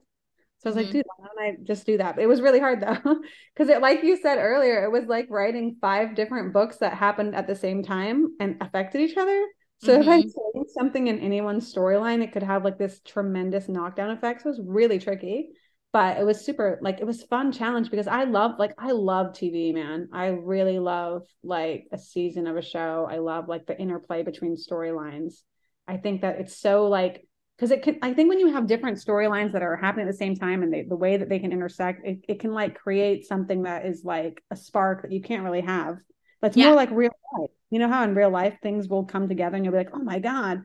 So 0.60 0.70
I 0.70 0.70
was 0.70 0.76
Mhm. 0.76 0.78
like, 0.78 0.92
dude, 0.92 1.06
why 1.18 1.28
don't 1.28 1.46
I 1.46 1.58
just 1.64 1.86
do 1.86 1.98
that? 2.00 2.16
But 2.16 2.24
it 2.24 2.28
was 2.28 2.42
really 2.42 2.60
hard 2.60 2.82
though. 2.82 3.20
Because 3.56 3.70
it 3.70 3.82
like 3.82 4.04
you 4.04 4.18
said 4.18 4.40
earlier, 4.40 4.84
it 4.86 4.92
was 4.92 5.06
like 5.06 5.28
writing 5.30 5.78
five 5.82 6.16
different 6.16 6.54
books 6.54 6.78
that 6.78 6.94
happened 6.96 7.36
at 7.36 7.48
the 7.48 7.56
same 7.56 7.84
time 7.84 8.36
and 8.40 8.58
affected 8.62 9.02
each 9.02 9.18
other. 9.18 9.46
So 9.80 9.94
if 10.00 10.08
I 10.08 10.18
Mhm. 10.18 10.32
changed 10.54 10.72
something 10.72 11.08
in 11.08 11.20
anyone's 11.20 11.72
storyline, 11.72 12.24
it 12.24 12.32
could 12.32 12.44
have 12.44 12.64
like 12.64 12.78
this 12.78 13.00
tremendous 13.06 13.70
knockdown 13.70 14.12
effect. 14.12 14.42
So 14.42 14.50
it 14.50 14.58
was 14.58 14.62
really 14.66 15.00
tricky, 15.00 15.50
but 15.94 16.18
it 16.18 16.26
was 16.26 16.44
super 16.44 16.80
like 16.82 17.00
it 17.00 17.06
was 17.08 17.24
fun 17.24 17.52
challenge 17.52 17.90
because 17.92 18.08
I 18.08 18.24
love 18.24 18.54
like 18.60 18.74
I 18.78 18.92
love 18.92 19.34
TV, 19.34 19.74
man. 19.74 20.10
I 20.12 20.28
really 20.28 20.80
love 20.80 21.24
like 21.44 21.88
a 21.92 21.98
season 21.98 22.48
of 22.48 22.58
a 22.58 22.62
show. 22.62 23.08
I 23.10 23.18
love 23.20 23.48
like 23.48 23.66
the 23.68 23.80
interplay 23.80 24.24
between 24.24 24.56
storylines. 24.56 25.42
I 25.88 25.98
think 25.98 26.22
that 26.22 26.40
it's 26.40 26.58
so 26.58 26.88
like 26.88 27.26
because 27.56 27.72
it 27.72 27.84
can 27.84 28.00
I 28.02 28.14
think 28.14 28.30
when 28.30 28.40
you 28.40 28.54
have 28.54 28.68
different 28.68 28.98
storylines 28.98 29.54
that 29.54 29.62
are 29.64 29.76
happening 29.76 30.08
at 30.08 30.12
the 30.12 30.18
same 30.18 30.36
time 30.36 30.64
and 30.64 30.74
they, 30.74 30.84
the 30.84 30.96
way 30.96 31.18
that 31.18 31.30
they 31.30 31.40
can 31.40 31.52
intersect, 31.52 32.06
it, 32.06 32.20
it 32.28 32.40
can 32.40 32.54
like 32.54 32.76
create 32.76 33.26
something 33.26 33.64
that 33.64 33.86
is 33.86 34.04
like 34.04 34.44
a 34.52 34.56
spark 34.56 35.04
that 35.04 35.12
you 35.12 35.22
can't 35.22 35.44
really 35.44 35.62
have. 35.62 35.98
That's 36.42 36.58
Yeah. 36.58 36.66
more 36.66 36.74
like 36.74 36.90
real 36.92 37.12
life. 37.38 37.50
You 37.70 37.80
know 37.80 37.90
how 37.90 38.04
in 38.04 38.16
real 38.16 38.30
life 38.30 38.58
things 38.62 38.88
will 38.88 39.06
come 39.06 39.28
together 39.28 39.56
and 39.56 39.66
you'll 39.66 39.74
be 39.74 39.80
like, 39.80 39.94
oh 39.94 40.04
my 40.04 40.20
God. 40.20 40.62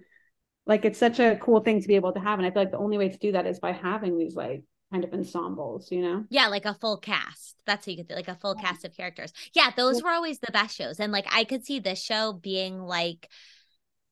Like 0.67 0.85
it's 0.85 0.99
such 0.99 1.19
a 1.19 1.37
cool 1.37 1.61
thing 1.61 1.81
to 1.81 1.89
be 1.89 1.97
able 1.97 2.13
to 2.13 2.21
have. 2.21 2.39
And 2.39 2.47
I 2.47 2.51
feel 2.51 2.63
like 2.63 2.71
the 2.71 2.79
only 2.79 2.99
way 2.99 3.09
to 3.09 3.19
do 3.19 3.33
that 3.33 3.47
is 3.47 3.59
by 3.59 3.73
having 3.73 4.17
these 4.17 4.37
like 4.37 4.63
kind 4.93 5.05
of 5.05 5.13
ensembles, 5.13 5.91
you 5.91 6.03
know? 6.03 6.25
Yeah, 6.31 6.49
like 6.49 6.65
a 6.65 6.75
full 6.75 6.99
cast. 6.99 7.57
That's 7.67 7.87
what 7.87 7.93
you 7.93 7.97
could 7.99 8.09
do, 8.09 8.15
like 8.15 8.29
a 8.29 8.37
full 8.37 8.55
cast 8.55 8.85
of 8.85 8.97
characters. 8.97 9.33
Yeah, 9.55 9.71
those 9.77 10.03
were 10.03 10.11
always 10.11 10.39
the 10.39 10.53
best 10.53 10.77
shows. 10.77 11.01
And 11.01 11.13
like 11.13 11.27
I 11.33 11.45
could 11.45 11.65
see 11.65 11.81
this 11.81 12.01
show 12.01 12.33
being 12.33 12.81
like 12.81 13.29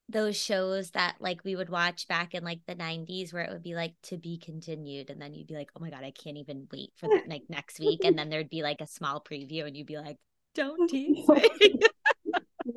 those 0.09 0.37
shows 0.37 0.91
that 0.91 1.17
like 1.21 1.45
we 1.45 1.55
would 1.55 1.71
watch 1.71 2.09
back 2.09 2.35
in 2.35 2.43
like 2.43 2.61
the 2.67 2.75
90s 2.75 3.33
where 3.33 3.45
it 3.45 3.53
would 3.53 3.63
be 3.63 3.75
like 3.75 3.95
to 4.03 4.17
be 4.17 4.39
continued 4.39 5.09
and 5.09 5.23
then 5.23 5.33
you'd 5.33 5.47
be 5.47 5.55
like 5.55 5.71
oh 5.77 5.81
my 5.81 5.91
god 5.91 6.03
i 6.03 6.11
can't 6.11 6.37
even 6.37 6.67
wait 6.73 6.91
for 6.97 7.07
the, 7.07 7.23
like 7.29 7.43
next 7.49 7.79
week 7.79 8.01
and 8.05 8.19
then 8.19 8.29
there'd 8.29 8.51
be 8.51 8.63
like 8.63 8.81
a 8.81 8.87
small 8.87 9.23
preview 9.23 9.67
and 9.67 9.77
you'd 9.77 9.87
be 9.87 9.99
like 9.99 10.19
Don't 10.55 10.89
tease 10.91 11.29
me. 11.29 11.49
Oh, 12.27 12.33
that 12.33 12.43
sounds 12.67 12.67
so 12.67 12.70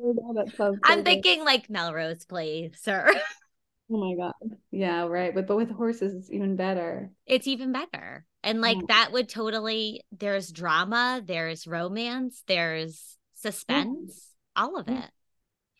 I'm 0.84 1.04
thinking 1.04 1.44
like 1.44 1.70
Melrose 1.70 2.24
Place 2.24 2.86
or 2.88 3.10
Oh 3.90 3.98
my 3.98 4.14
god. 4.16 4.58
Yeah, 4.70 5.02
right. 5.04 5.34
But 5.34 5.46
but 5.46 5.56
with 5.56 5.70
horses, 5.70 6.14
it's 6.14 6.30
even 6.30 6.56
better. 6.56 7.10
it's 7.26 7.46
even 7.46 7.72
better. 7.72 8.24
And 8.42 8.60
like 8.60 8.78
Yeah. 8.78 8.86
that 8.88 9.12
would 9.12 9.28
totally 9.28 10.02
there's 10.12 10.50
drama, 10.52 11.22
there's 11.24 11.66
romance, 11.66 12.42
there's 12.46 13.16
suspense, 13.34 14.30
all 14.56 14.78
of 14.78 14.88
it. 14.88 15.10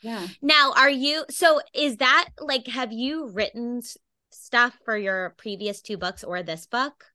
Yeah. 0.03 0.29
Now, 0.43 0.73
are 0.77 0.91
you 0.91 1.25
so 1.31 1.61
is 1.73 1.97
that 1.99 2.29
like 2.39 2.67
have 2.67 2.93
you 2.93 3.29
written 3.29 3.81
stuff 4.31 4.79
for 4.85 4.97
your 4.97 5.35
previous 5.39 5.81
two 5.81 5.97
books 5.97 6.23
or 6.25 6.43
this 6.43 6.67
book? 6.67 7.07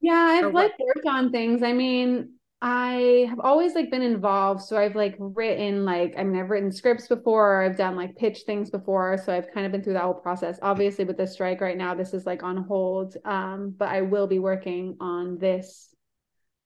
Yeah, 0.00 0.14
I've 0.14 0.52
like 0.52 0.78
worked 0.78 1.06
on 1.06 1.32
things. 1.32 1.62
I 1.62 1.72
mean, 1.72 2.34
I 2.62 3.26
have 3.28 3.38
always 3.40 3.74
like 3.74 3.90
been 3.90 4.02
involved. 4.02 4.62
So 4.62 4.78
I've 4.78 4.96
like 4.96 5.16
written 5.18 5.84
like 5.84 6.14
I 6.16 6.24
mean, 6.24 6.40
I've 6.40 6.50
written 6.50 6.72
scripts 6.72 7.06
before, 7.06 7.62
I've 7.62 7.76
done 7.76 7.96
like 7.96 8.16
pitch 8.16 8.40
things 8.46 8.70
before. 8.70 9.18
So 9.18 9.32
I've 9.32 9.52
kind 9.52 9.66
of 9.66 9.72
been 9.72 9.82
through 9.82 9.94
that 9.94 10.02
whole 10.02 10.14
process. 10.14 10.58
Obviously, 10.62 11.04
with 11.04 11.18
the 11.18 11.26
strike 11.26 11.60
right 11.60 11.76
now, 11.76 11.94
this 11.94 12.14
is 12.14 12.24
like 12.24 12.42
on 12.42 12.56
hold. 12.56 13.16
Um, 13.24 13.74
but 13.76 13.88
I 13.88 14.02
will 14.02 14.26
be 14.26 14.38
working 14.38 14.96
on 15.00 15.38
this 15.38 15.94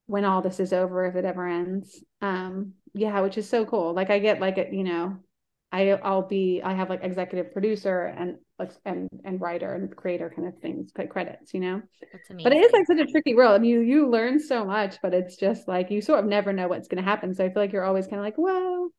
when 0.07 0.24
all 0.24 0.42
this 0.42 0.61
is 0.61 0.72
over, 0.72 1.07
if 1.07 1.16
it 1.16 1.24
ever 1.24 1.46
ends. 1.46 2.03
Um, 2.20 2.74
yeah, 2.94 3.20
which 3.20 3.38
is 3.38 3.48
so 3.48 3.64
cool. 3.64 3.92
Like 3.92 4.11
I 4.11 4.20
get 4.20 4.40
like 4.40 4.59
a, 4.59 4.68
you 4.70 4.85
know, 4.85 5.18
I 5.72 5.90
I'll 5.90 6.26
be 6.26 6.61
I 6.64 6.74
have 6.74 6.88
like 6.88 7.00
executive 7.03 7.53
producer 7.53 8.05
and 8.05 8.37
and 8.85 9.09
and 9.25 9.40
writer 9.40 9.75
and 9.75 9.94
creator 9.94 10.33
kind 10.35 10.49
of 10.49 10.59
things, 10.59 10.90
like 10.96 11.11
credits, 11.11 11.55
you 11.55 11.61
know. 11.61 11.83
But 12.42 12.53
it 12.53 12.64
is 12.64 12.73
like 12.73 12.87
such 12.87 12.99
a 12.99 13.07
tricky 13.07 13.35
world 13.35 13.55
I 13.55 13.59
mean, 13.59 13.70
you 13.70 13.81
you 13.81 14.09
learn 14.09 14.40
so 14.40 14.64
much, 14.64 14.96
but 15.03 15.14
it's 15.14 15.37
just 15.37 15.68
like 15.68 15.90
you 15.90 16.01
sort 16.01 16.20
of 16.20 16.27
never 16.27 16.53
know 16.53 16.68
what's 16.68 16.88
going 16.88 17.03
to 17.03 17.09
happen. 17.09 17.35
So 17.35 17.44
I 17.44 17.49
feel 17.49 17.62
like 17.62 17.73
you're 17.73 17.85
always 17.85 18.07
kind 18.07 18.18
of 18.20 18.25
like, 18.25 18.38
well, 18.38 18.90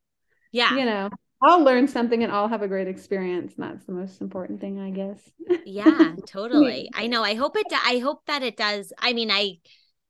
yeah. 0.52 0.76
you 0.76 0.84
know, 0.84 1.10
I'll 1.42 1.64
learn 1.64 1.88
something 1.88 2.22
and 2.22 2.32
I'll 2.32 2.48
have 2.48 2.62
a 2.62 2.68
great 2.68 2.88
experience, 2.88 3.54
and 3.56 3.68
that's 3.68 3.84
the 3.86 3.92
most 3.92 4.20
important 4.20 4.60
thing, 4.60 4.78
I 4.78 4.90
guess. 4.90 5.20
Yeah, 5.64 6.14
totally. 6.26 6.88
I 6.94 7.08
know. 7.08 7.22
I 7.22 7.34
hope 7.34 7.56
it 7.56 7.66
do- 7.68 7.76
I 7.84 7.98
hope 7.98 8.24
that 8.26 8.42
it 8.42 8.56
does. 8.56 8.92
I 8.98 9.12
mean, 9.12 9.30
I 9.30 9.58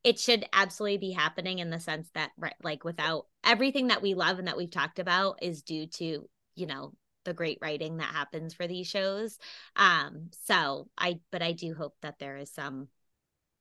it 0.04 0.18
should 0.18 0.44
absolutely 0.52 0.98
be 0.98 1.12
happening 1.12 1.60
in 1.60 1.70
the 1.70 1.80
sense 1.80 2.08
that 2.14 2.30
right 2.36 2.54
like 2.62 2.84
without 2.84 3.26
everything 3.44 3.88
that 3.88 4.02
we 4.02 4.14
love 4.14 4.38
and 4.38 4.48
that 4.48 4.56
we've 4.56 4.70
talked 4.70 4.98
about 4.98 5.38
is 5.42 5.62
due 5.62 5.86
to, 5.86 6.28
you 6.54 6.66
know, 6.66 6.92
the 7.24 7.34
great 7.34 7.58
writing 7.62 7.98
that 7.98 8.14
happens 8.14 8.54
for 8.54 8.66
these 8.66 8.86
shows. 8.88 9.38
Um 9.76 10.30
so 10.46 10.88
I 10.98 11.20
but 11.30 11.42
I 11.42 11.52
do 11.52 11.74
hope 11.74 11.96
that 12.02 12.18
there 12.18 12.36
is 12.38 12.50
some 12.52 12.88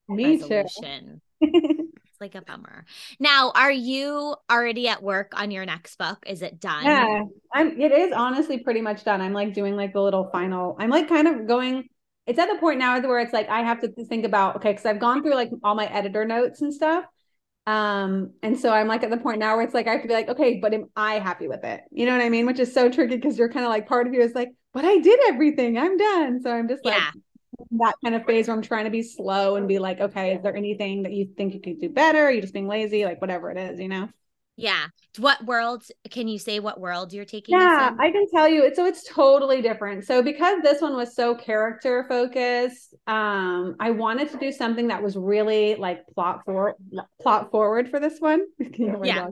Me 0.07 0.37
too. 0.37 0.63
resolution. 0.63 1.21
It's 2.05 2.21
like 2.21 2.35
a 2.35 2.41
bummer. 2.41 2.85
Now, 3.19 3.51
are 3.55 3.71
you 3.71 4.35
already 4.51 4.87
at 4.87 5.03
work 5.03 5.33
on 5.35 5.51
your 5.51 5.65
next 5.65 5.97
book? 5.97 6.23
Is 6.27 6.41
it 6.41 6.59
done? 6.59 6.99
yeah, 6.99 7.21
I'm. 7.53 7.79
It 7.79 7.91
is 7.91 8.11
honestly 8.11 8.59
pretty 8.59 8.81
much 8.81 9.03
done. 9.03 9.21
I'm 9.21 9.33
like 9.33 9.53
doing 9.53 9.75
like 9.75 9.93
the 9.93 10.01
little 10.01 10.29
final. 10.31 10.75
I'm 10.79 10.89
like 10.89 11.07
kind 11.07 11.27
of 11.27 11.47
going. 11.47 11.87
It's 12.25 12.39
at 12.39 12.47
the 12.47 12.59
point 12.59 12.79
now 12.79 12.99
where 13.01 13.19
it's 13.19 13.33
like 13.33 13.49
I 13.49 13.61
have 13.61 13.81
to 13.81 13.89
think 14.05 14.25
about 14.25 14.57
okay, 14.57 14.71
because 14.71 14.85
I've 14.85 14.99
gone 14.99 15.21
through 15.21 15.35
like 15.35 15.51
all 15.63 15.75
my 15.75 15.85
editor 15.91 16.25
notes 16.25 16.61
and 16.61 16.73
stuff. 16.73 17.05
Um, 17.67 18.33
and 18.41 18.59
so 18.59 18.71
I'm 18.73 18.87
like 18.87 19.03
at 19.03 19.11
the 19.11 19.17
point 19.17 19.39
now 19.39 19.55
where 19.55 19.63
it's 19.65 19.73
like 19.73 19.87
I 19.87 19.91
have 19.91 20.01
to 20.01 20.07
be 20.07 20.13
like, 20.13 20.29
okay, 20.29 20.59
but 20.59 20.73
am 20.73 20.89
I 20.95 21.19
happy 21.19 21.47
with 21.47 21.63
it? 21.63 21.81
You 21.91 22.05
know 22.05 22.13
what 22.17 22.23
I 22.23 22.29
mean? 22.29 22.45
Which 22.45 22.59
is 22.59 22.73
so 22.73 22.89
tricky 22.89 23.15
because 23.15 23.37
you're 23.37 23.49
kind 23.51 23.65
of 23.65 23.69
like 23.69 23.87
part 23.87 24.07
of 24.07 24.13
you 24.13 24.21
is 24.21 24.33
like, 24.33 24.49
but 24.73 24.83
I 24.85 24.97
did 24.97 25.19
everything. 25.27 25.77
I'm 25.77 25.95
done. 25.97 26.41
So 26.41 26.51
I'm 26.51 26.67
just 26.67 26.83
like 26.85 27.05
Yeah. 27.05 27.11
that 27.71 27.95
kind 28.03 28.15
of 28.15 28.25
phase 28.25 28.47
where 28.47 28.55
I'm 28.57 28.63
trying 28.63 28.85
to 28.85 28.91
be 28.91 29.03
slow 29.03 29.55
and 29.57 29.67
be 29.67 29.79
like, 29.79 29.99
okay, 30.01 30.35
is 30.35 30.43
there 30.43 30.55
anything 30.55 31.03
that 31.03 31.13
you 31.13 31.33
think 31.37 31.53
you 31.53 31.61
could 31.61 31.79
do 31.81 31.89
better? 31.89 32.19
Are 32.25 32.31
you 32.31 32.41
just 32.41 32.53
being 32.53 32.67
lazy? 32.67 33.05
Like 33.05 33.21
whatever 33.21 33.51
it 33.51 33.57
is, 33.57 33.79
you 33.79 33.89
know? 33.89 34.09
Yeah. 34.61 34.85
What 35.17 35.43
world 35.45 35.83
can 36.09 36.27
you 36.27 36.39
say 36.39 36.59
what 36.59 36.79
world 36.79 37.11
you're 37.13 37.25
taking 37.25 37.57
Yeah? 37.57 37.91
I 37.99 38.11
can 38.11 38.29
tell 38.29 38.47
you. 38.47 38.63
It's 38.63 38.77
so 38.77 38.85
it's 38.85 39.03
totally 39.07 39.61
different. 39.61 40.05
So 40.05 40.21
because 40.21 40.61
this 40.61 40.81
one 40.81 40.95
was 40.95 41.15
so 41.15 41.35
character 41.35 42.05
focused, 42.07 42.93
um, 43.07 43.75
I 43.79 43.91
wanted 43.91 44.29
to 44.31 44.37
do 44.37 44.51
something 44.51 44.87
that 44.87 45.01
was 45.01 45.15
really 45.17 45.75
like 45.75 46.05
plot 46.13 46.41
for 46.45 46.75
plot 47.21 47.51
forward 47.51 47.89
for 47.89 47.99
this 47.99 48.19
one. 48.19 48.45
Can 48.57 48.73
you 48.73 48.85
hear 48.85 48.97
my 48.97 49.07
Yeah. 49.07 49.27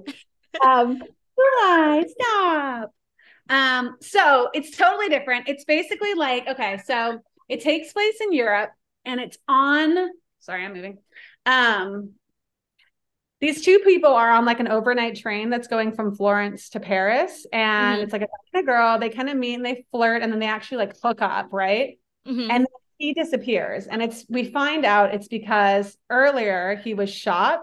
Um, 0.66 1.02
stop. 2.10 2.92
Um, 3.50 3.96
so 4.02 4.50
it's 4.54 4.76
totally 4.76 5.10
different. 5.10 5.48
It's 5.48 5.64
basically 5.66 6.14
like 6.14 6.48
okay, 6.48 6.80
so 6.86 7.20
it 7.48 7.62
takes 7.62 7.94
place 7.94 8.20
in 8.22 8.34
Europe, 8.34 8.72
and 9.06 9.20
it's 9.20 9.38
on. 9.48 10.10
Sorry, 10.40 10.66
I'm 10.66 10.74
moving. 10.74 10.98
Um, 11.46 12.14
these 13.42 13.64
two 13.64 13.80
people 13.80 14.12
are 14.12 14.32
on 14.32 14.46
like 14.46 14.60
an 14.60 14.68
overnight 14.68 15.16
train 15.16 15.50
that's 15.50 15.68
going 15.68 15.94
from 15.94 16.16
Florence 16.16 16.70
to 16.70 16.80
Paris, 16.80 17.46
and 17.54 18.00
Mhm. 18.00 18.04
it's 18.04 18.14
like 18.14 18.24
a, 18.24 18.28
and 18.54 18.64
a 18.64 18.66
girl. 18.66 19.00
They 19.00 19.10
kind 19.10 19.30
of 19.30 19.38
meet 19.38 19.56
and 19.56 19.66
they 19.66 19.86
flirt, 19.92 20.22
and 20.22 20.32
then 20.32 20.40
they 20.40 20.48
actually 20.48 20.78
like 20.78 20.96
hook 21.02 21.22
up, 21.22 21.48
right? 21.52 22.00
Mhm. 22.28 22.48
And 22.50 22.68
he 22.98 23.14
disappears, 23.14 23.88
and 23.88 24.02
it's 24.02 24.26
we 24.30 24.46
find 24.46 24.86
out 24.86 25.14
it's 25.14 25.28
because 25.30 25.98
earlier 26.10 26.76
he 26.84 26.94
was 26.94 27.10
shot, 27.10 27.62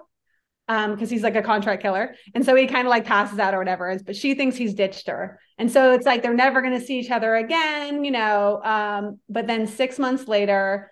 um, 0.69 0.93
because 0.95 1.11
he's 1.11 1.23
like 1.23 1.37
a 1.37 1.43
contract 1.43 1.83
killer, 1.83 2.15
and 2.35 2.45
so 2.45 2.55
he 2.57 2.67
kind 2.67 2.87
of 2.87 2.91
like 2.91 3.05
passes 3.05 3.39
out 3.39 3.53
or 3.55 3.59
whatever. 3.59 3.99
But 4.05 4.17
she 4.17 4.35
thinks 4.35 4.57
he's 4.57 4.73
ditched 4.75 5.09
her, 5.09 5.39
and 5.59 5.71
so 5.71 5.93
it's 5.93 6.07
like 6.07 6.23
they're 6.23 6.35
never 6.35 6.63
going 6.63 6.79
to 6.79 6.85
see 6.85 6.99
each 6.99 7.11
other 7.11 7.35
again, 7.37 8.03
you 8.05 8.11
know. 8.11 8.63
Um, 8.65 9.21
but 9.29 9.47
then 9.47 9.67
six 9.67 9.99
months 9.99 10.27
later 10.27 10.91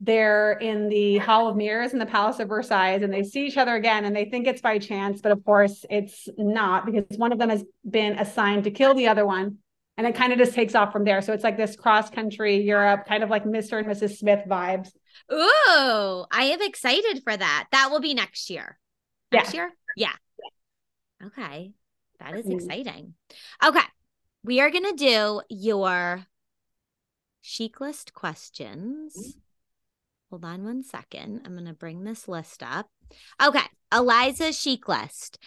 they're 0.00 0.52
in 0.52 0.88
the 0.88 1.18
Hall 1.18 1.48
of 1.48 1.56
Mirrors 1.56 1.92
in 1.92 1.98
the 1.98 2.06
Palace 2.06 2.38
of 2.38 2.48
Versailles 2.48 2.98
and 3.02 3.12
they 3.12 3.22
see 3.22 3.46
each 3.46 3.56
other 3.56 3.74
again 3.74 4.04
and 4.04 4.14
they 4.14 4.26
think 4.26 4.46
it's 4.46 4.60
by 4.60 4.78
chance, 4.78 5.22
but 5.22 5.32
of 5.32 5.44
course 5.44 5.84
it's 5.88 6.28
not 6.36 6.84
because 6.84 7.04
one 7.16 7.32
of 7.32 7.38
them 7.38 7.48
has 7.48 7.64
been 7.88 8.18
assigned 8.18 8.64
to 8.64 8.70
kill 8.70 8.94
the 8.94 9.08
other 9.08 9.24
one. 9.26 9.58
And 9.98 10.06
it 10.06 10.14
kind 10.14 10.30
of 10.30 10.38
just 10.38 10.52
takes 10.52 10.74
off 10.74 10.92
from 10.92 11.04
there. 11.04 11.22
So 11.22 11.32
it's 11.32 11.42
like 11.42 11.56
this 11.56 11.74
cross 11.74 12.10
country 12.10 12.58
Europe, 12.60 13.06
kind 13.08 13.22
of 13.22 13.30
like 13.30 13.44
Mr. 13.44 13.78
and 13.78 13.86
Mrs. 13.86 14.18
Smith 14.18 14.40
vibes. 14.46 14.90
Ooh, 15.32 16.26
I 16.30 16.50
am 16.52 16.60
excited 16.60 17.22
for 17.24 17.34
that. 17.34 17.68
That 17.72 17.88
will 17.90 18.00
be 18.00 18.12
next 18.12 18.50
year. 18.50 18.78
Yeah. 19.32 19.38
Next 19.38 19.54
year? 19.54 19.72
Yeah. 19.96 20.12
Okay. 21.24 21.72
That 22.20 22.34
is 22.36 22.44
Mm. 22.44 22.56
exciting. 22.56 23.14
Okay. 23.64 23.80
We 24.44 24.60
are 24.60 24.70
going 24.70 24.84
to 24.84 24.92
do 24.92 25.40
your 25.48 26.26
chic 27.40 27.80
list 27.80 28.12
questions. 28.12 29.38
Hold 30.30 30.44
on 30.44 30.64
one 30.64 30.82
second. 30.82 31.42
I'm 31.44 31.52
going 31.52 31.66
to 31.66 31.72
bring 31.72 32.04
this 32.04 32.26
list 32.26 32.62
up. 32.62 32.88
Okay. 33.42 33.60
Eliza 33.92 34.52
chic 34.52 34.88
list. 34.88 35.38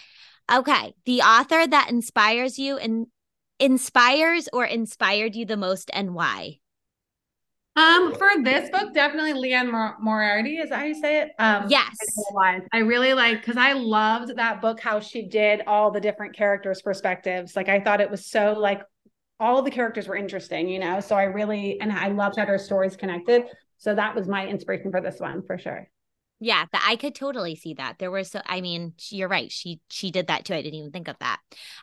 Okay. 0.51 0.93
The 1.05 1.21
author 1.21 1.67
that 1.67 1.89
inspires 1.89 2.57
you 2.57 2.77
and 2.77 3.07
inspires 3.59 4.47
or 4.53 4.65
inspired 4.65 5.35
you 5.35 5.45
the 5.45 5.57
most 5.57 5.91
and 5.93 6.15
why? 6.15 6.59
Um, 7.75 8.13
for 8.15 8.29
this 8.43 8.69
book, 8.69 8.93
definitely 8.93 9.33
Liane 9.33 9.71
Mor- 9.71 9.95
Moriarty, 10.01 10.57
is 10.57 10.69
that 10.69 10.79
how 10.79 10.85
you 10.85 10.95
say 10.95 11.21
it? 11.21 11.31
Um, 11.39 11.67
Yes. 11.69 11.95
I 12.41 12.59
I 12.73 12.79
really 12.79 13.13
like 13.13 13.41
because 13.41 13.57
I 13.57 13.73
loved 13.73 14.35
that 14.35 14.61
book 14.61 14.79
how 14.79 14.99
she 14.99 15.27
did 15.27 15.61
all 15.65 15.91
the 15.91 16.01
different 16.01 16.35
characters' 16.35 16.81
perspectives. 16.81 17.55
Like 17.55 17.69
I 17.69 17.79
thought 17.79 18.01
it 18.01 18.09
was 18.09 18.25
so 18.25 18.53
like 18.57 18.81
all 19.39 19.61
the 19.61 19.71
characters 19.71 20.07
were 20.07 20.17
interesting, 20.17 20.67
you 20.67 20.79
know. 20.79 20.99
So 20.99 21.15
I 21.15 21.23
really 21.23 21.79
and 21.79 21.91
I 21.91 22.09
loved 22.09 22.37
how 22.37 22.45
her 22.45 22.57
stories 22.57 22.97
connected. 22.97 23.43
So 23.79 23.95
that 23.95 24.15
was 24.15 24.27
my 24.27 24.47
inspiration 24.47 24.91
for 24.91 25.01
this 25.01 25.19
one 25.19 25.41
for 25.45 25.57
sure. 25.57 25.89
Yeah, 26.39 26.65
that 26.71 26.85
I 26.87 26.95
could 26.95 27.15
totally 27.15 27.55
see 27.55 27.73
that. 27.73 27.99
There 27.99 28.11
was 28.11 28.31
so 28.31 28.41
I 28.45 28.61
mean, 28.61 28.93
you're 29.09 29.27
right. 29.27 29.51
She 29.51 29.81
she 29.89 30.11
did 30.11 30.27
that 30.27 30.45
too. 30.45 30.53
I 30.53 30.61
didn't 30.61 30.79
even 30.79 30.91
think 30.91 31.07
of 31.07 31.17
that. 31.19 31.39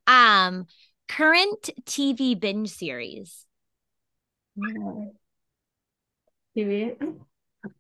Um 0.06 0.66
current 1.08 1.70
TV 1.84 2.38
binge 2.38 2.70
series. 2.70 3.44
TV. 6.56 6.96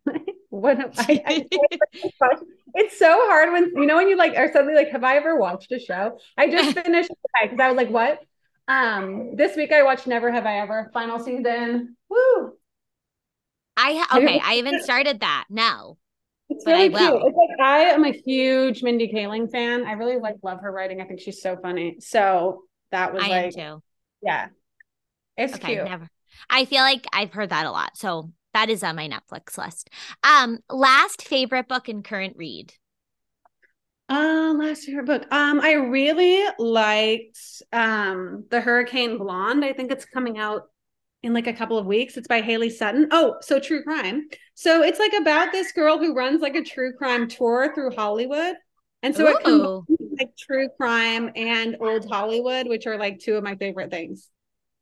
what 0.50 0.78
I, 0.98 1.22
I 1.26 1.46
it's 2.74 2.98
so 2.98 3.12
hard 3.26 3.52
when 3.52 3.72
you 3.74 3.86
know 3.86 3.96
when 3.96 4.08
you 4.08 4.16
like 4.16 4.36
are 4.36 4.52
suddenly 4.52 4.74
like, 4.74 4.90
have 4.90 5.04
I 5.04 5.16
ever 5.16 5.38
watched 5.38 5.72
a 5.72 5.78
show? 5.78 6.18
I 6.36 6.50
just 6.50 6.78
finished 6.84 7.10
because 7.42 7.60
I 7.60 7.68
was 7.68 7.76
like, 7.76 7.90
what? 7.90 8.20
Um, 8.68 9.36
this 9.36 9.56
week 9.56 9.72
I 9.72 9.84
watched 9.84 10.06
Never 10.06 10.30
Have 10.32 10.44
I 10.44 10.58
Ever 10.58 10.90
final 10.92 11.20
season. 11.20 11.96
Woo! 12.08 12.54
I 13.76 14.06
okay, 14.18 14.40
I 14.42 14.54
haven't 14.54 14.80
started 14.80 15.20
that. 15.20 15.44
No. 15.50 15.98
It's 16.48 16.64
But 16.64 16.76
I 16.76 16.88
really 16.88 16.90
cute. 16.90 17.22
It's 17.24 17.36
like 17.36 17.60
I 17.60 17.78
am 17.86 18.04
a 18.04 18.12
huge 18.12 18.82
Mindy 18.82 19.08
Kaling 19.12 19.50
fan. 19.50 19.84
I 19.86 19.92
really 19.92 20.18
like 20.18 20.36
love 20.42 20.60
her 20.60 20.72
writing. 20.72 21.00
I 21.00 21.04
think 21.04 21.20
she's 21.20 21.42
so 21.42 21.56
funny. 21.56 21.96
So 22.00 22.64
that 22.92 23.12
was 23.14 23.26
I 23.26 23.28
like, 23.28 23.54
too. 23.54 23.82
yeah, 24.22 24.48
it's 25.36 25.56
Okay, 25.56 25.58
cute. 25.58 25.82
never. 25.82 26.08
I 26.50 26.64
feel 26.64 26.80
like 26.82 27.06
I've 27.12 27.32
heard 27.32 27.50
that 27.50 27.66
a 27.66 27.70
lot. 27.70 27.96
So 27.96 28.32
that 28.52 28.68
is 28.70 28.82
on 28.82 28.96
my 28.96 29.08
Netflix 29.08 29.56
list. 29.58 29.90
Um 30.22 30.58
last 30.70 31.22
favorite 31.22 31.68
book 31.68 31.88
and 31.88 32.04
current 32.04 32.36
read. 32.36 32.74
Um, 34.08 34.58
last 34.58 34.84
favorite 34.84 35.06
book. 35.06 35.26
Um, 35.32 35.60
I 35.60 35.72
really 35.72 36.44
liked 36.58 37.38
um 37.72 38.44
The 38.50 38.60
Hurricane 38.60 39.18
Blonde. 39.18 39.64
I 39.64 39.72
think 39.72 39.90
it's 39.90 40.04
coming 40.04 40.38
out 40.38 40.68
in 41.26 41.34
like 41.34 41.46
a 41.46 41.52
couple 41.52 41.76
of 41.78 41.86
weeks. 41.86 42.16
It's 42.16 42.28
by 42.28 42.40
Haley 42.40 42.70
Sutton. 42.70 43.08
Oh, 43.10 43.36
so 43.40 43.58
true 43.60 43.82
crime. 43.82 44.28
So 44.54 44.82
it's 44.82 44.98
like 44.98 45.12
about 45.12 45.52
this 45.52 45.72
girl 45.72 45.98
who 45.98 46.14
runs 46.14 46.40
like 46.40 46.54
a 46.54 46.62
true 46.62 46.92
crime 46.94 47.28
tour 47.28 47.74
through 47.74 47.90
Hollywood. 47.94 48.54
And 49.02 49.14
so 49.14 49.26
it 49.26 49.40
Ooh. 49.46 49.86
combines 49.86 50.18
like 50.18 50.36
true 50.36 50.68
crime 50.78 51.30
and 51.36 51.76
old 51.80 52.08
Hollywood, 52.08 52.68
which 52.68 52.86
are 52.86 52.96
like 52.96 53.18
two 53.18 53.34
of 53.36 53.44
my 53.44 53.56
favorite 53.56 53.90
things. 53.90 54.28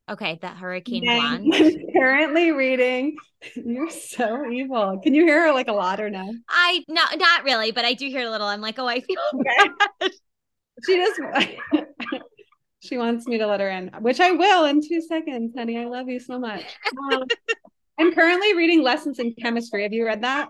Okay, 0.09 0.39
that 0.43 0.57
Hurricane 0.59 1.03
And 1.03 1.11
Blonde. 1.11 1.55
I'm 1.55 1.93
currently 1.95 2.53
reading. 2.53 3.17
You're 3.57 3.91
so 3.91 4.51
evil. 4.51 5.01
Can 5.03 5.15
you 5.15 5.25
hear 5.25 5.47
her 5.47 5.53
like 5.53 5.69
a 5.69 5.73
lot 5.73 6.01
or 6.01 6.11
no? 6.11 6.35
I 6.49 6.85
no, 6.89 7.03
not 7.17 7.45
really, 7.45 7.73
but 7.73 7.85
I 7.85 7.95
do 7.95 8.07
hear 8.07 8.27
a 8.27 8.31
little. 8.31 8.47
I'm 8.47 8.61
like, 8.61 8.79
oh, 8.79 8.87
I 8.87 9.01
feel 9.01 9.17
Okay. 9.33 9.69
she 10.87 10.97
just 10.97 11.21
she 12.85 12.99
wants 12.99 13.27
me 13.27 13.39
to 13.39 13.47
let 13.47 13.61
her 13.61 13.69
in, 13.71 13.89
which 14.01 14.21
I 14.21 14.33
will 14.33 14.65
in 14.67 14.81
two 14.87 15.01
seconds, 15.01 15.55
honey. 15.57 15.79
I 15.79 15.87
love 15.87 16.09
you 16.09 16.21
so 16.21 16.39
much. 16.39 16.65
Um, 17.13 17.25
I'm 17.99 18.13
currently 18.13 18.55
reading 18.55 18.83
Lessons 18.83 19.19
in 19.19 19.35
Chemistry. 19.35 19.83
Have 19.85 19.93
you 19.93 20.05
read 20.05 20.23
that? 20.23 20.49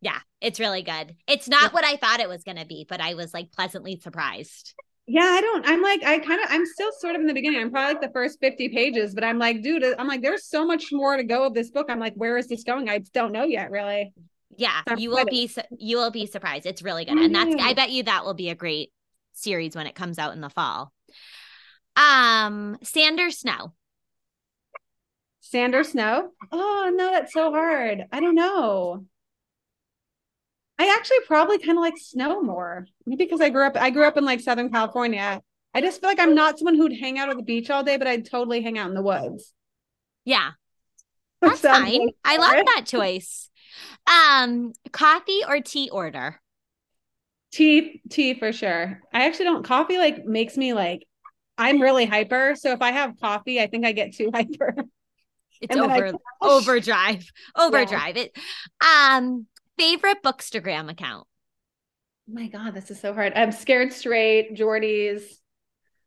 Yeah, 0.00 0.18
it's 0.40 0.60
really 0.60 0.82
good. 0.82 1.16
It's 1.26 1.48
not 1.48 1.62
Yeah. 1.62 1.68
what 1.70 1.84
I 1.84 1.96
thought 1.96 2.20
it 2.20 2.28
was 2.28 2.44
going 2.44 2.58
to 2.58 2.66
be, 2.66 2.86
but 2.88 3.00
I 3.00 3.14
was 3.14 3.34
like 3.34 3.50
pleasantly 3.52 3.98
surprised. 4.00 4.74
Yeah, 5.06 5.22
I 5.24 5.40
don't. 5.40 5.66
I'm 5.66 5.82
like, 5.82 6.02
I 6.02 6.18
kind 6.18 6.40
of, 6.42 6.46
I'm 6.50 6.64
still 6.64 6.90
sort 6.98 7.14
of 7.14 7.20
in 7.20 7.26
the 7.26 7.34
beginning. 7.34 7.60
I'm 7.60 7.70
probably 7.70 7.94
like 7.94 8.02
the 8.02 8.12
first 8.12 8.38
50 8.40 8.70
pages, 8.70 9.14
but 9.14 9.22
I'm 9.24 9.38
like, 9.38 9.62
dude, 9.62 9.84
I'm 9.98 10.06
like, 10.06 10.22
there's 10.22 10.46
so 10.46 10.64
much 10.64 10.86
more 10.92 11.16
to 11.16 11.24
go 11.24 11.44
of 11.46 11.52
this 11.52 11.70
book. 11.70 11.86
I'm 11.90 12.00
like, 12.00 12.14
where 12.14 12.38
is 12.38 12.46
this 12.48 12.64
going? 12.64 12.88
I 12.88 12.98
don't 13.12 13.32
know 13.32 13.44
yet, 13.44 13.70
really. 13.70 14.14
Yeah, 14.56 14.80
I'm 14.86 14.98
you 14.98 15.10
will 15.10 15.26
be 15.26 15.48
su- 15.48 15.60
you 15.78 15.96
will 15.98 16.10
be 16.10 16.26
surprised. 16.26 16.64
It's 16.64 16.82
really 16.82 17.04
good. 17.04 17.18
And 17.18 17.34
that's 17.34 17.54
I 17.60 17.74
bet 17.74 17.90
you 17.90 18.04
that 18.04 18.24
will 18.24 18.34
be 18.34 18.50
a 18.50 18.54
great 18.54 18.92
series 19.32 19.74
when 19.74 19.86
it 19.86 19.94
comes 19.94 20.18
out 20.18 20.32
in 20.32 20.40
the 20.40 20.48
fall. 20.48 20.92
Um, 21.96 22.78
Sander 22.82 23.30
Snow. 23.30 23.74
Sand 25.40 25.76
or 25.76 25.84
snow? 25.84 26.32
Oh 26.50 26.90
no, 26.92 27.12
that's 27.12 27.32
so 27.32 27.52
hard. 27.52 28.06
I 28.10 28.18
don't 28.18 28.34
know. 28.34 29.06
I 30.78 30.92
actually 30.96 31.20
probably 31.26 31.58
kind 31.58 31.78
of 31.78 31.82
like 31.82 31.96
snow 31.98 32.42
more. 32.42 32.86
Maybe 33.06 33.24
because 33.24 33.40
I 33.40 33.50
grew 33.50 33.64
up, 33.66 33.76
I 33.76 33.90
grew 33.90 34.06
up 34.06 34.16
in 34.16 34.24
like 34.24 34.40
Southern 34.40 34.70
California. 34.70 35.40
I 35.72 35.80
just 35.80 36.00
feel 36.00 36.10
like 36.10 36.18
I'm 36.20 36.34
not 36.34 36.58
someone 36.58 36.74
who'd 36.76 36.98
hang 36.98 37.18
out 37.18 37.30
at 37.30 37.36
the 37.36 37.42
beach 37.42 37.70
all 37.70 37.84
day, 37.84 37.96
but 37.96 38.06
I'd 38.08 38.26
totally 38.28 38.62
hang 38.62 38.78
out 38.78 38.88
in 38.88 38.94
the 38.94 39.02
woods. 39.02 39.52
Yeah, 40.24 40.52
that's 41.42 41.60
Sounds 41.60 41.90
fine. 41.90 42.06
like 42.06 42.14
I 42.24 42.36
love 42.38 42.64
that 42.76 42.84
choice. 42.86 43.50
Um, 44.06 44.72
coffee 44.92 45.40
or 45.46 45.60
tea 45.60 45.90
order? 45.90 46.40
Tea, 47.52 48.02
tea 48.10 48.34
for 48.34 48.52
sure. 48.52 49.00
I 49.12 49.26
actually 49.26 49.46
don't. 49.46 49.64
Coffee 49.64 49.98
like 49.98 50.24
makes 50.24 50.56
me 50.56 50.72
like, 50.74 51.06
I'm 51.56 51.80
really 51.80 52.04
hyper. 52.06 52.54
So 52.56 52.72
if 52.72 52.82
I 52.82 52.92
have 52.92 53.18
coffee, 53.20 53.60
I 53.60 53.66
think 53.66 53.84
I 53.86 53.92
get 53.92 54.14
too 54.14 54.30
hyper. 54.34 54.74
It's 55.60 55.76
And 55.76 55.80
I 55.80 55.84
over 55.84 56.10
crash. 56.10 56.20
overdrive. 56.40 57.30
Overdrive 57.56 58.16
it. 58.16 58.36
Um, 58.84 59.46
favorite 59.78 60.22
bookstagram 60.22 60.90
account. 60.90 61.26
Oh 62.28 62.32
my 62.34 62.48
God, 62.48 62.74
this 62.74 62.90
is 62.90 63.00
so 63.00 63.12
hard. 63.12 63.34
I'm 63.36 63.52
scared 63.52 63.92
straight, 63.92 64.54
Jordy's 64.54 65.40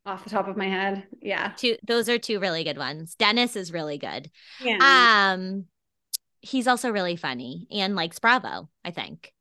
off 0.06 0.24
the 0.24 0.30
top 0.30 0.48
of 0.48 0.58
my 0.58 0.68
head. 0.68 1.06
Yeah. 1.22 1.54
Two 1.58 1.78
those 1.86 2.08
are 2.10 2.18
two 2.18 2.40
really 2.40 2.64
good 2.64 2.78
ones. 2.78 3.16
Dennis 3.16 3.56
is 3.56 3.74
really 3.74 3.98
good. 3.98 4.32
Yeah. 4.62 4.78
Um 5.34 5.66
he's 6.42 6.68
also 6.68 6.92
really 6.92 7.16
funny 7.18 7.68
and 7.72 7.96
likes 7.96 8.20
Bravo, 8.20 8.70
I 8.86 8.92
think. 8.92 9.34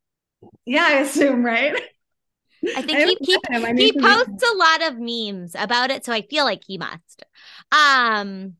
yeah, 0.65 0.85
I 0.89 0.93
assume, 0.99 1.43
right? 1.45 1.79
I 2.75 2.81
think 2.81 2.99
I 2.99 3.05
he 3.05 3.17
he. 3.21 3.37
I 3.51 3.73
he 3.73 3.73
need 3.73 3.91
to 3.93 4.01
meet 4.01 4.17
him. 4.17 4.27
posts 4.27 4.43
a 4.43 4.57
lot 4.57 4.91
of 4.91 4.99
memes 4.99 5.55
about 5.55 5.91
it, 5.91 6.05
so 6.05 6.13
I 6.13 6.21
feel 6.21 6.45
like 6.45 6.63
he 6.65 6.77
must. 6.77 7.25
Um 7.71 8.55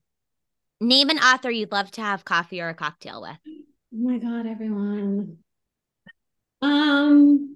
name 0.80 1.10
an 1.10 1.18
author 1.18 1.50
you'd 1.50 1.72
love 1.72 1.92
to 1.92 2.02
have 2.02 2.26
coffee 2.26 2.62
or 2.62 2.70
a 2.70 2.74
cocktail 2.74 3.22
with. 3.22 3.38
Oh 3.48 3.98
my 3.98 4.18
God, 4.18 4.46
everyone. 4.46 5.38
Um, 6.62 7.56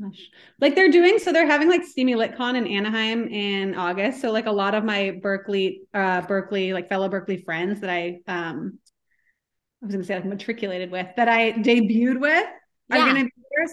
gosh, 0.00 0.30
like 0.60 0.74
they're 0.74 0.90
doing, 0.90 1.18
so 1.18 1.32
they're 1.32 1.46
having 1.46 1.68
like 1.68 1.84
Steamy 1.84 2.14
LitCon 2.14 2.56
in 2.56 2.66
Anaheim 2.66 3.28
in 3.28 3.74
August. 3.74 4.20
So 4.20 4.30
like 4.30 4.46
a 4.46 4.52
lot 4.52 4.74
of 4.74 4.84
my 4.84 5.18
Berkley, 5.22 5.82
uh, 5.94 6.22
Berkley, 6.22 6.72
like 6.72 6.88
fellow 6.88 7.08
Berkley 7.08 7.38
friends 7.38 7.80
that 7.80 7.90
I, 7.90 8.20
um, 8.26 8.78
I 9.82 9.86
was 9.86 9.94
gonna 9.94 10.04
say 10.04 10.16
like 10.16 10.24
matriculated 10.24 10.90
with 10.90 11.08
that 11.16 11.28
I 11.28 11.52
debuted 11.52 12.20
with 12.20 12.46
are 12.90 12.98
gonna. 12.98 13.24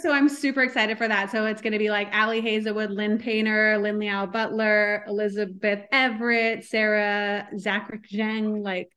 So 0.02 0.12
I'm 0.12 0.30
super 0.30 0.62
excited 0.64 0.98
for 0.98 1.08
that. 1.08 1.30
So 1.32 1.46
it's 1.46 1.62
gonna 1.62 1.78
be 1.78 1.90
like 1.90 2.10
Ali 2.14 2.42
Hazelwood, 2.42 2.92
Lynn 2.92 3.18
Painter, 3.18 3.78
Lynn 3.78 4.00
Liao 4.00 4.26
Butler, 4.26 5.04
Elizabeth 5.08 5.82
Everett, 5.92 6.64
Sarah, 6.66 7.48
Zachrich 7.56 8.10
Jeng, 8.12 8.64
like 8.64 8.90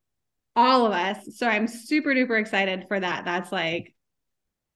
all 0.55 0.87
of 0.87 0.93
us. 0.93 1.37
So 1.37 1.47
I'm 1.47 1.67
super 1.67 2.11
duper 2.15 2.41
excited 2.41 2.85
for 2.89 2.99
that. 2.99 3.25
That's 3.25 3.51
like 3.53 3.95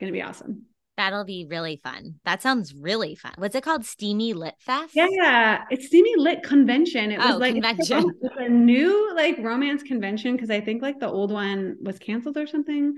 gonna 0.00 0.12
be 0.12 0.22
awesome. 0.22 0.66
That'll 0.96 1.24
be 1.24 1.46
really 1.48 1.76
fun. 1.82 2.16
That 2.26 2.42
sounds 2.42 2.74
really 2.74 3.14
fun. 3.14 3.32
What's 3.38 3.54
it 3.54 3.62
called? 3.62 3.86
Steamy 3.86 4.34
Lit 4.34 4.56
Fest? 4.58 4.94
Yeah, 4.94 5.64
it's 5.70 5.86
Steamy 5.86 6.14
Lit 6.16 6.42
Convention. 6.42 7.10
It 7.10 7.18
was 7.18 7.36
Oh, 7.36 7.38
like 7.38 7.54
convention. 7.54 8.12
It's 8.20 8.34
a 8.36 8.48
new 8.50 9.14
like 9.14 9.38
romance 9.38 9.82
convention 9.82 10.36
because 10.36 10.50
I 10.50 10.60
think 10.60 10.82
like 10.82 11.00
the 11.00 11.08
old 11.08 11.32
one 11.32 11.76
was 11.80 11.98
canceled 11.98 12.36
or 12.36 12.46
something. 12.46 12.96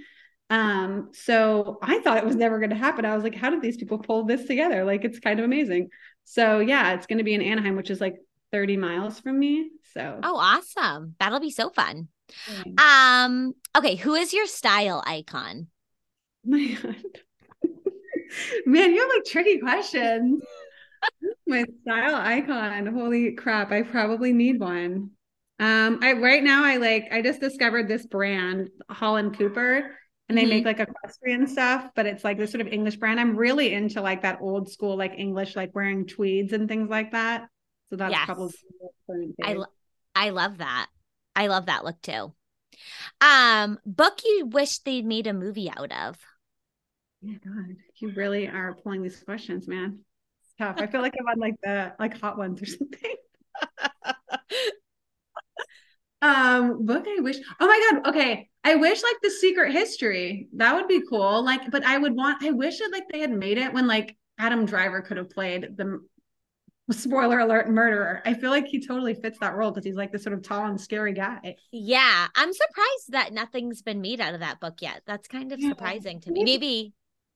Um, 0.53 1.09
so 1.15 1.79
I 1.83 2.01
thought 2.01 2.19
it 2.19 2.27
was 2.27 2.37
never 2.37 2.59
going 2.59 2.71
to 2.71 2.77
happen. 2.77 3.07
I 3.07 3.15
was 3.15 3.25
like, 3.25 3.35
how 3.35 3.49
did 3.49 3.63
these 3.63 3.79
people 3.79 3.97
pull 3.99 4.25
this 4.25 4.45
together? 4.45 4.85
Like, 4.85 5.03
it's 5.03 5.19
kind 5.19 5.39
of 5.39 5.47
amazing. 5.47 5.89
So 6.25 6.61
yeah, 6.61 6.93
it's 6.93 7.07
going 7.07 7.19
to 7.19 7.25
be 7.25 7.33
in 7.33 7.41
Anaheim, 7.41 7.75
which 7.75 7.89
is 7.89 8.03
like 8.03 8.17
30 8.53 8.77
miles 8.77 9.19
from 9.19 9.39
me. 9.39 9.71
So 9.95 10.21
Oh, 10.23 10.37
awesome. 10.37 11.15
That'll 11.19 11.41
be 11.41 11.51
so 11.51 11.71
fun. 11.71 12.09
Um, 12.77 13.55
okay, 13.75 13.97
who 13.97 14.13
is 14.13 14.35
your 14.35 14.47
style 14.47 15.03
icon? 15.07 15.69
my 16.45 16.77
God. 16.83 16.97
Man, 18.67 18.93
you 18.93 19.01
have 19.01 19.09
like 19.09 19.25
tricky 19.25 19.59
questions. 19.59 20.43
My 21.47 21.65
style 21.83 22.15
icon. 22.15 22.87
Holy 22.87 23.33
crap. 23.33 23.73
I 23.73 23.83
probably 23.83 24.33
need 24.33 24.61
one. 24.61 25.11
Um, 25.59 25.99
I 26.03 26.15
right 26.15 26.43
now 26.43 26.65
I 26.65 26.77
like 26.77 27.09
I 27.13 27.23
just 27.23 27.41
discovered 27.41 27.89
this 27.89 28.07
brand, 28.07 28.71
Holland 28.89 29.37
Cooper, 29.37 29.97
and 30.33 30.39
they 30.39 30.47
Mhm. 30.47 30.51
make 30.51 30.64
like 30.64 30.80
equestrian 30.80 31.47
stuff, 31.47 31.91
but 31.95 32.07
it's 32.07 32.24
like 32.24 32.39
this 32.39 32.51
sort 32.51 32.62
of 32.62 32.68
English 32.72 32.97
brand. 32.97 33.20
I'm 33.20 33.37
really 33.37 33.74
into 33.74 34.01
like 34.01 34.22
that 34.22 34.41
old 34.41 34.70
school, 34.70 34.97
like 34.97 35.12
English, 35.16 35.57
like 35.57 35.74
wearing 35.74 36.07
tweeds 36.07 36.53
and 36.53 36.68
things 36.68 36.89
like 36.89 37.12
that. 37.12 37.49
So 37.91 37.97
that's 37.97 38.12
Yes. 38.12 38.26
probably 38.26 38.55
I 39.45 39.53
lo- 39.55 39.66
I 40.14 40.30
love 40.30 40.59
that. 40.59 40.89
I 41.37 41.47
love 41.49 41.66
that 41.66 41.85
look 41.85 42.01
too. 42.03 42.33
Um, 43.20 43.78
book 43.85 44.20
you 44.24 44.47
wish 44.47 44.78
they'd 44.80 45.05
made 45.05 45.26
a 45.26 45.33
movie 45.35 45.70
out 45.70 45.93
of. 45.93 46.18
Yeah, 47.20 47.37
God, 47.45 47.76
you 47.97 48.11
really 48.11 48.49
are 48.49 48.74
pulling 48.74 49.03
these 49.03 49.22
questions, 49.22 49.68
man. 49.68 50.01
It's 50.45 50.55
tough. 50.59 50.76
I 50.78 50.87
feel 50.87 51.03
like 51.03 51.14
I'm 51.20 51.26
on 51.28 51.39
like 51.39 51.57
the 51.62 51.95
like 51.99 52.18
hot 52.20 52.39
ones 52.39 52.62
or 52.62 52.66
something. 52.66 53.16
Um, 56.20 56.87
book 56.87 57.05
I 57.09 57.20
wish. 57.20 57.39
Oh 57.61 57.66
my 57.66 57.91
God. 58.03 58.09
Okay. 58.14 58.49
I 58.65 58.77
wish 58.77 59.03
like 59.03 59.17
the 59.23 59.31
secret 59.31 59.73
history. 59.73 60.49
That 60.55 60.75
would 60.75 60.89
be 60.89 61.03
cool. 61.09 61.45
Like, 61.45 61.71
but 61.71 61.85
I 61.85 61.99
would 61.99 62.15
want, 62.15 62.43
I 62.43 62.51
wish 62.51 62.79
that 62.79 62.91
like 62.93 63.09
they 63.11 63.21
had 63.21 63.33
made 63.33 63.59
it 63.59 63.73
when 63.73 63.87
like 63.87 64.17
Adam 64.39 64.65
Driver 64.67 65.01
could 65.01 65.17
have 65.17 65.31
played 65.31 65.77
the 65.77 66.01
spoiler 66.91 67.39
alert 67.39 67.69
murderer. 67.69 68.23
I 68.25 68.35
feel 68.35 68.51
like 68.51 68.67
he 68.67 68.85
totally 68.85 69.15
fits 69.15 69.39
that 69.41 69.55
role 69.55 69.71
because 69.71 69.85
he's 69.85 69.97
like 69.97 70.13
this 70.13 70.23
sort 70.23 70.35
of 70.35 70.43
tall 70.43 70.67
and 70.67 70.81
scary 70.81 71.13
guy. 71.13 71.57
Yeah, 71.71 72.29
I'm 72.35 72.53
surprised 72.53 73.11
that 73.11 73.33
nothing's 73.33 73.83
been 73.83 74.01
made 74.01 74.21
out 74.21 74.35
of 74.35 74.41
that 74.41 74.61
book 74.61 74.81
yet. 74.81 75.03
That's 75.07 75.29
kind 75.29 75.53
of 75.53 75.61
Yeah. 75.61 75.71
surprising 75.71 76.21
to 76.21 76.31
me. 76.33 76.45
Maybe 76.45 76.93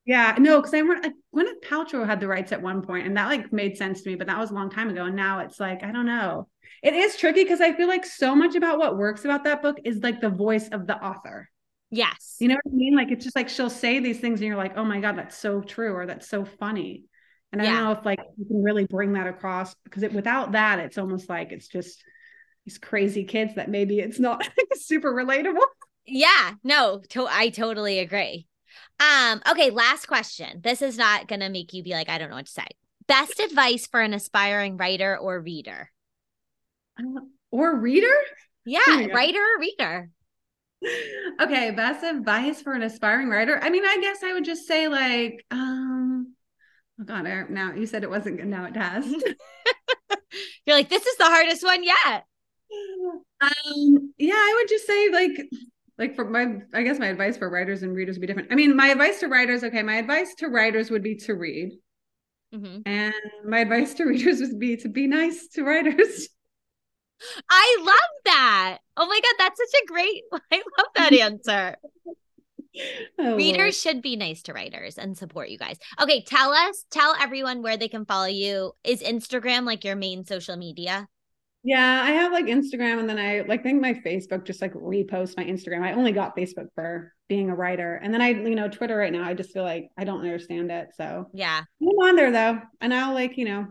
Yeah, 0.06 0.36
no, 0.38 0.58
because 0.60 0.72
I 0.72 0.78
remember 0.78 1.08
like, 1.08 1.14
Gwyneth 1.34 1.68
Paltrow 1.68 2.06
had 2.06 2.20
the 2.20 2.28
rights 2.28 2.52
at 2.52 2.62
one 2.62 2.80
point, 2.82 3.06
and 3.06 3.16
that 3.16 3.26
like 3.26 3.52
made 3.52 3.76
sense 3.76 4.02
to 4.02 4.08
me, 4.10 4.14
but 4.14 4.28
that 4.28 4.38
was 4.38 4.50
a 4.50 4.54
long 4.54 4.70
time 4.70 4.88
ago. 4.88 5.04
And 5.04 5.16
now 5.16 5.40
it's 5.40 5.58
like, 5.58 5.82
I 5.82 5.90
don't 5.90 6.06
know. 6.06 6.48
It 6.82 6.94
is 6.94 7.16
tricky 7.16 7.42
because 7.42 7.60
I 7.60 7.72
feel 7.72 7.88
like 7.88 8.06
so 8.06 8.34
much 8.36 8.54
about 8.54 8.78
what 8.78 8.96
works 8.96 9.24
about 9.24 9.44
that 9.44 9.62
book 9.62 9.78
is 9.84 10.02
like 10.02 10.20
the 10.20 10.30
voice 10.30 10.68
of 10.68 10.86
the 10.86 10.96
author. 10.96 11.50
yes. 11.90 12.36
You 12.38 12.48
know 12.48 12.56
what 12.62 12.72
I 12.72 12.76
mean? 12.76 12.94
Like 12.94 13.10
it's 13.10 13.24
just 13.24 13.34
like 13.36 13.48
she'll 13.48 13.70
say 13.70 13.98
these 13.98 14.20
things 14.20 14.40
and 14.40 14.46
you're 14.46 14.56
like, 14.56 14.76
oh 14.76 14.84
my 14.84 15.00
God, 15.00 15.16
that's 15.18 15.36
so 15.36 15.60
true, 15.60 15.92
or 15.92 16.06
that's 16.06 16.28
so 16.28 16.44
funny. 16.44 17.04
And 17.52 17.60
I 17.62 17.64
don't 17.64 17.74
know 17.84 17.92
if 17.92 18.04
like 18.04 18.20
you 18.36 18.44
can 18.44 18.62
really 18.62 18.84
bring 18.84 19.14
that 19.14 19.26
across 19.26 19.74
because 19.84 20.02
it, 20.02 20.12
without 20.12 20.52
that, 20.52 20.78
it's 20.78 20.98
almost 20.98 21.28
like 21.28 21.50
it's 21.52 21.68
just 21.68 22.04
these 22.64 22.78
crazy 22.78 23.24
kids 23.24 23.54
that 23.54 23.70
maybe 23.70 23.98
it's 23.98 24.20
not 24.20 24.46
super 24.74 25.12
relatable. 25.12 25.64
Yeah, 26.06 26.52
no, 26.62 27.02
to- 27.10 27.26
I 27.28 27.48
totally 27.48 27.98
agree. 28.00 28.46
Um, 28.98 29.42
okay, 29.50 29.70
last 29.70 30.06
question. 30.06 30.60
This 30.62 30.82
is 30.82 30.96
not 30.96 31.28
gonna 31.28 31.50
make 31.50 31.72
you 31.72 31.82
be 31.82 31.92
like, 31.92 32.08
I 32.08 32.18
don't 32.18 32.30
know 32.30 32.36
what 32.36 32.46
to 32.46 32.52
say. 32.52 32.66
Best 33.06 33.38
advice 33.40 33.86
for 33.86 34.00
an 34.00 34.14
aspiring 34.14 34.76
writer 34.76 35.16
or 35.16 35.40
reader? 35.40 35.90
Or 37.50 37.76
reader? 37.76 38.14
Yeah, 38.64 38.80
Oh 38.88 39.06
writer 39.12 39.38
or 39.38 39.60
reader. 39.60 40.10
okay, 41.40 41.70
best 41.70 42.04
advice 42.04 42.62
for 42.62 42.72
an 42.72 42.82
aspiring 42.82 43.28
writer. 43.28 43.58
I 43.62 43.70
mean, 43.70 43.84
I 43.84 43.98
guess 44.00 44.22
I 44.22 44.32
would 44.32 44.44
just 44.44 44.66
say 44.66 44.88
like, 44.88 45.44
um, 45.50 46.34
oh 47.00 47.04
God, 47.04 47.26
I, 47.26 47.44
now 47.48 47.74
you 47.74 47.86
said 47.86 48.02
it 48.02 48.10
wasn't 48.10 48.38
good. 48.38 48.46
Now 48.46 48.64
it 48.64 48.76
has. 48.76 49.06
You're 50.66 50.76
like, 50.76 50.88
this 50.88 51.06
is 51.06 51.16
the 51.16 51.24
hardest 51.24 51.62
one 51.62 51.84
yet. 51.84 52.24
um, 53.40 54.12
yeah, 54.18 54.34
I 54.34 54.54
would 54.58 54.68
just 54.68 54.86
say 54.86 55.10
like, 55.10 55.48
like 55.98 56.14
for 56.14 56.24
my, 56.24 56.58
I 56.74 56.82
guess 56.82 56.98
my 56.98 57.06
advice 57.06 57.36
for 57.36 57.48
writers 57.48 57.82
and 57.82 57.94
readers 57.94 58.16
would 58.16 58.20
be 58.20 58.26
different. 58.26 58.52
I 58.52 58.54
mean, 58.54 58.76
my 58.76 58.88
advice 58.88 59.20
to 59.20 59.28
writers, 59.28 59.64
okay, 59.64 59.82
my 59.82 59.96
advice 59.96 60.34
to 60.36 60.48
writers 60.48 60.90
would 60.90 61.02
be 61.02 61.16
to 61.16 61.34
read. 61.34 61.72
Mm-hmm. 62.54 62.80
And 62.86 63.14
my 63.46 63.60
advice 63.60 63.94
to 63.94 64.04
readers 64.08 64.40
would 64.40 64.58
be 64.58 64.76
to 64.78 64.88
be 64.88 65.06
nice 65.06 65.48
to 65.54 65.64
writers. 65.64 66.28
I 67.48 67.78
love 67.80 68.22
that. 68.26 68.78
Oh 68.96 69.06
my 69.06 69.20
God, 69.20 69.34
that's 69.38 69.58
such 69.58 69.82
a 69.82 69.86
great, 69.86 70.22
I 70.52 70.62
love 70.78 70.88
that 70.96 71.12
answer. 71.12 71.76
oh, 73.18 73.36
readers 73.36 73.58
Lord. 73.58 73.74
should 73.74 74.02
be 74.02 74.16
nice 74.16 74.42
to 74.42 74.52
writers 74.52 74.98
and 74.98 75.16
support 75.16 75.48
you 75.48 75.58
guys. 75.58 75.78
Okay, 76.00 76.22
tell 76.24 76.52
us, 76.52 76.84
tell 76.90 77.14
everyone 77.18 77.62
where 77.62 77.76
they 77.76 77.88
can 77.88 78.04
follow 78.04 78.26
you. 78.26 78.72
Is 78.84 79.02
Instagram 79.02 79.64
like 79.64 79.84
your 79.84 79.96
main 79.96 80.24
social 80.24 80.56
media? 80.56 81.08
Yeah, 81.66 82.00
I 82.04 82.12
have 82.12 82.30
like 82.30 82.44
Instagram 82.44 83.00
and 83.00 83.10
then 83.10 83.18
I 83.18 83.40
like 83.40 83.64
think 83.64 83.82
my 83.82 83.92
Facebook 83.92 84.44
just 84.44 84.62
like 84.62 84.72
repost 84.74 85.36
my 85.36 85.42
Instagram. 85.42 85.82
I 85.82 85.94
only 85.94 86.12
got 86.12 86.36
Facebook 86.36 86.68
for 86.76 87.12
being 87.28 87.50
a 87.50 87.56
writer. 87.56 87.96
And 87.96 88.14
then 88.14 88.22
I, 88.22 88.28
you 88.28 88.54
know, 88.54 88.68
Twitter 88.68 88.96
right 88.96 89.12
now, 89.12 89.24
I 89.24 89.34
just 89.34 89.52
feel 89.52 89.64
like 89.64 89.88
I 89.98 90.04
don't 90.04 90.20
understand 90.20 90.70
it. 90.70 90.90
So 90.94 91.26
yeah. 91.34 91.62
I'm 91.82 91.88
on 91.88 92.14
there 92.14 92.30
though. 92.30 92.60
And 92.80 92.94
I'll 92.94 93.14
like, 93.14 93.36
you 93.36 93.46
know, 93.46 93.66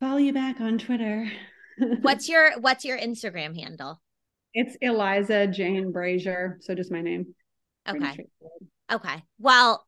follow 0.00 0.16
you 0.16 0.32
back 0.32 0.62
on 0.62 0.78
Twitter. 0.78 1.30
what's 2.00 2.26
your 2.26 2.58
what's 2.60 2.86
your 2.86 2.98
Instagram 2.98 3.54
handle? 3.54 4.00
It's 4.54 4.74
Eliza 4.80 5.46
Jane 5.48 5.92
Brazier. 5.92 6.56
So 6.62 6.74
just 6.74 6.90
my 6.90 7.02
name. 7.02 7.34
Okay. 7.86 8.16
Okay. 8.90 9.22
Well, 9.38 9.86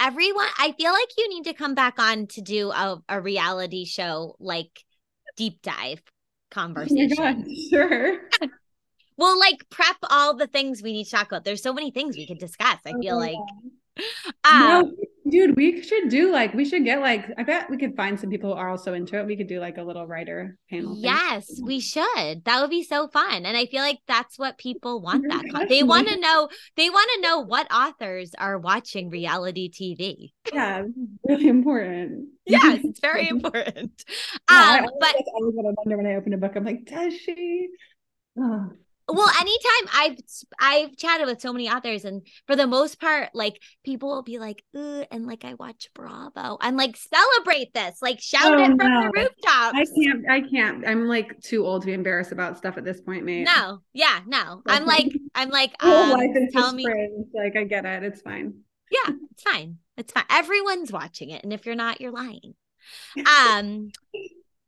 everyone, 0.00 0.48
I 0.58 0.72
feel 0.72 0.92
like 0.92 1.10
you 1.18 1.28
need 1.28 1.44
to 1.44 1.52
come 1.52 1.74
back 1.74 1.98
on 1.98 2.26
to 2.28 2.40
do 2.40 2.70
a, 2.70 3.02
a 3.06 3.20
reality 3.20 3.84
show 3.84 4.34
like 4.40 4.70
deep 5.36 5.60
dive 5.60 6.00
conversation. 6.54 7.16
Oh 7.18 7.34
God, 7.34 7.44
sure. 7.70 8.20
we'll 9.16 9.38
like 9.38 9.68
prep 9.70 9.96
all 10.10 10.34
the 10.34 10.46
things 10.46 10.82
we 10.82 10.92
need 10.92 11.04
to 11.04 11.10
talk 11.10 11.28
about. 11.28 11.44
There's 11.44 11.62
so 11.62 11.72
many 11.72 11.90
things 11.90 12.16
we 12.16 12.26
could 12.26 12.38
discuss. 12.38 12.78
I 12.86 12.92
feel 12.92 13.16
oh, 13.16 13.18
like 13.18 13.36
um, 14.44 14.60
no, 14.60 14.92
dude, 15.28 15.56
we 15.56 15.82
should 15.82 16.08
do 16.08 16.30
like 16.30 16.54
we 16.54 16.64
should 16.64 16.84
get 16.84 17.00
like 17.00 17.26
I 17.38 17.42
bet 17.42 17.70
we 17.70 17.76
could 17.76 17.96
find 17.96 18.18
some 18.18 18.30
people 18.30 18.52
who 18.52 18.58
are 18.58 18.68
also 18.68 18.94
into 18.94 19.18
it. 19.18 19.26
We 19.26 19.36
could 19.36 19.46
do 19.46 19.60
like 19.60 19.78
a 19.78 19.82
little 19.82 20.06
writer 20.06 20.58
panel. 20.70 20.96
Yes, 20.98 21.46
thing. 21.46 21.64
we 21.64 21.80
should. 21.80 22.44
That 22.44 22.60
would 22.60 22.70
be 22.70 22.82
so 22.82 23.08
fun. 23.08 23.46
And 23.46 23.56
I 23.56 23.66
feel 23.66 23.82
like 23.82 23.98
that's 24.06 24.38
what 24.38 24.58
people 24.58 25.00
want 25.00 25.24
that 25.28 25.44
con- 25.50 25.68
they 25.68 25.82
want 25.82 26.08
to 26.08 26.18
know 26.18 26.48
they 26.76 26.90
want 26.90 27.10
to 27.14 27.20
know 27.22 27.40
what 27.40 27.72
authors 27.72 28.32
are 28.38 28.58
watching 28.58 29.10
reality 29.10 29.70
TV. 29.70 30.32
Yeah, 30.52 30.82
really 31.26 31.48
important. 31.48 32.28
yes, 32.46 32.80
it's 32.84 33.00
very 33.00 33.28
important. 33.28 34.04
Yeah, 34.50 34.82
um, 34.82 34.90
but 35.00 35.14
always 35.34 35.54
what 35.54 35.66
I 35.66 35.74
wonder 35.76 35.96
when 35.96 36.06
I 36.06 36.16
open 36.16 36.34
a 36.34 36.38
book. 36.38 36.52
I'm 36.56 36.64
like, 36.64 36.84
does 36.84 37.14
she? 37.14 37.68
Oh 38.38 38.70
well 39.08 39.28
anytime 39.40 39.94
i've 39.94 40.16
i've 40.58 40.96
chatted 40.96 41.26
with 41.26 41.40
so 41.40 41.52
many 41.52 41.68
authors 41.68 42.04
and 42.04 42.26
for 42.46 42.56
the 42.56 42.66
most 42.66 42.98
part 42.98 43.28
like 43.34 43.60
people 43.84 44.08
will 44.08 44.22
be 44.22 44.38
like 44.38 44.62
and 44.74 45.26
like 45.26 45.44
i 45.44 45.54
watch 45.54 45.88
bravo 45.94 46.56
i'm 46.60 46.76
like 46.76 46.96
celebrate 46.96 47.72
this 47.74 47.98
like 48.00 48.20
shout 48.20 48.58
oh, 48.58 48.62
it 48.62 48.66
from 48.66 48.76
no. 48.76 49.02
the 49.02 49.10
rooftop 49.14 49.74
i 49.74 49.84
can't 49.84 50.30
i 50.30 50.40
can't. 50.40 50.86
I'm 50.86 51.06
like 51.06 51.38
too 51.40 51.66
old 51.66 51.82
to 51.82 51.86
be 51.86 51.92
embarrassed 51.92 52.32
about 52.32 52.56
stuff 52.56 52.78
at 52.78 52.84
this 52.84 53.00
point 53.00 53.24
mate 53.24 53.44
no. 53.44 53.80
Yeah 53.92 54.20
no. 54.26 54.62
I'm 54.66 54.86
like 54.86 55.08
i'm 55.34 55.50
like 55.50 55.74
um, 55.82 56.10
life 56.10 56.30
is 56.34 56.52
tell 56.52 56.72
me 56.72 56.86
like 57.34 57.56
i 57.56 57.64
get 57.64 57.84
it. 57.84 58.02
It's 58.04 58.22
fine. 58.22 58.54
Yeah 58.90 59.14
it's 59.30 59.42
fine. 59.42 59.78
It's 59.96 60.12
fine. 60.12 60.24
Everyone's 60.30 60.92
watching 60.92 61.30
it 61.30 61.44
and 61.44 61.52
if 61.52 61.66
you're 61.66 61.74
not 61.74 62.00
you're 62.00 62.12
lying. 62.12 62.54
Um 63.16 63.90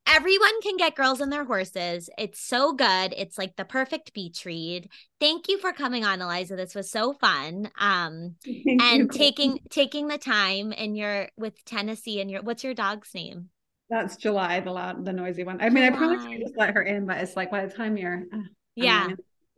everyone 0.07 0.61
can 0.63 0.77
get 0.77 0.95
girls 0.95 1.21
and 1.21 1.33
their 1.33 1.45
horses. 1.45 2.09
It's 2.17 2.41
so 2.41 2.73
good. 2.73 3.15
It's 3.17 3.37
like 3.37 3.57
the 3.57 3.65
perfect 3.65 4.15
beach 4.15 4.45
read. 4.45 4.89
Thank 5.21 5.49
you 5.49 5.59
for 5.59 5.73
coming 5.73 6.05
on, 6.05 6.23
Eliza. 6.23 6.57
This 6.57 6.75
was 6.75 6.91
so 6.91 7.13
fun. 7.13 7.71
Um 7.79 8.37
Thank 8.45 8.83
and 8.83 9.01
you. 9.03 9.09
taking 9.09 9.59
taking 9.71 10.09
the 10.09 10.19
time 10.19 10.73
and 10.77 10.97
you're 10.97 11.29
with 11.37 11.65
Tennessee 11.65 12.21
and 12.21 12.31
your 12.31 12.43
what's 12.43 12.65
your 12.65 12.75
dog's 12.75 13.15
name? 13.15 13.51
That's 13.89 14.17
July, 14.17 14.61
the 14.61 14.73
loud, 14.73 15.05
the 15.05 15.13
noisy 15.13 15.45
one. 15.45 15.61
I 15.61 15.69
mean, 15.69 15.85
July. 15.85 15.87
I 15.87 15.91
promised 15.91 16.29
to 16.29 16.39
just 16.39 16.57
let 16.57 16.75
her 16.75 16.83
in, 16.83 17.07
but 17.07 17.19
it's 17.19 17.37
like 17.37 17.51
by 17.51 17.67
the 17.67 17.73
time 17.73 17.97
you're 17.97 18.25
uh, 18.33 18.39
yeah, 18.75 19.09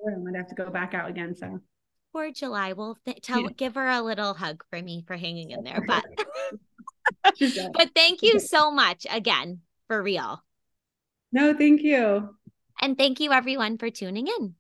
I'm 0.07 0.25
gonna 0.25 0.39
have 0.39 0.49
to 0.49 0.55
go 0.55 0.71
back 0.71 0.95
out 0.95 1.09
again. 1.09 1.35
So 1.35 1.61
poor 2.13 2.31
July. 2.31 2.73
Well, 2.73 2.99
th- 3.05 3.21
tell 3.23 3.43
yeah. 3.43 3.49
give 3.57 3.75
her 3.75 3.89
a 3.89 4.03
little 4.03 4.35
hug 4.35 4.65
for 4.71 4.81
me 4.81 5.05
for 5.07 5.17
hanging 5.17 5.51
in 5.51 5.65
there. 5.65 5.83
But 5.87 6.05
but 7.73 7.91
thank 7.95 8.23
you 8.23 8.39
so 8.39 8.71
much 8.71 9.07
again 9.11 9.61
for 9.89 10.01
real. 10.01 10.45
No, 11.33 11.53
thank 11.55 11.83
you. 11.83 12.37
And 12.81 12.97
thank 12.97 13.19
you 13.19 13.33
everyone 13.33 13.77
for 13.79 13.91
tuning 13.91 14.29
in. 14.29 14.55